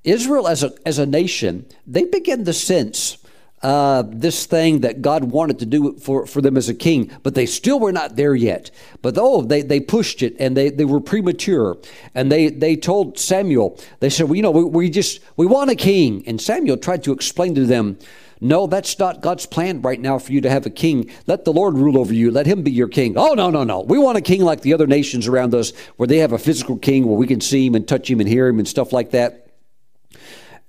Israel 0.03 0.49
as 0.49 0.63
a 0.63 0.73
as 0.85 0.99
a 0.99 1.05
nation, 1.05 1.65
they 1.85 2.03
began 2.03 2.43
to 2.43 2.51
sense 2.51 3.19
uh, 3.67 4.01
this 4.07 4.45
thing 4.45 4.79
that 4.79 5.01
God 5.01 5.25
wanted 5.25 5.59
to 5.59 5.65
do 5.65 5.97
for, 5.97 6.25
for 6.25 6.41
them 6.41 6.55
as 6.55 6.69
a 6.69 6.73
king, 6.73 7.11
but 7.21 7.35
they 7.35 7.45
still 7.45 7.81
were 7.81 7.91
not 7.91 8.15
there 8.15 8.33
yet. 8.33 8.71
But 9.01 9.17
oh, 9.17 9.41
they, 9.41 9.61
they 9.61 9.81
pushed 9.81 10.23
it 10.23 10.37
and 10.39 10.55
they, 10.55 10.69
they 10.69 10.85
were 10.85 11.01
premature. 11.01 11.77
And 12.15 12.31
they, 12.31 12.47
they 12.47 12.77
told 12.77 13.19
Samuel, 13.19 13.77
they 13.99 14.09
said, 14.09 14.29
well, 14.29 14.37
you 14.37 14.41
know, 14.41 14.51
we, 14.51 14.63
we 14.63 14.89
just, 14.89 15.19
we 15.35 15.45
want 15.45 15.69
a 15.69 15.75
king. 15.75 16.23
And 16.27 16.39
Samuel 16.39 16.77
tried 16.77 17.03
to 17.03 17.11
explain 17.11 17.55
to 17.55 17.65
them, 17.65 17.99
no, 18.39 18.67
that's 18.67 18.97
not 18.99 19.19
God's 19.19 19.45
plan 19.45 19.81
right 19.81 19.99
now 19.99 20.17
for 20.17 20.31
you 20.31 20.39
to 20.39 20.49
have 20.49 20.65
a 20.65 20.69
king. 20.69 21.11
Let 21.25 21.43
the 21.43 21.51
Lord 21.51 21.73
rule 21.73 21.97
over 21.97 22.13
you. 22.13 22.31
Let 22.31 22.45
him 22.45 22.63
be 22.63 22.71
your 22.71 22.87
king. 22.87 23.17
Oh, 23.17 23.33
no, 23.33 23.49
no, 23.49 23.65
no. 23.65 23.81
We 23.81 23.97
want 23.97 24.17
a 24.17 24.21
king 24.21 24.43
like 24.43 24.61
the 24.61 24.75
other 24.75 24.87
nations 24.87 25.27
around 25.27 25.53
us 25.53 25.73
where 25.97 26.07
they 26.07 26.19
have 26.19 26.31
a 26.31 26.37
physical 26.37 26.77
king 26.77 27.05
where 27.05 27.17
we 27.17 27.27
can 27.27 27.41
see 27.41 27.65
him 27.65 27.75
and 27.75 27.85
touch 27.85 28.09
him 28.09 28.21
and 28.21 28.29
hear 28.29 28.47
him 28.47 28.59
and 28.59 28.67
stuff 28.67 28.93
like 28.93 29.11
that. 29.11 29.43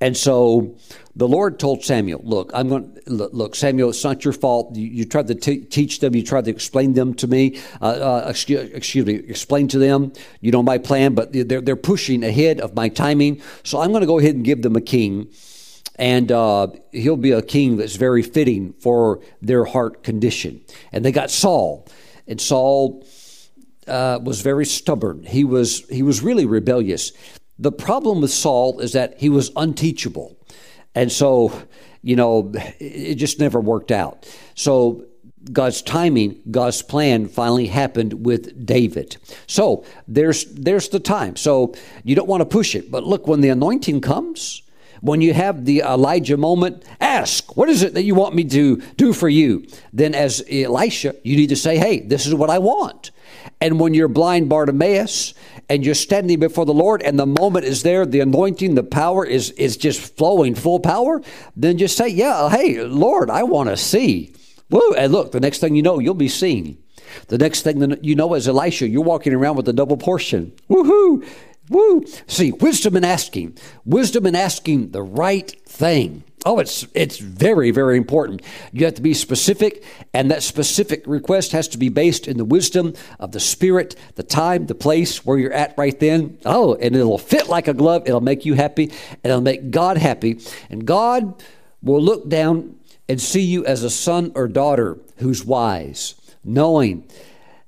And 0.01 0.17
so 0.17 0.77
the 1.19 1.27
Lord 1.27 1.59
told 1.59 1.85
Samuel, 1.85 2.21
"Look, 2.23 2.53
I'm 2.55 2.69
going. 2.69 2.97
Look, 3.07 3.57
Samuel, 3.57 3.91
it's 3.91 4.05
not 4.05 4.25
your 4.25 4.33
fault. 4.33 4.77
You, 4.77 4.87
you 4.87 5.05
tried 5.05 5.27
to 5.27 5.35
t- 5.35 5.65
teach 5.65 5.99
them. 5.99 6.15
You 6.15 6.23
tried 6.23 6.45
to 6.45 6.53
explain 6.53 6.93
them 6.93 7.13
to 7.15 7.27
me. 7.27 7.59
Uh, 7.83 7.87
uh, 7.87 8.27
excuse, 8.29 8.71
excuse, 8.71 9.05
me, 9.05 9.15
explain 9.15 9.67
to 9.69 9.81
them. 9.81 10.13
You 10.41 10.53
know 10.53 10.63
my 10.63 10.79
plan, 10.79 11.15
but 11.15 11.33
they're 11.33 11.61
they're 11.61 11.75
pushing 11.75 12.23
ahead 12.23 12.61
of 12.61 12.77
my 12.77 12.89
timing. 12.89 13.43
So 13.65 13.81
I'm 13.81 13.91
going 13.91 14.03
to 14.03 14.07
go 14.07 14.21
ahead 14.21 14.37
and 14.37 14.45
give 14.45 14.63
them 14.63 14.77
a 14.77 14.81
king, 14.81 15.29
and 15.97 16.31
uh, 16.31 16.69
he'll 16.93 17.17
be 17.17 17.33
a 17.33 17.43
king 17.43 17.79
that's 17.79 17.97
very 17.97 18.23
fitting 18.23 18.75
for 18.75 19.21
their 19.43 19.65
heart 19.65 20.05
condition. 20.05 20.61
And 20.93 21.05
they 21.05 21.11
got 21.11 21.31
Saul, 21.31 21.87
and 22.27 22.41
Saul." 22.41 23.05
Uh, 23.89 24.19
was 24.23 24.43
very 24.43 24.67
stubborn. 24.67 25.23
He 25.25 25.45
was 25.45 25.89
he 25.89 26.03
was 26.03 26.23
really 26.23 26.45
rebellious. 26.45 27.11
The 27.59 27.73
problem 27.73 28.21
with 28.21 28.31
Saul 28.31 28.81
is 28.81 28.93
that 28.93 29.19
he 29.19 29.31
was 29.31 29.51
unteachable. 29.57 30.38
And 30.99 31.13
so, 31.13 31.53
you 32.03 32.17
know, 32.17 32.51
it 32.81 33.15
just 33.15 33.39
never 33.39 33.61
worked 33.61 33.93
out. 33.93 34.29
So, 34.57 35.05
God's 35.53 35.81
timing, 35.81 36.43
God's 36.51 36.83
plan 36.83 37.29
finally 37.29 37.69
happened 37.69 38.27
with 38.27 38.67
David. 38.67 39.17
So 39.47 39.85
there's 40.09 40.45
there's 40.47 40.89
the 40.89 40.99
time. 40.99 41.37
So 41.37 41.75
you 42.03 42.17
don't 42.17 42.29
want 42.29 42.41
to 42.41 42.45
push 42.45 42.75
it, 42.75 42.91
but 42.91 43.05
look, 43.05 43.29
when 43.29 43.41
the 43.41 43.49
anointing 43.49 44.01
comes, 44.01 44.63
when 45.01 45.21
you 45.21 45.33
have 45.33 45.65
the 45.65 45.81
Elijah 45.81 46.37
moment, 46.37 46.83
ask, 47.01 47.57
what 47.57 47.69
is 47.69 47.83
it 47.83 47.95
that 47.95 48.03
you 48.03 48.17
want 48.17 48.35
me 48.35 48.45
to 48.45 48.83
do 48.97 49.13
for 49.13 49.29
you? 49.29 49.65
Then, 49.93 50.15
as 50.15 50.43
Elisha, 50.51 51.15
you 51.23 51.37
need 51.37 51.51
to 51.51 51.57
say, 51.57 51.79
hey, 51.79 52.01
this 52.01 52.27
is 52.27 52.35
what 52.35 52.51
I 52.51 52.59
want. 52.59 53.13
And 53.61 53.81
when 53.81 53.95
you're 53.95 54.09
blind 54.09 54.49
Bartimaeus 54.49 55.35
and 55.69 55.85
you're 55.85 55.95
standing 55.95 56.39
before 56.39 56.67
the 56.67 56.75
Lord 56.75 57.03
and 57.03 57.19
the 57.19 57.27
moment 57.27 57.65
is 57.65 57.83
there, 57.83 58.07
the 58.07 58.21
anointing, 58.21 58.75
the 58.75 58.83
power 58.83 59.25
is, 59.25 59.51
is 59.53 59.77
just 59.77 60.17
flowing 60.17 60.55
full 60.55 60.81
power, 60.81 61.21
then 61.57 61.79
just 61.79 61.97
say, 61.97 62.09
Yeah, 62.09 62.49
hey, 62.49 62.83
Lord, 62.83 63.31
I 63.31 63.43
want 63.43 63.69
to 63.69 63.77
see. 63.77 64.35
Woo! 64.71 64.95
And 64.95 65.13
look, 65.13 65.33
the 65.33 65.41
next 65.41 65.59
thing 65.59 65.75
you 65.75 65.83
know, 65.83 65.99
you'll 65.99 66.15
be 66.15 66.29
seen. 66.29 66.79
The 67.29 67.39
next 67.39 67.63
thing 67.63 67.79
that 67.79 68.05
you 68.05 68.15
know 68.15 68.35
is 68.35 68.49
Elisha, 68.49 68.89
you're 68.89 69.03
walking 69.03 69.33
around 69.33 69.57
with 69.57 69.69
a 69.69 69.73
double 69.73 69.97
portion. 69.97 70.53
Woohoo! 70.69 71.27
Woo! 71.71 72.05
See, 72.27 72.53
wisdom 72.53 72.97
in 72.97 73.05
asking, 73.05 73.59
wisdom 73.85 74.27
in 74.27 74.35
asking 74.37 74.91
the 74.91 75.03
right 75.03 75.51
thing. 75.67 76.25
Oh, 76.47 76.59
it's 76.59 76.87
it's 76.95 77.19
very 77.19 77.71
very 77.71 77.97
important. 77.97 78.43
You 78.73 78.85
have 78.85 78.95
to 78.95 79.03
be 79.03 79.15
specific, 79.15 79.85
and 80.15 80.31
that 80.31 80.43
specific 80.43 81.03
request 81.07 81.53
has 81.53 81.67
to 81.69 81.79
be 81.79 81.89
based 81.89 82.29
in 82.29 82.37
the 82.37 82.45
wisdom 82.45 82.95
of 83.19 83.33
the 83.33 83.41
Spirit, 83.41 83.97
the 84.15 84.23
time, 84.23 84.67
the 84.67 84.75
place 84.75 85.25
where 85.25 85.39
you're 85.39 85.53
at 85.53 85.75
right 85.77 85.99
then. 85.99 86.39
Oh, 86.45 86.75
and 86.75 86.95
it'll 86.95 87.19
fit 87.19 87.49
like 87.49 87.67
a 87.67 87.75
glove. 87.75 88.05
It'll 88.07 88.21
make 88.21 88.45
you 88.45 88.55
happy, 88.55 88.85
and 88.85 89.25
it'll 89.25 89.41
make 89.41 89.71
God 89.71 89.97
happy, 89.97 90.41
and 90.71 90.87
God 90.87 91.43
will 91.83 92.03
look 92.03 92.29
down 92.29 92.77
and 93.09 93.21
see 93.21 93.43
you 93.43 93.65
as 93.65 93.83
a 93.83 93.91
son 93.91 94.33
or 94.35 94.47
daughter 94.49 94.99
who's 95.17 95.45
wise, 95.45 96.15
knowing 96.45 97.09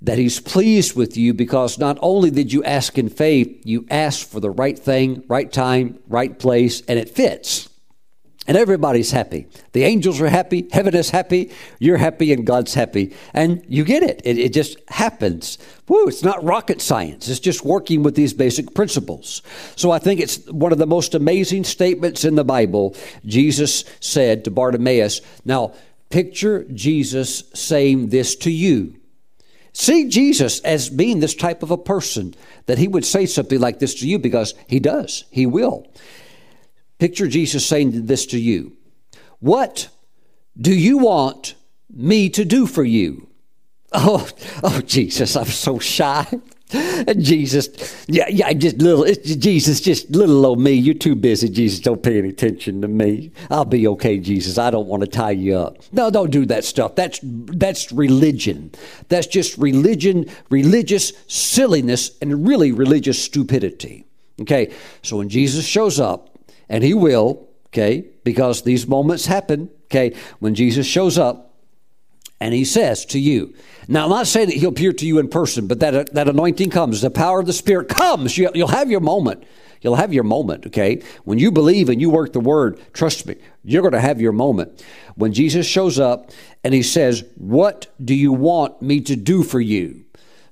that 0.03 0.19
He's 0.19 0.39
pleased 0.39 0.95
with 0.95 1.17
you 1.17 1.35
because 1.35 1.79
not 1.79 1.99
only 2.01 2.31
did 2.31 2.53
you 2.53 2.63
ask 2.65 2.99
in 2.99 3.09
faith, 3.09 3.63
you 3.65 3.87
asked 3.91 4.31
for 4.31 4.39
the 4.39 4.51
right 4.51 4.79
thing, 4.79 5.25
right 5.29 5.51
time, 5.51 5.99
right 6.09 6.39
place, 6.39 6.83
and 6.83 6.99
it 6.99 7.11
fits 7.11 7.70
and 8.47 8.57
everybody's 8.57 9.11
happy. 9.11 9.47
The 9.73 9.85
angels 9.85 10.21
are 10.21 10.29
happy, 10.29 10.67
heaven 10.73 10.95
is 10.95 11.11
happy, 11.11 11.53
you're 11.79 11.99
happy, 11.99 12.33
and 12.33 12.47
God's 12.47 12.75
happy. 12.75 13.15
And 13.35 13.63
you 13.69 13.85
get 13.85 14.03
it. 14.03 14.23
It, 14.25 14.39
it, 14.39 14.53
just 14.53 14.79
happens. 14.89 15.59
Woo, 15.89 16.09
it's 16.09 16.25
not 16.25 16.43
rocket 16.43 16.81
science, 16.81 17.29
it's 17.29 17.41
just 17.41 17.65
working 17.65 18.03
with 18.03 18.15
these 18.15 18.33
basic 18.33 18.75
principles. 18.75 19.43
So 19.77 19.91
I 19.91 19.99
think 19.99 20.21
it's 20.21 20.47
one 20.51 20.73
of 20.73 20.79
the 20.79 20.87
most 20.87 21.15
amazing 21.15 21.65
statements 21.65 22.25
in 22.25 22.35
the 22.35 22.45
Bible. 22.45 22.97
Jesus 23.27 23.85
said 24.01 24.45
to 24.45 24.51
Bartimaeus, 24.51 25.21
Now, 25.45 25.75
picture 26.09 26.65
Jesus 26.65 27.45
saying 27.55 28.09
this 28.09 28.35
to 28.37 28.51
you. 28.51 28.97
See 29.73 30.09
Jesus 30.09 30.61
as 30.61 30.89
being 30.89 31.21
this 31.21 31.35
type 31.35 31.63
of 31.63 31.71
a 31.71 31.79
person, 31.79 32.35
that 32.67 32.79
he 32.79 32.89
would 32.89 33.05
say 33.05 33.27
something 33.27 33.61
like 33.61 33.79
this 33.79 33.95
to 34.01 34.09
you 34.09 34.19
because 34.19 34.55
he 34.67 34.81
does, 34.81 35.25
he 35.31 35.47
will. 35.47 35.87
Picture 37.01 37.27
Jesus 37.27 37.67
saying 37.67 38.07
this 38.07 38.27
to 38.27 38.39
you 38.39 38.77
What 39.41 39.89
do 40.57 40.73
you 40.73 40.99
want 40.99 41.55
me 41.89 42.29
to 42.31 42.45
do 42.45 42.67
for 42.67 42.85
you? 42.85 43.27
Oh, 43.93 44.29
oh, 44.63 44.81
Jesus, 44.83 45.35
I'm 45.35 45.47
so 45.47 45.81
shy. 45.81 46.25
Jesus, 47.19 48.05
yeah, 48.07 48.29
yeah, 48.29 48.53
just 48.53 48.79
little, 48.79 49.05
Jesus, 49.05 49.81
just 49.81 50.09
little 50.11 50.47
old 50.47 50.61
me. 50.61 50.71
You're 50.71 50.95
too 50.95 51.17
busy, 51.17 51.49
Jesus. 51.49 51.81
Don't 51.81 52.01
pay 52.01 52.19
any 52.19 52.29
attention 52.29 52.83
to 52.83 52.87
me. 52.87 53.33
I'll 53.51 53.65
be 53.65 53.89
okay, 53.89 54.21
Jesus. 54.21 54.59
I 54.59 54.71
don't 54.71 54.87
want 54.87 55.03
to 55.03 55.09
tie 55.09 55.33
you 55.33 55.57
up. 55.57 55.79
No, 55.91 56.09
don't 56.09 56.31
do 56.31 56.47
that 56.47 56.63
stuff. 56.63 56.95
That's 56.95 57.19
that's 57.23 57.91
religion. 57.91 58.71
That's 59.09 59.27
just 59.27 59.59
religion, 59.59 60.27
religious 60.51 61.13
silliness, 61.27 62.17
and 62.23 62.47
really 62.47 62.71
religious 62.71 63.21
stupidity. 63.21 64.05
Okay, 64.41 64.73
so 65.03 65.17
when 65.17 65.29
Jesus 65.29 65.67
shows 65.67 65.99
up, 65.99 66.31
and 66.71 66.83
he 66.83 66.95
will, 66.95 67.49
okay, 67.67 68.07
because 68.25 68.63
these 68.63 68.87
moments 68.87 69.27
happen, 69.27 69.69
okay, 69.87 70.15
when 70.39 70.55
Jesus 70.55 70.87
shows 70.87 71.19
up 71.19 71.57
and 72.41 72.55
he 72.55 72.65
says 72.65 73.05
to 73.07 73.19
you, 73.19 73.55
now 73.89 74.05
I'm 74.05 74.11
not 74.11 74.29
saying 74.29 74.49
that 74.49 74.57
he'll 74.57 74.71
appear 74.71 74.93
to 74.95 75.07
you 75.07 75.19
in 75.19 75.29
person, 75.29 75.67
but 75.67 75.81
that, 75.81 76.15
that 76.15 76.29
anointing 76.29 76.71
comes, 76.71 77.03
the 77.03 77.11
power 77.11 77.41
of 77.41 77.47
the 77.47 77.53
Spirit 77.53 77.89
comes, 77.89 78.39
you, 78.39 78.49
you'll 78.55 78.69
have 78.69 78.91
your 78.91 79.01
moment. 79.01 79.45
You'll 79.83 79.97
have 79.97 80.13
your 80.13 80.25
moment, 80.25 80.67
okay? 80.67 81.03
When 81.25 81.39
you 81.39 81.51
believe 81.51 81.89
and 81.89 82.01
you 82.01 82.11
work 82.11 82.35
the 82.35 82.41
word, 82.41 82.79
trust 82.93 83.27
me, 83.27 83.37
you're 83.65 83.81
going 83.83 83.93
to 83.93 84.01
have 84.01 84.21
your 84.21 84.33
moment. 84.33 84.85
When 85.17 85.33
Jesus 85.33 85.67
shows 85.67 85.99
up 85.99 86.31
and 86.63 86.75
he 86.75 86.83
says, 86.83 87.25
What 87.37 87.87
do 88.03 88.15
you 88.15 88.31
want 88.31 88.83
me 88.83 89.01
to 89.01 89.17
do 89.17 89.43
for 89.43 89.59
you? 89.59 90.05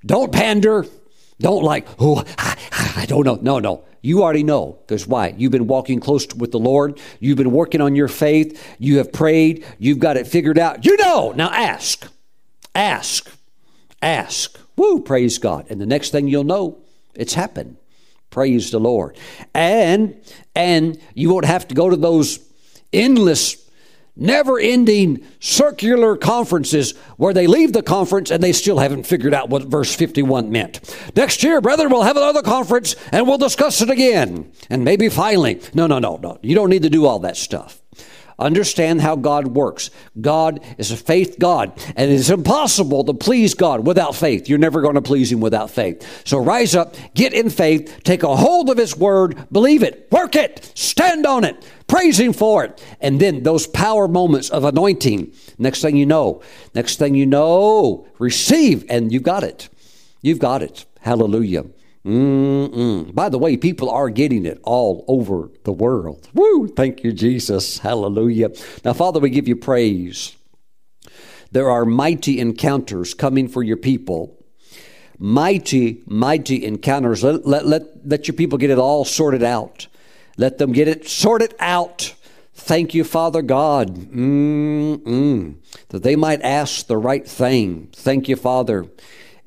Don't 0.05 0.33
pander. 0.33 0.87
Don't 1.41 1.63
like, 1.63 1.87
oh, 2.01 2.25
I, 2.39 2.57
I 2.97 3.07
don't 3.07 3.25
know. 3.25 3.39
No, 3.41 3.59
no. 3.59 3.85
You 4.01 4.23
already 4.23 4.43
know. 4.43 4.79
Because 4.87 5.07
why? 5.07 5.35
You've 5.37 5.53
been 5.53 5.67
walking 5.67 6.01
close 6.01 6.27
with 6.35 6.53
the 6.53 6.59
Lord. 6.59 7.01
You've 7.21 7.39
been 7.39 7.53
working 7.53 7.81
on 7.81 7.97
your 7.97 8.09
faith. 8.09 8.77
You 8.79 8.99
have 8.99 9.13
prayed. 9.13 9.65
You've 9.79 9.99
got 9.99 10.17
it 10.17 10.27
figured 10.27 10.59
out. 10.59 10.85
You 10.85 10.97
know. 10.97 11.33
Now 11.33 11.51
ask. 11.51 12.07
Ask. 12.75 13.31
Ask. 14.01 14.59
Woo, 14.77 15.01
praise 15.01 15.39
God. 15.39 15.67
And 15.71 15.81
the 15.81 15.87
next 15.87 16.11
thing 16.11 16.29
you'll 16.29 16.45
know, 16.45 16.79
it's 17.15 17.35
happened. 17.35 17.77
Praise 18.31 18.71
the 18.71 18.79
Lord. 18.79 19.17
And 19.55 20.21
and 20.55 21.01
you 21.15 21.31
won't 21.31 21.47
have 21.47 21.67
to 21.69 21.75
go 21.75 21.91
to 21.91 21.97
those 21.97 22.39
endless 22.93 23.68
never 24.19 24.59
ending 24.59 25.25
circular 25.41 26.17
conferences 26.17 26.97
where 27.17 27.33
they 27.33 27.47
leave 27.47 27.73
the 27.73 27.83
conference 27.83 28.31
and 28.31 28.43
they 28.43 28.53
still 28.53 28.79
haven't 28.79 29.07
figured 29.07 29.33
out 29.33 29.49
what 29.49 29.65
verse 29.65 29.95
51 29.95 30.51
meant. 30.51 30.81
Next 31.17 31.43
year, 31.43 31.61
brethren, 31.61 31.91
we'll 31.91 32.03
have 32.03 32.17
another 32.17 32.43
conference 32.43 32.97
and 33.13 33.27
we'll 33.27 33.39
discuss 33.39 33.81
it 33.81 33.91
again. 33.91 34.53
And 34.69 34.85
maybe 34.85 35.09
finally. 35.09 35.61
No, 35.75 35.87
no, 35.87 35.99
no, 35.99 36.17
no. 36.17 36.39
You 36.43 36.55
don't 36.55 36.71
need 36.71 36.83
to 36.83 36.91
do 36.91 37.07
all 37.07 37.21
that 37.21 37.37
stuff. 37.37 37.81
Understand 38.39 39.01
how 39.01 39.17
God 39.17 39.49
works. 39.49 39.91
God 40.21 40.61
is 40.79 40.93
a 40.93 40.97
faith 40.97 41.39
God, 41.41 41.73
and 41.97 42.11
it's 42.11 42.31
impossible 42.31 43.03
to 43.05 43.15
please 43.15 43.55
God 43.55 43.85
without 43.85 44.15
faith. 44.15 44.49
You're 44.49 44.59
never 44.59 44.81
going 44.81 44.95
to 44.95 45.03
please 45.03 45.33
Him 45.33 45.41
without 45.41 45.71
faith. 45.71 46.23
So 46.25 46.39
rise 46.39 46.77
up, 46.77 46.95
get 47.15 47.33
in 47.33 47.51
faith, 47.51 48.01
take 48.05 48.23
a 48.23 48.37
hold 48.37 48.71
of 48.71 48.79
His 48.79 48.97
Word, 48.97 49.47
believe 49.51 49.83
it, 49.83 50.07
work 50.13 50.37
it, 50.37 50.71
stand 50.75 51.27
on 51.27 51.43
it, 51.43 51.67
praise 51.89 52.21
Him 52.21 52.33
for 52.33 52.65
it. 52.65 52.85
And 53.01 53.21
then 53.21 53.43
those 53.43 53.67
power 53.67 54.07
moments 54.07 54.51
of 54.51 54.63
anointing, 54.63 55.33
next 55.59 55.83
thing 55.83 55.97
you 55.97 56.07
know, 56.07 56.43
next 56.75 57.01
thing 57.01 57.17
you 57.17 57.27
know, 57.27 58.07
receive, 58.21 58.85
and 58.89 59.13
you've 59.13 59.25
got 59.25 59.43
it. 59.43 59.69
You've 60.23 60.39
got 60.39 60.63
it. 60.63 60.85
Hallelujah. 61.01 61.65
Mm-mm. 62.09 63.15
By 63.15 63.29
the 63.29 63.37
way, 63.39 63.59
people 63.59 63.91
are 63.91 64.09
getting 64.09 64.47
it 64.47 64.59
all 64.63 65.05
over 65.09 65.51
the 65.65 65.73
world. 65.73 66.27
Woo! 66.33 66.67
Thank 66.67 67.05
you, 67.05 67.13
Jesus. 67.13 67.79
Hallelujah. 67.79 68.51
Now, 68.83 68.95
Father, 68.95 69.21
we 69.21 69.29
give 69.29 69.47
you 69.47 69.57
praise. 69.57 70.35
There 71.53 71.69
are 71.69 71.85
mighty 71.85 72.41
encounters 72.41 73.13
coming 73.13 73.47
for 73.47 73.63
your 73.63 73.77
people. 73.77 74.43
Mighty, 75.19 76.03
mighty 76.07 76.65
encounters. 76.65 77.23
Let, 77.23 77.47
let, 77.47 77.67
let, 77.67 77.83
let 78.07 78.27
your 78.27 78.37
people 78.37 78.57
get 78.57 78.71
it 78.71 78.79
all 78.79 79.05
sorted 79.05 79.43
out. 79.43 79.87
Let 80.39 80.57
them 80.57 80.73
get 80.73 80.89
it 80.89 81.07
sorted 81.07 81.55
out. 81.59 82.15
Thank 82.55 82.95
you, 82.95 83.05
Father 83.05 83.43
God, 83.43 83.95
Mm-mm. 83.95 85.57
that 85.89 86.03
they 86.03 86.17
might 86.17 86.41
ask 86.41 86.87
the 86.87 86.97
right 86.97 87.29
thing. 87.29 87.91
Thank 87.93 88.29
you, 88.29 88.37
Father 88.37 88.87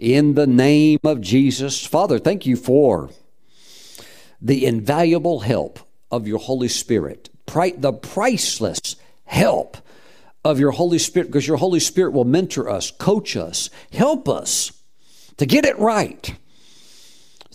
in 0.02 0.34
the 0.34 0.48
name 0.48 1.00
of 1.04 1.22
Jesus. 1.22 1.86
Father, 1.86 2.18
thank 2.18 2.46
you 2.46 2.58
for 2.58 3.12
the 4.42 4.66
invaluable 4.66 5.42
help 5.42 5.80
of 6.10 6.28
your 6.28 6.40
Holy 6.40 6.68
Spirit, 6.68 7.30
the 7.46 7.94
priceless 7.94 8.96
help 9.26 9.78
of 10.44 10.60
your 10.60 10.72
Holy 10.72 10.98
Spirit, 10.98 11.28
because 11.28 11.48
your 11.48 11.58
Holy 11.58 11.80
Spirit 11.80 12.14
will 12.14 12.26
mentor 12.26 12.68
us, 12.68 12.90
coach 12.90 13.38
us, 13.38 13.70
help 13.94 14.28
us 14.28 14.72
to 15.38 15.46
get 15.46 15.66
it 15.66 15.78
right. 15.78 16.34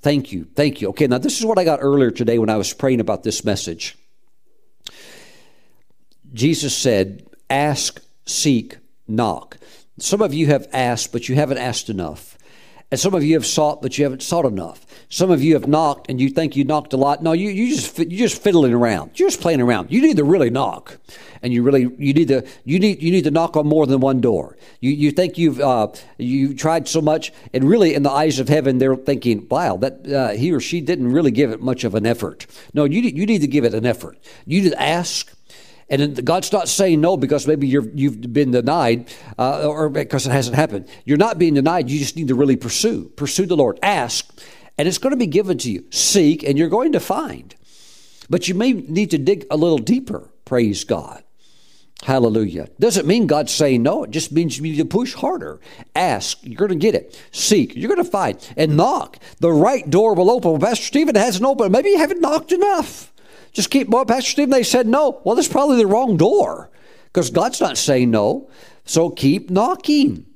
Thank 0.00 0.30
you. 0.30 0.44
Thank 0.54 0.80
you. 0.80 0.90
Okay, 0.90 1.08
now 1.08 1.18
this 1.18 1.40
is 1.40 1.44
what 1.44 1.58
I 1.58 1.64
got 1.64 1.80
earlier 1.82 2.12
today 2.12 2.38
when 2.38 2.48
I 2.48 2.56
was 2.56 2.72
praying 2.72 3.00
about 3.00 3.24
this 3.24 3.44
message. 3.44 3.98
Jesus 6.32 6.76
said, 6.76 7.26
Ask, 7.50 8.00
seek, 8.24 8.76
knock. 9.08 9.58
Some 9.98 10.20
of 10.20 10.32
you 10.32 10.46
have 10.46 10.68
asked, 10.72 11.10
but 11.10 11.28
you 11.28 11.34
haven't 11.34 11.58
asked 11.58 11.88
enough. 11.88 12.35
And 12.90 13.00
some 13.00 13.14
of 13.14 13.24
you 13.24 13.34
have 13.34 13.44
sought, 13.44 13.82
but 13.82 13.98
you 13.98 14.04
haven't 14.04 14.22
sought 14.22 14.44
enough. 14.44 14.86
Some 15.08 15.30
of 15.30 15.42
you 15.42 15.54
have 15.54 15.66
knocked, 15.66 16.08
and 16.08 16.20
you 16.20 16.28
think 16.28 16.54
you 16.54 16.62
knocked 16.62 16.92
a 16.92 16.96
lot. 16.96 17.20
No, 17.20 17.32
you 17.32 17.48
you 17.50 17.74
just 17.74 17.98
you 17.98 18.16
just 18.16 18.40
fiddling 18.40 18.72
around. 18.72 19.18
You're 19.18 19.28
just 19.28 19.40
playing 19.40 19.60
around. 19.60 19.90
You 19.90 20.00
need 20.00 20.16
to 20.18 20.24
really 20.24 20.50
knock, 20.50 20.98
and 21.42 21.52
you 21.52 21.64
really 21.64 21.82
you 21.98 22.12
need 22.12 22.28
to 22.28 22.46
you 22.64 22.78
need 22.78 23.02
you 23.02 23.10
need 23.10 23.24
to 23.24 23.32
knock 23.32 23.56
on 23.56 23.66
more 23.66 23.86
than 23.88 23.98
one 23.98 24.20
door. 24.20 24.56
You 24.80 24.92
you 24.92 25.10
think 25.10 25.36
you've 25.36 25.60
uh, 25.60 25.88
you 26.18 26.54
tried 26.54 26.86
so 26.86 27.00
much, 27.00 27.32
and 27.52 27.64
really 27.64 27.92
in 27.92 28.04
the 28.04 28.10
eyes 28.10 28.38
of 28.38 28.48
heaven, 28.48 28.78
they're 28.78 28.94
thinking, 28.94 29.48
"Wow, 29.50 29.78
that 29.78 30.06
uh, 30.06 30.28
he 30.30 30.52
or 30.52 30.60
she 30.60 30.80
didn't 30.80 31.10
really 31.10 31.32
give 31.32 31.50
it 31.50 31.60
much 31.60 31.82
of 31.82 31.96
an 31.96 32.06
effort." 32.06 32.46
No, 32.72 32.84
you 32.84 33.00
you 33.00 33.26
need 33.26 33.40
to 33.40 33.48
give 33.48 33.64
it 33.64 33.74
an 33.74 33.84
effort. 33.84 34.16
You 34.44 34.62
need 34.62 34.70
to 34.70 34.80
ask. 34.80 35.35
And 35.88 36.24
God's 36.24 36.52
not 36.52 36.68
saying 36.68 37.00
no 37.00 37.16
because 37.16 37.46
maybe 37.46 37.68
you 37.68 38.10
have 38.10 38.32
been 38.32 38.50
denied 38.50 39.08
uh, 39.38 39.68
or 39.68 39.88
because 39.88 40.26
it 40.26 40.32
hasn't 40.32 40.56
happened. 40.56 40.88
You're 41.04 41.16
not 41.16 41.38
being 41.38 41.54
denied. 41.54 41.88
You 41.88 41.98
just 41.98 42.16
need 42.16 42.28
to 42.28 42.34
really 42.34 42.56
pursue. 42.56 43.04
Pursue 43.16 43.46
the 43.46 43.56
Lord. 43.56 43.78
Ask, 43.82 44.28
and 44.76 44.88
it's 44.88 44.98
going 44.98 45.12
to 45.12 45.16
be 45.16 45.28
given 45.28 45.58
to 45.58 45.70
you. 45.70 45.84
Seek, 45.90 46.42
and 46.42 46.58
you're 46.58 46.68
going 46.68 46.92
to 46.92 47.00
find. 47.00 47.54
But 48.28 48.48
you 48.48 48.54
may 48.54 48.72
need 48.72 49.12
to 49.12 49.18
dig 49.18 49.46
a 49.50 49.56
little 49.56 49.78
deeper. 49.78 50.28
Praise 50.44 50.82
God. 50.82 51.22
Hallelujah. 52.02 52.68
Doesn't 52.78 53.06
mean 53.06 53.26
God's 53.26 53.52
saying 53.52 53.82
no. 53.82 54.04
It 54.04 54.10
just 54.10 54.30
means 54.30 54.56
you 54.56 54.62
need 54.62 54.76
to 54.76 54.84
push 54.84 55.14
harder. 55.14 55.60
Ask. 55.94 56.38
You're 56.42 56.58
going 56.58 56.68
to 56.70 56.76
get 56.76 56.94
it. 56.94 57.20
Seek. 57.30 57.74
You're 57.74 57.88
going 57.88 58.04
to 58.04 58.10
find. 58.10 58.38
And 58.56 58.76
knock. 58.76 59.18
The 59.38 59.50
right 59.50 59.88
door 59.88 60.14
will 60.14 60.30
open. 60.30 60.60
Pastor 60.60 60.84
Stephen 60.84 61.14
hasn't 61.14 61.44
opened. 61.44 61.72
Maybe 61.72 61.90
you 61.90 61.98
haven't 61.98 62.20
knocked 62.20 62.52
enough. 62.52 63.12
Just 63.56 63.70
keep, 63.70 63.88
well, 63.88 64.04
Pastor 64.04 64.32
Stephen, 64.32 64.50
they 64.50 64.62
said 64.62 64.86
no. 64.86 65.22
Well, 65.24 65.34
that's 65.34 65.48
probably 65.48 65.78
the 65.78 65.86
wrong 65.86 66.18
door 66.18 66.68
because 67.06 67.30
God's 67.30 67.58
not 67.58 67.78
saying 67.78 68.10
no. 68.10 68.50
So 68.84 69.08
keep 69.08 69.48
knocking. 69.48 70.26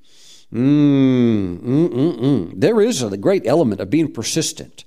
Mm, 0.51 1.59
mm, 1.59 1.89
mm, 1.91 2.18
mm. 2.18 2.53
There 2.59 2.81
is 2.81 3.03
a 3.03 3.14
great 3.18 3.47
element 3.47 3.83
of 3.83 3.91
being 3.91 4.11
persistent. 4.11 4.87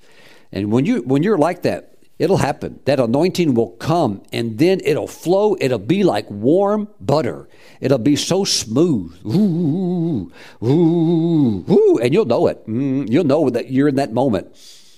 And 0.51 0.71
when, 0.71 0.83
you, 0.83 1.03
when 1.03 1.21
you're 1.21 1.37
like 1.37 1.61
that, 1.61 1.93
it'll 2.17 2.37
happen. 2.37 2.79
That 2.85 2.99
anointing 2.99 3.53
will 3.53 3.73
come 3.73 4.23
and 4.33 4.57
then 4.57 4.81
it'll 4.83 5.05
flow. 5.05 5.55
It'll 5.59 5.77
be 5.77 6.03
like 6.03 6.25
warm 6.31 6.87
butter. 6.99 7.47
It'll 7.81 7.99
be 7.99 8.15
so 8.15 8.45
smooth. 8.45 9.15
Ooh, 9.27 10.31
ooh, 10.63 11.65
ooh. 11.69 11.99
And 11.99 12.11
you'll 12.15 12.25
know 12.25 12.47
it. 12.47 12.65
Mm, 12.65 13.11
you'll 13.11 13.25
know 13.25 13.51
that 13.51 13.69
you're 13.69 13.89
in 13.89 13.97
that 13.97 14.11
moment. 14.11 14.55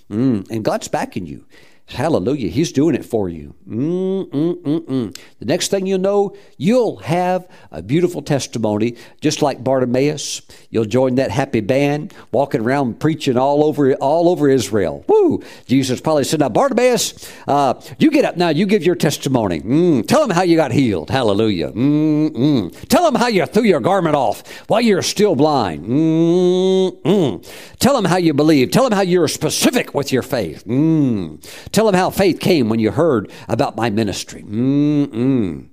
Mm, 0.09 0.49
and 0.49 0.63
God's 0.63 0.87
backing 0.87 1.25
you. 1.25 1.43
Hallelujah. 1.87 2.49
He's 2.49 2.71
doing 2.71 2.95
it 2.95 3.05
for 3.05 3.29
you. 3.29 3.53
Mm-mm-mm-mm. 3.69 5.15
The 5.39 5.45
next 5.45 5.69
thing 5.69 5.85
you 5.85 5.99
know, 5.99 6.35
you'll 6.57 6.97
have 6.97 7.47
a 7.71 7.83
beautiful 7.83 8.23
testimony, 8.23 8.95
just 9.21 9.43
like 9.43 9.63
Bartimaeus. 9.63 10.41
You'll 10.71 10.85
join 10.85 11.15
that 11.15 11.29
happy 11.29 11.61
band, 11.61 12.11
walking 12.31 12.61
around 12.61 12.99
preaching 12.99 13.37
all 13.37 13.63
over 13.63 13.93
all 13.95 14.29
over 14.29 14.49
Israel. 14.49 15.05
Woo! 15.07 15.43
Jesus 15.67 16.01
probably 16.01 16.23
said, 16.23 16.39
"Now, 16.39 16.49
Bartimaeus, 16.49 17.31
uh, 17.47 17.79
you 17.99 18.09
get 18.09 18.25
up 18.25 18.35
now. 18.35 18.49
You 18.49 18.65
give 18.65 18.83
your 18.83 18.95
testimony. 18.95 19.61
Mm. 19.61 20.07
Tell 20.07 20.21
them 20.21 20.31
how 20.35 20.41
you 20.41 20.55
got 20.55 20.71
healed. 20.71 21.11
Hallelujah. 21.11 21.71
Mm-mm. 21.71 22.87
Tell 22.89 23.03
them 23.03 23.15
how 23.15 23.27
you 23.27 23.45
threw 23.45 23.63
your 23.63 23.79
garment 23.79 24.15
off 24.15 24.43
while 24.67 24.81
you're 24.81 25.03
still 25.03 25.35
blind. 25.35 25.85
Mm-mm. 25.85 27.45
Tell 27.79 27.95
them 27.95 28.05
how 28.05 28.17
you 28.17 28.33
believe. 28.33 28.71
Tell 28.71 28.83
them 28.89 28.93
how 28.93 29.03
you're 29.03 29.27
specific 29.27 29.93
with 29.93 30.11
your 30.11 30.23
faith. 30.23 30.65
Mm. 30.65 31.71
Tell 31.75 31.87
them 31.87 31.95
how 31.95 32.09
faith 32.09 32.39
came 32.39 32.69
when 32.69 32.79
you 32.79 32.89
heard 32.89 33.29
about 33.49 33.75
my 33.75 33.89
ministry. 33.89 34.43
Mm-mm. 34.43 35.67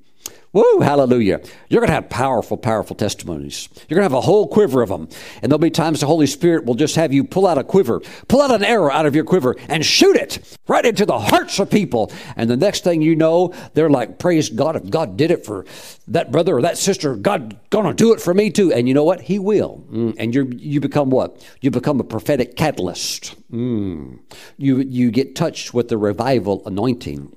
Woo, 0.53 0.81
hallelujah. 0.81 1.41
You're 1.71 1.81
going 1.81 1.89
to 1.89 1.95
have 1.95 2.11
powerful, 2.11 2.59
powerful 2.59 2.95
testimonies. 2.95 3.71
You're 3.89 3.97
going 3.97 4.09
to 4.09 4.15
have 4.15 4.23
a 4.25 4.27
whole 4.27 4.47
quiver 4.47 4.83
of 4.83 4.91
them. 4.91 5.09
And 5.41 5.51
there'll 5.51 5.59
be 5.59 5.71
times 5.71 6.01
the 6.01 6.07
Holy 6.07 6.27
Spirit 6.27 6.67
will 6.67 6.75
just 6.75 6.97
have 6.97 7.11
you 7.11 7.25
pull 7.25 7.47
out 7.47 7.57
a 7.57 7.65
quiver, 7.65 8.01
pull 8.29 8.43
out 8.43 8.51
an 8.51 8.63
arrow 8.63 8.91
out 8.91 9.07
of 9.07 9.15
your 9.15 9.25
quiver 9.25 9.57
and 9.69 9.85
shoot 9.85 10.15
it 10.15 10.59
right 10.69 10.85
into 10.85 11.07
the 11.07 11.19
hearts 11.19 11.59
of 11.59 11.71
people. 11.71 12.13
And 12.37 12.51
the 12.51 12.57
next 12.59 12.85
thing 12.85 13.01
you 13.01 13.17
know, 13.17 13.55
they're 13.73 13.89
like, 13.89 14.19
praise 14.19 14.51
God. 14.51 14.77
If 14.77 14.91
God 14.91 15.17
did 15.17 15.31
it 15.31 15.47
for 15.47 15.65
that 16.09 16.31
brother 16.31 16.59
or 16.59 16.63
that 16.63 16.77
sister, 16.77 17.17
God 17.17 17.59
going 17.71 17.87
to 17.87 17.95
do 17.95 18.13
it 18.13 18.21
for 18.21 18.35
me 18.35 18.51
too. 18.51 18.73
And 18.75 18.87
you 18.87 18.93
know 18.93 19.05
what? 19.05 19.23
He 19.23 19.39
will. 19.39 19.83
Mm. 19.91 20.17
And 20.19 20.35
you 20.35 20.53
you 20.55 20.81
become 20.81 21.09
what? 21.09 21.43
You 21.63 21.71
become 21.71 21.99
a 21.99 22.05
prophetic 22.05 22.57
catalyst. 22.57 23.37
Mm. 23.51 24.19
You, 24.59 24.79
you 24.79 25.11
get 25.11 25.35
touched 25.35 25.73
with 25.73 25.89
the 25.89 25.97
revival 25.97 26.63
anointing. 26.67 27.35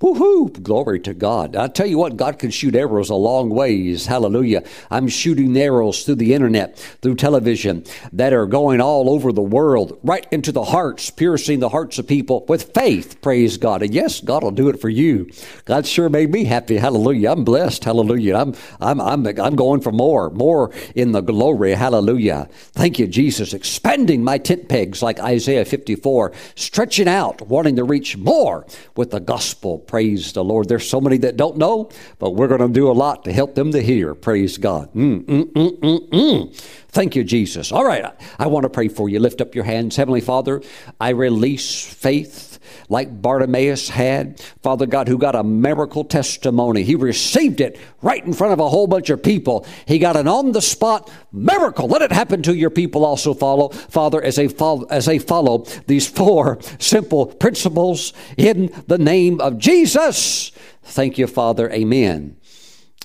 Woohoo! 0.00 0.62
Glory 0.62 1.00
to 1.00 1.14
God. 1.14 1.56
I 1.56 1.68
tell 1.68 1.86
you 1.86 1.96
what, 1.96 2.18
God 2.18 2.38
can 2.38 2.50
shoot 2.50 2.74
arrows 2.74 3.08
a 3.08 3.14
long 3.14 3.48
ways. 3.48 4.04
Hallelujah. 4.04 4.62
I'm 4.90 5.08
shooting 5.08 5.56
arrows 5.56 6.04
through 6.04 6.16
the 6.16 6.34
internet, 6.34 6.76
through 7.00 7.14
television 7.14 7.82
that 8.12 8.34
are 8.34 8.44
going 8.44 8.82
all 8.82 9.08
over 9.08 9.32
the 9.32 9.40
world, 9.40 9.98
right 10.02 10.26
into 10.30 10.52
the 10.52 10.64
hearts, 10.64 11.08
piercing 11.08 11.60
the 11.60 11.70
hearts 11.70 11.98
of 11.98 12.06
people 12.06 12.44
with 12.46 12.74
faith. 12.74 13.22
Praise 13.22 13.56
God. 13.56 13.82
And 13.82 13.94
yes, 13.94 14.20
God 14.20 14.42
will 14.42 14.50
do 14.50 14.68
it 14.68 14.82
for 14.82 14.90
you. 14.90 15.30
God 15.64 15.86
sure 15.86 16.10
made 16.10 16.30
me 16.30 16.44
happy. 16.44 16.76
Hallelujah. 16.76 17.30
I'm 17.30 17.44
blessed. 17.44 17.84
Hallelujah. 17.84 18.36
I'm, 18.36 18.54
I'm, 18.80 19.00
I'm, 19.00 19.26
I'm 19.26 19.56
going 19.56 19.80
for 19.80 19.92
more, 19.92 20.28
more 20.28 20.72
in 20.94 21.12
the 21.12 21.22
glory. 21.22 21.72
Hallelujah. 21.72 22.48
Thank 22.72 22.98
you, 22.98 23.06
Jesus. 23.06 23.54
Expanding 23.54 24.22
my 24.22 24.36
tent 24.36 24.68
pegs 24.68 25.02
like 25.02 25.18
Isaiah 25.20 25.64
54, 25.64 26.32
stretching 26.54 27.08
out, 27.08 27.40
wanting 27.48 27.76
to 27.76 27.84
reach 27.84 28.18
more 28.18 28.66
with 28.94 29.10
the 29.10 29.20
gospel 29.20 29.85
Praise 29.86 30.32
the 30.32 30.44
Lord. 30.44 30.68
There's 30.68 30.88
so 30.88 31.00
many 31.00 31.18
that 31.18 31.36
don't 31.36 31.56
know, 31.56 31.90
but 32.18 32.30
we're 32.30 32.48
going 32.48 32.60
to 32.60 32.68
do 32.68 32.90
a 32.90 32.92
lot 32.92 33.24
to 33.24 33.32
help 33.32 33.54
them 33.54 33.72
to 33.72 33.82
hear. 33.82 34.14
Praise 34.14 34.58
God. 34.58 34.92
Mm, 34.94 35.24
mm, 35.24 35.52
mm, 35.52 35.78
mm, 35.80 36.08
mm. 36.10 36.60
Thank 36.88 37.14
you, 37.14 37.24
Jesus. 37.24 37.72
All 37.72 37.84
right, 37.84 38.14
I 38.38 38.46
want 38.46 38.64
to 38.64 38.70
pray 38.70 38.88
for 38.88 39.08
you. 39.08 39.20
Lift 39.20 39.40
up 39.40 39.54
your 39.54 39.64
hands. 39.64 39.96
Heavenly 39.96 40.20
Father, 40.20 40.62
I 41.00 41.10
release 41.10 41.84
faith 41.84 42.55
like 42.88 43.22
Bartimaeus 43.22 43.88
had. 43.88 44.40
Father 44.62 44.86
God, 44.86 45.08
who 45.08 45.18
got 45.18 45.34
a 45.34 45.42
miracle 45.42 46.04
testimony. 46.04 46.82
He 46.82 46.94
received 46.94 47.60
it 47.60 47.78
right 48.02 48.24
in 48.24 48.32
front 48.32 48.52
of 48.52 48.60
a 48.60 48.68
whole 48.68 48.86
bunch 48.86 49.10
of 49.10 49.22
people. 49.22 49.66
He 49.86 49.98
got 49.98 50.16
an 50.16 50.28
on 50.28 50.52
the 50.52 50.62
spot 50.62 51.10
miracle. 51.32 51.88
Let 51.88 52.02
it 52.02 52.12
happen 52.12 52.42
to 52.42 52.54
your 52.54 52.70
people 52.70 53.04
also 53.04 53.34
follow. 53.34 53.68
Father, 53.68 54.22
as 54.22 54.36
they 54.36 54.48
follow, 54.48 54.84
as 54.86 55.06
they 55.06 55.18
follow 55.18 55.64
these 55.86 56.06
four 56.06 56.58
simple 56.78 57.26
principles 57.26 58.12
in 58.36 58.72
the 58.86 58.98
name 58.98 59.40
of 59.40 59.58
Jesus. 59.58 60.52
Thank 60.82 61.18
you, 61.18 61.26
Father. 61.26 61.70
Amen 61.72 62.36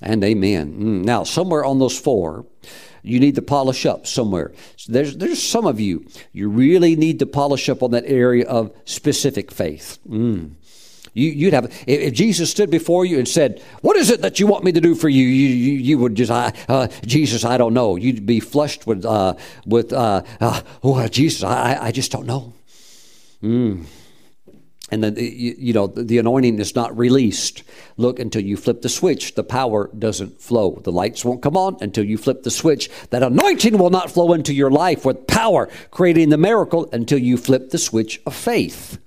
and 0.01 0.24
amen. 0.24 0.74
Mm, 0.74 1.05
now, 1.05 1.24
somewhere 1.24 1.64
on 1.64 1.80
those 1.80 1.97
four, 1.97 2.45
you 3.03 3.19
need 3.19 3.35
to 3.35 3.41
polish 3.41 3.85
up 3.85 4.07
somewhere. 4.07 4.51
So 4.77 4.91
there's, 4.91 5.17
there's 5.17 5.41
some 5.41 5.65
of 5.65 5.79
you, 5.79 6.05
you 6.33 6.49
really 6.49 6.95
need 6.95 7.19
to 7.19 7.25
polish 7.25 7.69
up 7.69 7.83
on 7.83 7.91
that 7.91 8.05
area 8.05 8.47
of 8.47 8.71
specific 8.85 9.51
faith. 9.51 9.99
Mm. 10.09 10.51
You, 11.13 11.47
would 11.47 11.53
have 11.53 11.83
if 11.87 12.13
Jesus 12.13 12.51
stood 12.51 12.69
before 12.69 13.03
you 13.03 13.17
and 13.19 13.27
said, 13.27 13.61
"What 13.81 13.97
is 13.97 14.09
it 14.09 14.21
that 14.21 14.39
you 14.39 14.47
want 14.47 14.63
me 14.63 14.71
to 14.71 14.79
do 14.79 14.95
for 14.95 15.09
you?" 15.09 15.25
You, 15.25 15.49
you, 15.49 15.73
you 15.73 15.97
would 15.97 16.15
just, 16.15 16.31
I, 16.31 16.53
uh, 16.69 16.87
Jesus, 17.05 17.43
I 17.43 17.57
don't 17.57 17.73
know. 17.73 17.97
You'd 17.97 18.25
be 18.25 18.39
flushed 18.39 18.87
with, 18.87 19.03
uh, 19.03 19.33
with, 19.65 19.91
uh, 19.91 20.23
uh 20.39 20.61
oh, 20.83 21.05
Jesus, 21.09 21.43
I, 21.43 21.77
I 21.81 21.91
just 21.91 22.13
don't 22.13 22.25
know. 22.25 22.53
Mm 23.43 23.83
and 24.91 25.03
then 25.03 25.15
you, 25.15 25.55
you, 25.57 25.73
know 25.73 25.87
the 25.87 26.17
anointing 26.17 26.59
is 26.59 26.75
not 26.75 26.95
released 26.97 27.63
look 27.97 28.19
until 28.19 28.43
you 28.43 28.57
flip 28.57 28.81
the 28.81 28.89
switch 28.89 29.35
the 29.35 29.43
power 29.43 29.89
doesn't 29.97 30.41
flow 30.41 30.79
the 30.83 30.91
lights 30.91 31.25
won't 31.25 31.41
come 31.41 31.57
on 31.57 31.77
until 31.81 32.03
you 32.03 32.17
flip 32.17 32.43
the 32.43 32.51
switch 32.51 32.89
that 33.09 33.23
anointing 33.23 33.77
will 33.77 33.89
not 33.89 34.11
flow 34.11 34.33
into 34.33 34.53
your 34.53 34.69
life 34.69 35.05
with 35.05 35.25
power 35.27 35.69
creating 35.89 36.29
the 36.29 36.37
miracle 36.37 36.89
until 36.91 37.17
you 37.17 37.37
flip 37.37 37.69
the 37.69 37.77
switch 37.77 38.21
of 38.25 38.35
faith 38.35 38.99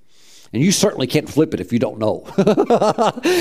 and 0.54 0.62
you 0.62 0.70
certainly 0.70 1.08
can't 1.08 1.28
flip 1.28 1.52
it 1.52 1.58
if 1.58 1.72
you 1.72 1.80
don't 1.80 1.98
know. 1.98 2.22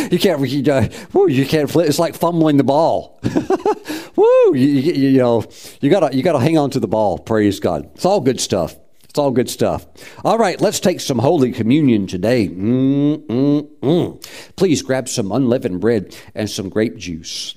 you 0.10 0.18
can't. 0.18 0.50
You, 0.50 0.74
uh, 0.74 0.90
woo, 1.14 1.30
you 1.30 1.46
can't 1.46 1.70
flip. 1.70 1.88
It's 1.88 2.00
like 2.00 2.16
fumbling 2.16 2.58
the 2.58 2.64
ball. 2.64 3.20
woo, 4.16 4.56
you, 4.56 4.68
you, 4.68 4.94
you 5.10 5.18
know, 5.20 5.46
you 5.80 5.92
gotta 5.92 6.16
you 6.16 6.24
gotta 6.24 6.40
hang 6.40 6.58
on 6.58 6.72
to 6.72 6.80
the 6.80 6.88
ball. 6.88 7.20
Praise 7.20 7.60
God. 7.60 7.88
It's 7.94 8.04
all 8.04 8.20
good 8.20 8.42
stuff. 8.42 8.76
It's 9.14 9.20
all 9.20 9.30
good 9.30 9.48
stuff. 9.48 9.86
All 10.26 10.40
right, 10.40 10.60
let's 10.60 10.80
take 10.80 11.00
some 11.00 11.20
Holy 11.20 11.52
Communion 11.52 12.08
today. 12.08 12.48
Mm-mm-mm. 12.48 14.28
Please 14.56 14.82
grab 14.82 15.08
some 15.08 15.32
unleavened 15.32 15.82
bread 15.82 16.18
and 16.34 16.50
some 16.50 16.68
grape 16.68 16.98
juice. 16.98 17.54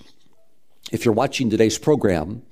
If 0.92 1.06
you're 1.06 1.14
watching 1.14 1.48
today's 1.48 1.78
program 1.78 2.42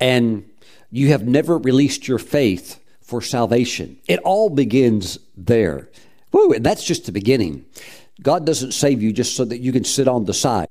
and 0.00 0.50
you 0.90 1.10
have 1.10 1.24
never 1.24 1.56
released 1.56 2.08
your 2.08 2.18
faith 2.18 2.80
for 3.00 3.22
salvation, 3.22 3.98
it 4.08 4.18
all 4.24 4.50
begins 4.50 5.20
there. 5.36 5.88
Woo, 6.32 6.50
and 6.52 6.66
that's 6.66 6.82
just 6.82 7.06
the 7.06 7.12
beginning. 7.12 7.64
God 8.22 8.46
doesn't 8.46 8.72
save 8.72 9.02
you 9.02 9.12
just 9.12 9.36
so 9.36 9.44
that 9.44 9.58
you 9.58 9.72
can 9.72 9.84
sit 9.84 10.06
on 10.06 10.24
the 10.24 10.34
side, 10.34 10.68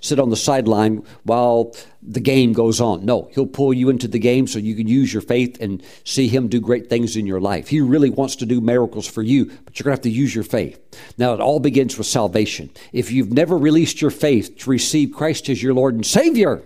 sit 0.00 0.20
on 0.20 0.30
the 0.30 0.36
sideline 0.36 1.04
while 1.24 1.74
the 2.02 2.20
game 2.20 2.52
goes 2.52 2.80
on. 2.80 3.04
No, 3.04 3.28
He'll 3.32 3.46
pull 3.46 3.72
you 3.72 3.90
into 3.90 4.08
the 4.08 4.18
game 4.18 4.46
so 4.46 4.58
you 4.58 4.74
can 4.74 4.88
use 4.88 5.12
your 5.12 5.22
faith 5.22 5.60
and 5.60 5.82
see 6.04 6.28
Him 6.28 6.48
do 6.48 6.60
great 6.60 6.88
things 6.88 7.16
in 7.16 7.26
your 7.26 7.40
life. 7.40 7.68
He 7.68 7.80
really 7.80 8.10
wants 8.10 8.36
to 8.36 8.46
do 8.46 8.60
miracles 8.60 9.06
for 9.06 9.22
you, 9.22 9.46
but 9.64 9.78
you're 9.78 9.84
going 9.84 9.96
to 9.96 9.98
have 9.98 10.02
to 10.02 10.10
use 10.10 10.34
your 10.34 10.44
faith. 10.44 10.78
Now, 11.18 11.34
it 11.34 11.40
all 11.40 11.60
begins 11.60 11.98
with 11.98 12.06
salvation. 12.06 12.70
If 12.92 13.10
you've 13.10 13.32
never 13.32 13.56
released 13.58 14.00
your 14.00 14.10
faith 14.10 14.58
to 14.58 14.70
receive 14.70 15.12
Christ 15.12 15.48
as 15.48 15.62
your 15.62 15.74
Lord 15.74 15.94
and 15.94 16.06
Savior, 16.06 16.62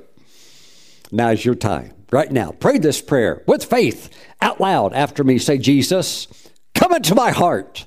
now 1.10 1.30
is 1.30 1.44
your 1.44 1.54
time. 1.54 1.92
Right 2.12 2.30
now, 2.30 2.52
pray 2.52 2.78
this 2.78 3.00
prayer 3.00 3.42
with 3.46 3.64
faith 3.64 4.10
out 4.40 4.60
loud 4.60 4.92
after 4.92 5.24
me. 5.24 5.38
Say, 5.38 5.58
Jesus, 5.58 6.28
come 6.74 6.94
into 6.94 7.14
my 7.14 7.30
heart. 7.30 7.84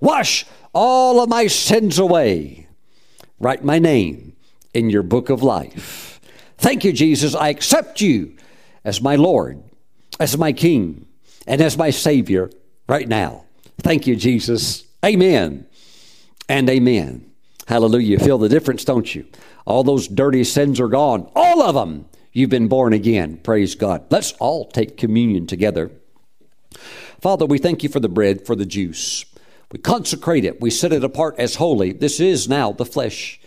Wash 0.00 0.46
all 0.78 1.20
of 1.20 1.28
my 1.28 1.48
sins 1.48 1.98
away. 1.98 2.68
Write 3.40 3.64
my 3.64 3.80
name 3.80 4.36
in 4.72 4.90
your 4.90 5.02
book 5.02 5.28
of 5.28 5.42
life. 5.42 6.20
Thank 6.56 6.84
you, 6.84 6.92
Jesus. 6.92 7.34
I 7.34 7.48
accept 7.48 8.00
you 8.00 8.36
as 8.84 9.02
my 9.02 9.16
Lord, 9.16 9.60
as 10.20 10.38
my 10.38 10.52
King, 10.52 11.04
and 11.48 11.60
as 11.60 11.76
my 11.76 11.90
Savior 11.90 12.48
right 12.86 13.08
now. 13.08 13.44
Thank 13.78 14.06
you, 14.06 14.14
Jesus. 14.14 14.84
Amen 15.04 15.66
and 16.48 16.70
amen. 16.70 17.28
Hallelujah. 17.66 18.20
Feel 18.20 18.38
the 18.38 18.48
difference, 18.48 18.84
don't 18.84 19.12
you? 19.12 19.26
All 19.66 19.82
those 19.82 20.06
dirty 20.06 20.44
sins 20.44 20.78
are 20.78 20.86
gone. 20.86 21.28
All 21.34 21.60
of 21.60 21.74
them. 21.74 22.06
You've 22.32 22.50
been 22.50 22.68
born 22.68 22.92
again. 22.92 23.38
Praise 23.38 23.74
God. 23.74 24.04
Let's 24.10 24.30
all 24.34 24.66
take 24.66 24.96
communion 24.96 25.48
together. 25.48 25.90
Father, 27.20 27.46
we 27.46 27.58
thank 27.58 27.82
you 27.82 27.88
for 27.88 27.98
the 27.98 28.08
bread, 28.08 28.46
for 28.46 28.54
the 28.54 28.64
juice. 28.64 29.24
We 29.70 29.78
consecrate 29.78 30.44
it. 30.44 30.60
We 30.60 30.70
set 30.70 30.92
it 30.92 31.04
apart 31.04 31.34
as 31.38 31.56
holy. 31.56 31.92
This 31.92 32.20
is 32.20 32.48
now 32.48 32.72
the 32.72 32.86
flesh 32.86 33.40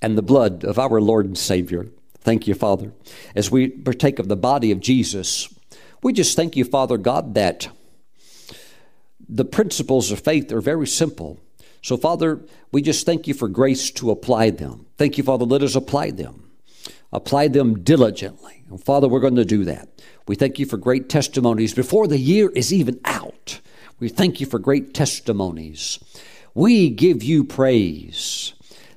and 0.00 0.16
the 0.16 0.22
blood 0.22 0.64
of 0.64 0.78
our 0.78 1.00
Lord 1.00 1.26
and 1.26 1.36
Savior. 1.36 1.86
Thank 2.20 2.46
you, 2.46 2.54
Father. 2.54 2.92
As 3.34 3.50
we 3.50 3.68
partake 3.68 4.18
of 4.18 4.28
the 4.28 4.36
body 4.36 4.72
of 4.72 4.80
Jesus, 4.80 5.48
we 6.02 6.12
just 6.12 6.34
thank 6.34 6.56
you, 6.56 6.64
Father 6.64 6.98
God, 6.98 7.34
that 7.34 7.68
the 9.28 9.44
principles 9.44 10.10
of 10.10 10.20
faith 10.20 10.50
are 10.52 10.60
very 10.60 10.86
simple. 10.86 11.38
So, 11.82 11.96
Father, 11.96 12.40
we 12.72 12.82
just 12.82 13.06
thank 13.06 13.26
you 13.26 13.34
for 13.34 13.48
grace 13.48 13.90
to 13.92 14.10
apply 14.10 14.50
them. 14.50 14.86
Thank 14.96 15.18
you, 15.18 15.24
Father. 15.24 15.44
Let 15.44 15.62
us 15.62 15.76
apply 15.76 16.12
them. 16.12 16.50
Apply 17.12 17.48
them 17.48 17.82
diligently. 17.82 18.64
And 18.68 18.82
Father, 18.82 19.08
we're 19.08 19.20
going 19.20 19.36
to 19.36 19.44
do 19.44 19.64
that. 19.64 19.88
We 20.26 20.34
thank 20.34 20.58
you 20.58 20.66
for 20.66 20.76
great 20.76 21.08
testimonies 21.08 21.74
before 21.74 22.08
the 22.08 22.18
year 22.18 22.50
is 22.50 22.72
even 22.72 23.00
out. 23.04 23.60
We 23.98 24.08
thank 24.08 24.40
you 24.40 24.46
for 24.46 24.58
great 24.58 24.92
testimonies. 24.92 25.98
We 26.54 26.90
give 26.90 27.22
you 27.22 27.44
praise. 27.44 28.52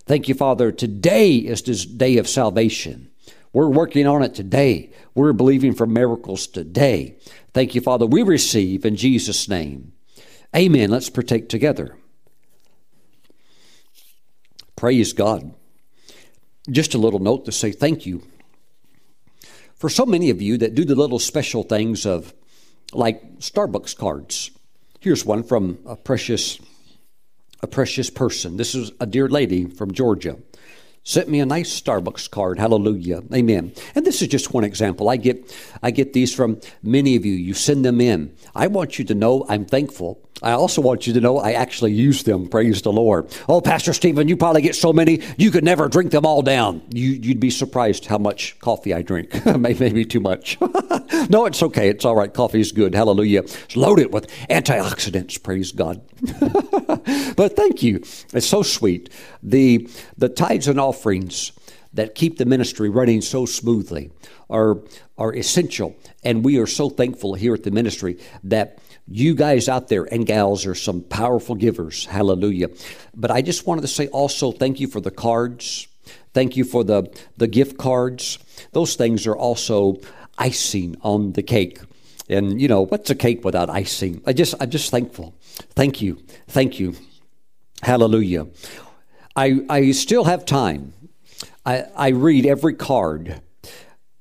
Thank 0.05 0.27
you, 0.27 0.35
Father. 0.35 0.71
Today 0.71 1.35
is 1.35 1.61
this 1.61 1.85
day 1.85 2.17
of 2.17 2.27
salvation. 2.27 3.09
We're 3.53 3.69
working 3.69 4.07
on 4.07 4.23
it 4.23 4.35
today. 4.35 4.91
We're 5.15 5.33
believing 5.33 5.73
for 5.73 5.85
miracles 5.85 6.47
today. 6.47 7.17
Thank 7.53 7.75
you, 7.75 7.81
Father. 7.81 8.05
We 8.05 8.23
receive 8.23 8.85
in 8.85 8.95
Jesus' 8.95 9.47
name. 9.47 9.93
Amen. 10.55 10.89
Let's 10.89 11.09
partake 11.09 11.47
together. 11.47 11.95
Praise 14.75 15.13
God. 15.13 15.53
Just 16.69 16.93
a 16.93 16.99
little 16.99 17.19
note 17.19 17.45
to 17.45 17.51
say 17.51 17.71
thank 17.71 18.05
you. 18.05 18.23
For 19.75 19.89
so 19.89 20.05
many 20.05 20.29
of 20.29 20.41
you 20.41 20.57
that 20.57 20.75
do 20.75 20.83
the 20.83 20.95
little 20.95 21.19
special 21.19 21.63
things 21.63 22.05
of 22.05 22.33
like 22.91 23.39
Starbucks 23.39 23.95
cards. 23.95 24.51
Here's 25.01 25.23
one 25.23 25.43
from 25.43 25.79
a 25.85 25.95
precious 25.95 26.59
a 27.61 27.67
precious 27.67 28.09
person. 28.09 28.57
This 28.57 28.75
is 28.75 28.91
a 28.99 29.05
dear 29.05 29.29
lady 29.29 29.65
from 29.65 29.93
Georgia. 29.93 30.37
Sent 31.03 31.29
me 31.29 31.39
a 31.39 31.45
nice 31.45 31.81
Starbucks 31.81 32.29
card. 32.29 32.59
Hallelujah. 32.59 33.21
Amen. 33.33 33.73
And 33.95 34.05
this 34.05 34.21
is 34.21 34.27
just 34.27 34.53
one 34.53 34.65
example. 34.65 35.09
I 35.09 35.15
get 35.15 35.55
I 35.81 35.91
get 35.91 36.11
these 36.11 36.35
from 36.35 36.59
many 36.83 37.15
of 37.15 37.25
you. 37.25 37.31
You 37.31 37.53
send 37.53 37.85
them 37.85 38.01
in. 38.01 38.35
I 38.53 38.67
want 38.67 38.99
you 38.99 39.05
to 39.05 39.15
know 39.15 39.45
I'm 39.47 39.65
thankful 39.65 40.21
I 40.41 40.51
also 40.51 40.81
want 40.81 41.05
you 41.05 41.13
to 41.13 41.21
know 41.21 41.37
I 41.37 41.51
actually 41.53 41.93
use 41.93 42.23
them. 42.23 42.47
Praise 42.47 42.81
the 42.81 42.91
Lord. 42.91 43.27
Oh, 43.47 43.61
Pastor 43.61 43.93
Stephen, 43.93 44.27
you 44.27 44.37
probably 44.37 44.61
get 44.61 44.75
so 44.75 44.93
many, 44.93 45.21
you 45.37 45.51
could 45.51 45.63
never 45.63 45.87
drink 45.89 46.11
them 46.11 46.25
all 46.25 46.41
down. 46.41 46.81
You, 46.91 47.19
would 47.29 47.39
be 47.39 47.49
surprised 47.49 48.05
how 48.05 48.17
much 48.17 48.57
coffee 48.59 48.93
I 48.93 49.01
drink. 49.01 49.45
Maybe 49.57 50.05
too 50.05 50.19
much. 50.19 50.57
no, 51.29 51.45
it's 51.45 51.61
okay. 51.63 51.89
It's 51.89 52.05
all 52.05 52.15
right. 52.15 52.33
Coffee 52.33 52.61
is 52.61 52.71
good. 52.71 52.95
Hallelujah. 52.95 53.41
It's 53.41 53.75
loaded 53.75 54.13
with 54.13 54.27
antioxidants. 54.49 55.41
Praise 55.41 55.71
God. 55.71 56.01
but 57.35 57.55
thank 57.55 57.83
you. 57.83 57.97
It's 58.33 58.47
so 58.47 58.63
sweet. 58.63 59.09
The, 59.43 59.89
the 60.17 60.29
tithes 60.29 60.67
and 60.67 60.79
offerings 60.79 61.51
that 61.93 62.15
keep 62.15 62.37
the 62.37 62.45
ministry 62.45 62.89
running 62.89 63.21
so 63.21 63.45
smoothly 63.45 64.11
are, 64.49 64.77
are 65.17 65.35
essential. 65.35 65.95
And 66.23 66.45
we 66.45 66.57
are 66.57 66.67
so 66.67 66.89
thankful 66.89 67.33
here 67.33 67.53
at 67.53 67.63
the 67.63 67.71
ministry 67.71 68.17
that 68.43 68.79
you 69.11 69.33
guys 69.33 69.67
out 69.67 69.87
there 69.87 70.03
and 70.03 70.25
gals 70.25 70.65
are 70.65 70.75
some 70.75 71.01
powerful 71.01 71.55
givers. 71.55 72.05
Hallelujah. 72.05 72.69
But 73.15 73.31
I 73.31 73.41
just 73.41 73.65
wanted 73.65 73.81
to 73.81 73.87
say 73.87 74.07
also 74.07 74.51
thank 74.51 74.79
you 74.79 74.87
for 74.87 75.01
the 75.01 75.11
cards. 75.11 75.87
Thank 76.33 76.55
you 76.55 76.63
for 76.63 76.83
the, 76.83 77.11
the 77.37 77.47
gift 77.47 77.77
cards. 77.77 78.37
Those 78.71 78.95
things 78.95 79.25
are 79.25 79.35
also 79.35 79.97
icing 80.37 80.95
on 81.01 81.33
the 81.33 81.41
cake. 81.41 81.79
And 82.29 82.61
you 82.61 82.67
know, 82.67 82.85
what's 82.85 83.09
a 83.09 83.15
cake 83.15 83.43
without 83.43 83.69
icing? 83.69 84.21
I 84.27 84.33
just 84.33 84.53
I'm 84.59 84.69
just 84.69 84.91
thankful. 84.91 85.33
Thank 85.73 86.01
you. 86.01 86.21
Thank 86.47 86.79
you. 86.79 86.93
Hallelujah. 87.81 88.47
I 89.35 89.61
I 89.67 89.91
still 89.91 90.25
have 90.25 90.45
time. 90.45 90.93
I, 91.65 91.85
I 91.95 92.07
read 92.09 92.45
every 92.45 92.75
card 92.75 93.41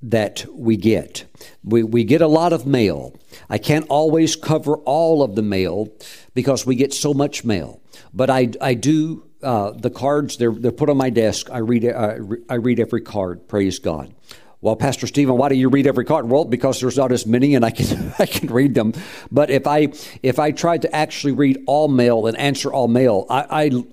that 0.03 0.45
we 0.53 0.77
get. 0.77 1.25
We, 1.65 1.83
we 1.83 2.05
get 2.05 2.21
a 2.21 2.29
lot 2.29 2.53
of 2.53 2.67
mail. 2.67 3.17
I 3.51 3.59
can't 3.59 3.87
always 3.89 4.37
cover 4.37 4.77
all 4.79 5.23
of 5.23 5.35
the 5.35 5.43
mail 5.43 5.89
because 6.35 6.65
we 6.65 6.77
get 6.77 6.95
so 6.95 7.13
much 7.13 7.45
mail. 7.45 7.81
But 8.15 8.31
I, 8.31 8.51
I 8.61 8.75
do, 8.75 9.25
uh, 9.43 9.73
the 9.73 9.91
cards, 9.91 10.37
they're, 10.37 10.53
they're 10.53 10.73
put 10.73 10.89
on 10.89 10.97
my 10.97 11.11
desk. 11.11 11.51
I 11.51 11.59
read, 11.59 11.85
uh, 11.85 12.19
I 12.49 12.55
read 12.55 12.81
every 12.81 13.01
card, 13.01 13.49
praise 13.49 13.79
God. 13.79 14.15
Well, 14.61 14.75
Pastor 14.75 15.07
Stephen, 15.07 15.37
why 15.37 15.49
do 15.49 15.55
you 15.55 15.69
read 15.69 15.87
every 15.87 16.05
card? 16.05 16.29
Well, 16.29 16.45
because 16.45 16.81
there's 16.81 16.97
not 16.97 17.13
as 17.13 17.27
many, 17.27 17.55
and 17.55 17.65
I 17.65 17.71
can 17.71 18.13
I 18.19 18.27
can 18.27 18.49
read 18.49 18.75
them. 18.75 18.93
But 19.31 19.51
if 19.51 19.67
I 19.69 19.93
if 20.23 20.41
I 20.41 20.51
tried 20.51 20.83
to 20.83 20.95
actually 20.95 21.33
read 21.33 21.63
all 21.67 21.87
mail 21.87 22.27
and 22.27 22.37
answer 22.37 22.73
all 22.73 22.89
mail, 22.89 23.27
I, 23.31 23.47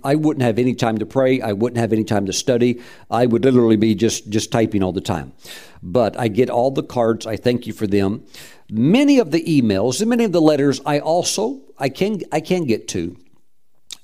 I 0.03 0.11
I 0.11 0.15
wouldn't 0.15 0.43
have 0.43 0.57
any 0.57 0.73
time 0.73 0.97
to 0.97 1.05
pray. 1.05 1.39
I 1.39 1.53
wouldn't 1.53 1.77
have 1.77 1.93
any 1.93 2.03
time 2.03 2.25
to 2.25 2.33
study. 2.33 2.81
I 3.11 3.27
would 3.27 3.45
literally 3.45 3.75
be 3.75 3.93
just 3.93 4.29
just 4.29 4.51
typing 4.51 4.81
all 4.81 4.91
the 4.91 5.01
time. 5.01 5.33
But 5.83 6.19
I 6.19 6.29
get 6.29 6.49
all 6.49 6.71
the 6.71 6.81
cards. 6.81 7.27
I 7.27 7.37
thank 7.37 7.67
you 7.67 7.73
for 7.73 7.85
them. 7.85 8.23
Many 8.71 9.19
of 9.19 9.29
the 9.29 9.43
emails 9.43 10.01
and 10.01 10.09
many 10.09 10.23
of 10.23 10.31
the 10.31 10.41
letters 10.41 10.81
I 10.83 10.97
also 10.97 11.61
I 11.77 11.89
can 11.89 12.21
I 12.31 12.39
can 12.39 12.65
get 12.65 12.87
to 12.89 13.15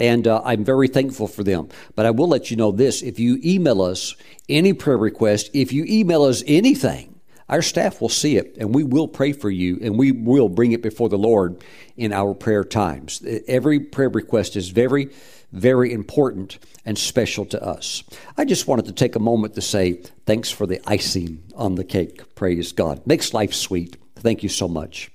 and 0.01 0.27
uh, 0.27 0.41
I'm 0.43 0.65
very 0.65 0.87
thankful 0.87 1.27
for 1.27 1.43
them. 1.43 1.69
But 1.95 2.07
I 2.07 2.11
will 2.11 2.27
let 2.27 2.49
you 2.49 2.57
know 2.57 2.71
this 2.71 3.03
if 3.03 3.19
you 3.19 3.39
email 3.45 3.83
us 3.83 4.15
any 4.49 4.73
prayer 4.73 4.97
request, 4.97 5.51
if 5.53 5.71
you 5.71 5.85
email 5.87 6.23
us 6.23 6.43
anything, 6.47 7.19
our 7.47 7.61
staff 7.61 8.01
will 8.01 8.09
see 8.09 8.35
it 8.35 8.57
and 8.57 8.73
we 8.73 8.83
will 8.83 9.07
pray 9.07 9.31
for 9.31 9.51
you 9.51 9.77
and 9.79 9.99
we 9.99 10.11
will 10.11 10.49
bring 10.49 10.71
it 10.71 10.81
before 10.81 11.07
the 11.07 11.19
Lord 11.19 11.63
in 11.97 12.13
our 12.13 12.33
prayer 12.33 12.63
times. 12.63 13.21
Every 13.47 13.79
prayer 13.79 14.09
request 14.09 14.55
is 14.55 14.69
very, 14.69 15.09
very 15.51 15.93
important 15.93 16.57
and 16.83 16.97
special 16.97 17.45
to 17.45 17.63
us. 17.63 18.03
I 18.37 18.45
just 18.45 18.67
wanted 18.67 18.85
to 18.85 18.93
take 18.93 19.15
a 19.15 19.19
moment 19.19 19.53
to 19.53 19.61
say 19.61 20.01
thanks 20.25 20.49
for 20.49 20.65
the 20.65 20.81
icing 20.89 21.43
on 21.55 21.75
the 21.75 21.83
cake. 21.83 22.33
Praise 22.33 22.71
God. 22.71 23.05
Makes 23.05 23.35
life 23.35 23.53
sweet. 23.53 23.97
Thank 24.15 24.41
you 24.41 24.49
so 24.49 24.67
much. 24.67 25.11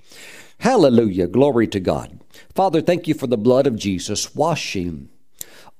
Hallelujah. 0.59 1.27
Glory 1.27 1.67
to 1.67 1.81
God. 1.81 2.21
Father, 2.57 2.81
thank 2.81 3.07
you 3.07 3.13
for 3.13 3.27
the 3.27 3.37
blood 3.37 3.67
of 3.67 3.75
Jesus 3.75 4.33
washing 4.33 5.09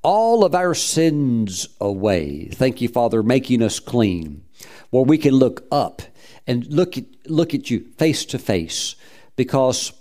all 0.04 0.46
of 0.46 0.54
our 0.54 0.76
sins 0.76 1.70
away. 1.82 2.50
Thank 2.50 2.82
you, 2.82 2.88
Father, 2.88 3.24
making 3.24 3.64
us 3.64 3.80
clean, 3.80 4.44
where 4.92 5.02
we 5.02 5.18
can 5.18 5.34
look 5.34 5.66
up 5.72 6.04
and 6.46 6.68
look 6.68 6.96
at, 6.96 7.06
look 7.26 7.56
at 7.56 7.72
you 7.72 7.80
face 7.98 8.26
to 8.26 8.38
face 8.38 8.96
because 9.36 9.92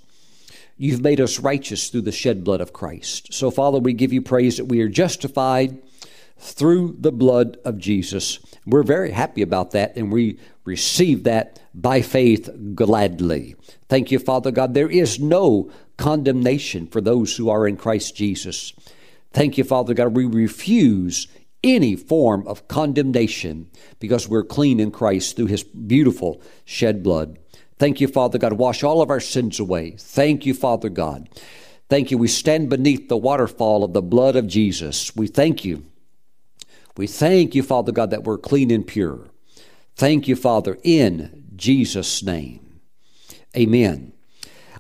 you've 0.77 1.01
made 1.01 1.18
us 1.18 1.39
righteous 1.39 1.89
through 1.89 2.03
the 2.03 2.12
shed 2.12 2.45
blood 2.45 2.61
of 2.61 2.74
Christ. 2.74 3.33
So, 3.33 3.51
Father, 3.51 3.79
we 3.79 3.95
give 3.95 4.12
you 4.12 4.20
praise 4.20 4.59
that 4.59 4.66
we 4.66 4.83
are 4.83 4.89
justified 4.89 5.81
through 6.37 6.97
the 7.01 7.11
blood 7.11 7.57
of 7.64 7.79
Jesus. 7.79 8.39
We're 8.66 8.83
very 8.83 9.12
happy 9.12 9.41
about 9.41 9.70
that, 9.70 9.97
and 9.97 10.12
we 10.12 10.39
receive 10.66 11.24
that 11.24 11.59
by 11.72 12.03
faith 12.03 12.51
gladly. 12.74 13.57
Thank 13.89 14.11
you, 14.11 14.18
Father 14.18 14.51
God. 14.51 14.74
There 14.74 14.91
is 14.91 15.18
no 15.18 15.70
condemnation 15.97 16.86
for 16.86 17.01
those 17.01 17.36
who 17.36 17.49
are 17.49 17.66
in 17.66 17.76
Christ 17.76 18.16
Jesus. 18.16 18.72
Thank 19.32 19.59
you, 19.59 19.64
Father 19.64 19.94
God. 19.94 20.16
We 20.16 20.24
refuse 20.24 21.28
any 21.62 21.97
form 21.97 22.47
of 22.47 22.68
condemnation 22.68 23.68
because 23.99 24.28
we're 24.28 24.44
clean 24.44 24.78
in 24.78 24.90
Christ 24.90 25.36
through 25.36 25.47
his 25.47 25.62
beautiful 25.64 26.40
shed 26.64 27.03
blood. 27.03 27.38
Thank 27.78 28.01
you, 28.01 28.09
Father 28.09 28.38
God. 28.38 28.55
Wash 28.55 28.82
all 28.82 29.03
of 29.03 29.11
our 29.11 29.20
sins 29.20 29.61
away. 29.61 29.97
Thank 29.99 30.47
you, 30.47 30.55
Father 30.55 30.88
God. 30.88 31.28
Thank 31.88 32.11
you. 32.11 32.18
We 32.18 32.28
stand 32.28 32.70
beneath 32.70 33.09
the 33.09 33.16
waterfall 33.16 33.84
of 33.84 33.92
the 33.92 34.03
blood 34.03 34.36
of 34.36 34.47
Jesus. 34.47 35.14
We 35.14 35.26
thank 35.26 35.64
you. 35.64 35.84
We 36.97 37.07
thank 37.07 37.55
you, 37.55 37.62
Father 37.62 37.92
God, 37.92 38.11
that 38.11 38.24
we're 38.24 38.38
clean 38.38 38.70
and 38.70 38.86
pure. 38.86 39.28
Thank 39.94 40.28
you, 40.28 40.36
Father, 40.36 40.78
in 40.82 41.44
Jesus' 41.55 42.22
name. 42.22 42.80
Amen. 43.57 44.12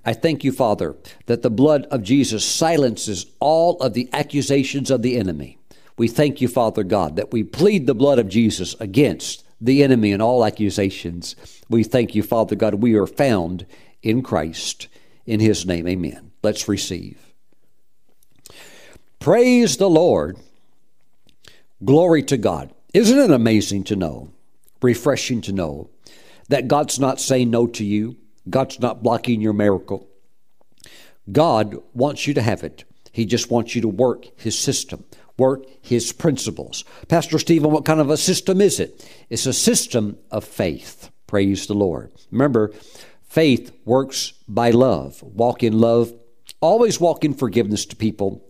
I 0.06 0.12
thank 0.12 0.44
you, 0.44 0.52
Father, 0.52 0.94
that 1.26 1.42
the 1.42 1.50
blood 1.50 1.86
of 1.86 2.04
Jesus 2.04 2.44
silences 2.44 3.26
all 3.40 3.76
of 3.80 3.92
the 3.92 4.08
accusations 4.12 4.88
of 4.88 5.02
the 5.02 5.18
enemy. 5.18 5.58
We 5.98 6.06
thank 6.06 6.40
you, 6.40 6.46
Father 6.46 6.84
God, 6.84 7.16
that 7.16 7.32
we 7.32 7.42
plead 7.42 7.86
the 7.86 7.94
blood 7.94 8.20
of 8.20 8.28
Jesus 8.28 8.76
against 8.78 9.44
the 9.60 9.82
enemy 9.82 10.12
and 10.12 10.22
all 10.22 10.44
accusations. 10.44 11.34
We 11.68 11.82
thank 11.82 12.14
you, 12.14 12.22
Father 12.22 12.54
God, 12.54 12.74
we 12.74 12.94
are 12.94 13.06
found 13.06 13.66
in 14.00 14.22
Christ. 14.22 14.86
In 15.26 15.40
his 15.40 15.66
name, 15.66 15.88
amen. 15.88 16.30
Let's 16.40 16.68
receive. 16.68 17.18
Praise 19.18 19.76
the 19.76 19.90
Lord. 19.90 20.38
Glory 21.84 22.22
to 22.24 22.36
God. 22.36 22.72
Isn't 22.94 23.18
it 23.18 23.30
amazing 23.32 23.82
to 23.84 23.96
know, 23.96 24.30
refreshing 24.80 25.40
to 25.42 25.52
know, 25.52 25.90
that 26.48 26.68
God's 26.68 27.00
not 27.00 27.20
saying 27.20 27.50
no 27.50 27.66
to 27.66 27.84
you? 27.84 28.16
God's 28.48 28.80
not 28.80 29.02
blocking 29.02 29.40
your 29.40 29.52
miracle. 29.52 30.08
God 31.30 31.76
wants 31.92 32.26
you 32.26 32.34
to 32.34 32.42
have 32.42 32.62
it. 32.62 32.84
He 33.12 33.24
just 33.24 33.50
wants 33.50 33.74
you 33.74 33.80
to 33.82 33.88
work 33.88 34.26
His 34.36 34.58
system, 34.58 35.04
work 35.38 35.64
His 35.80 36.12
principles. 36.12 36.84
Pastor 37.08 37.38
Stephen, 37.38 37.70
what 37.70 37.84
kind 37.84 38.00
of 38.00 38.10
a 38.10 38.16
system 38.16 38.60
is 38.60 38.78
it? 38.78 39.08
It's 39.30 39.46
a 39.46 39.52
system 39.52 40.18
of 40.30 40.44
faith. 40.44 41.10
Praise 41.26 41.66
the 41.66 41.74
Lord. 41.74 42.12
Remember, 42.30 42.72
faith 43.22 43.72
works 43.84 44.34
by 44.46 44.70
love. 44.70 45.22
Walk 45.22 45.62
in 45.62 45.78
love. 45.78 46.12
Always 46.60 47.00
walk 47.00 47.24
in 47.24 47.34
forgiveness 47.34 47.86
to 47.86 47.96
people. 47.96 48.44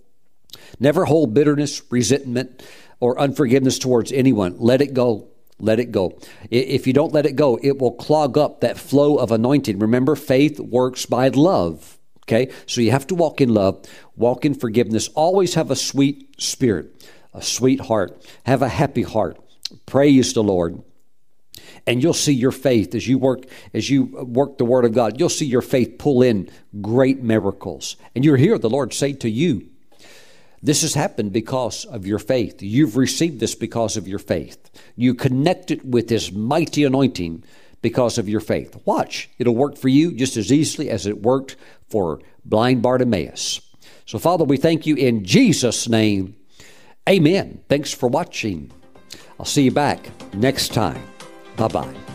Never 0.78 1.06
hold 1.06 1.32
bitterness, 1.32 1.82
resentment, 1.90 2.62
or 3.00 3.18
unforgiveness 3.18 3.78
towards 3.78 4.12
anyone. 4.12 4.56
Let 4.58 4.82
it 4.82 4.94
go. 4.94 5.28
Let 5.58 5.80
it 5.80 5.90
go. 5.90 6.18
If 6.50 6.86
you 6.86 6.92
don't 6.92 7.14
let 7.14 7.26
it 7.26 7.34
go, 7.34 7.58
it 7.62 7.78
will 7.78 7.92
clog 7.92 8.36
up 8.36 8.60
that 8.60 8.78
flow 8.78 9.16
of 9.16 9.32
anointing. 9.32 9.78
Remember, 9.78 10.14
faith 10.14 10.60
works 10.60 11.06
by 11.06 11.28
love. 11.28 11.98
Okay? 12.24 12.52
So 12.66 12.80
you 12.80 12.90
have 12.90 13.06
to 13.06 13.14
walk 13.14 13.40
in 13.40 13.54
love, 13.54 13.84
walk 14.16 14.44
in 14.44 14.54
forgiveness, 14.54 15.08
always 15.14 15.54
have 15.54 15.70
a 15.70 15.76
sweet 15.76 16.40
spirit, 16.40 17.08
a 17.32 17.40
sweet 17.40 17.80
heart, 17.80 18.22
have 18.44 18.62
a 18.62 18.68
happy 18.68 19.02
heart. 19.02 19.38
Praise 19.86 20.32
the 20.32 20.42
Lord. 20.42 20.82
And 21.86 22.02
you'll 22.02 22.14
see 22.14 22.32
your 22.32 22.52
faith 22.52 22.94
as 22.94 23.06
you 23.06 23.16
work 23.16 23.44
as 23.72 23.88
you 23.88 24.04
work 24.04 24.58
the 24.58 24.64
word 24.64 24.84
of 24.84 24.92
God. 24.92 25.20
You'll 25.20 25.28
see 25.28 25.46
your 25.46 25.62
faith 25.62 25.98
pull 25.98 26.20
in 26.20 26.50
great 26.80 27.22
miracles. 27.22 27.96
And 28.14 28.24
you'll 28.24 28.36
hear 28.36 28.58
the 28.58 28.68
Lord 28.68 28.92
say 28.92 29.12
to 29.14 29.30
you, 29.30 29.68
this 30.66 30.82
has 30.82 30.94
happened 30.94 31.32
because 31.32 31.84
of 31.84 32.06
your 32.06 32.18
faith. 32.18 32.60
You've 32.60 32.96
received 32.96 33.38
this 33.38 33.54
because 33.54 33.96
of 33.96 34.08
your 34.08 34.18
faith. 34.18 34.70
You 34.96 35.14
connect 35.14 35.70
it 35.70 35.84
with 35.84 36.08
this 36.08 36.32
mighty 36.32 36.82
anointing 36.82 37.44
because 37.82 38.18
of 38.18 38.28
your 38.28 38.40
faith. 38.40 38.76
Watch, 38.84 39.30
it'll 39.38 39.54
work 39.54 39.78
for 39.78 39.88
you 39.88 40.12
just 40.12 40.36
as 40.36 40.52
easily 40.52 40.90
as 40.90 41.06
it 41.06 41.22
worked 41.22 41.54
for 41.88 42.20
blind 42.44 42.82
Bartimaeus. 42.82 43.60
So, 44.06 44.18
Father, 44.18 44.44
we 44.44 44.56
thank 44.56 44.86
you 44.86 44.96
in 44.96 45.24
Jesus' 45.24 45.88
name. 45.88 46.34
Amen. 47.08 47.60
Thanks 47.68 47.92
for 47.92 48.08
watching. 48.08 48.72
I'll 49.38 49.46
see 49.46 49.62
you 49.62 49.70
back 49.70 50.10
next 50.34 50.72
time. 50.72 51.02
Bye 51.56 51.68
bye. 51.68 52.05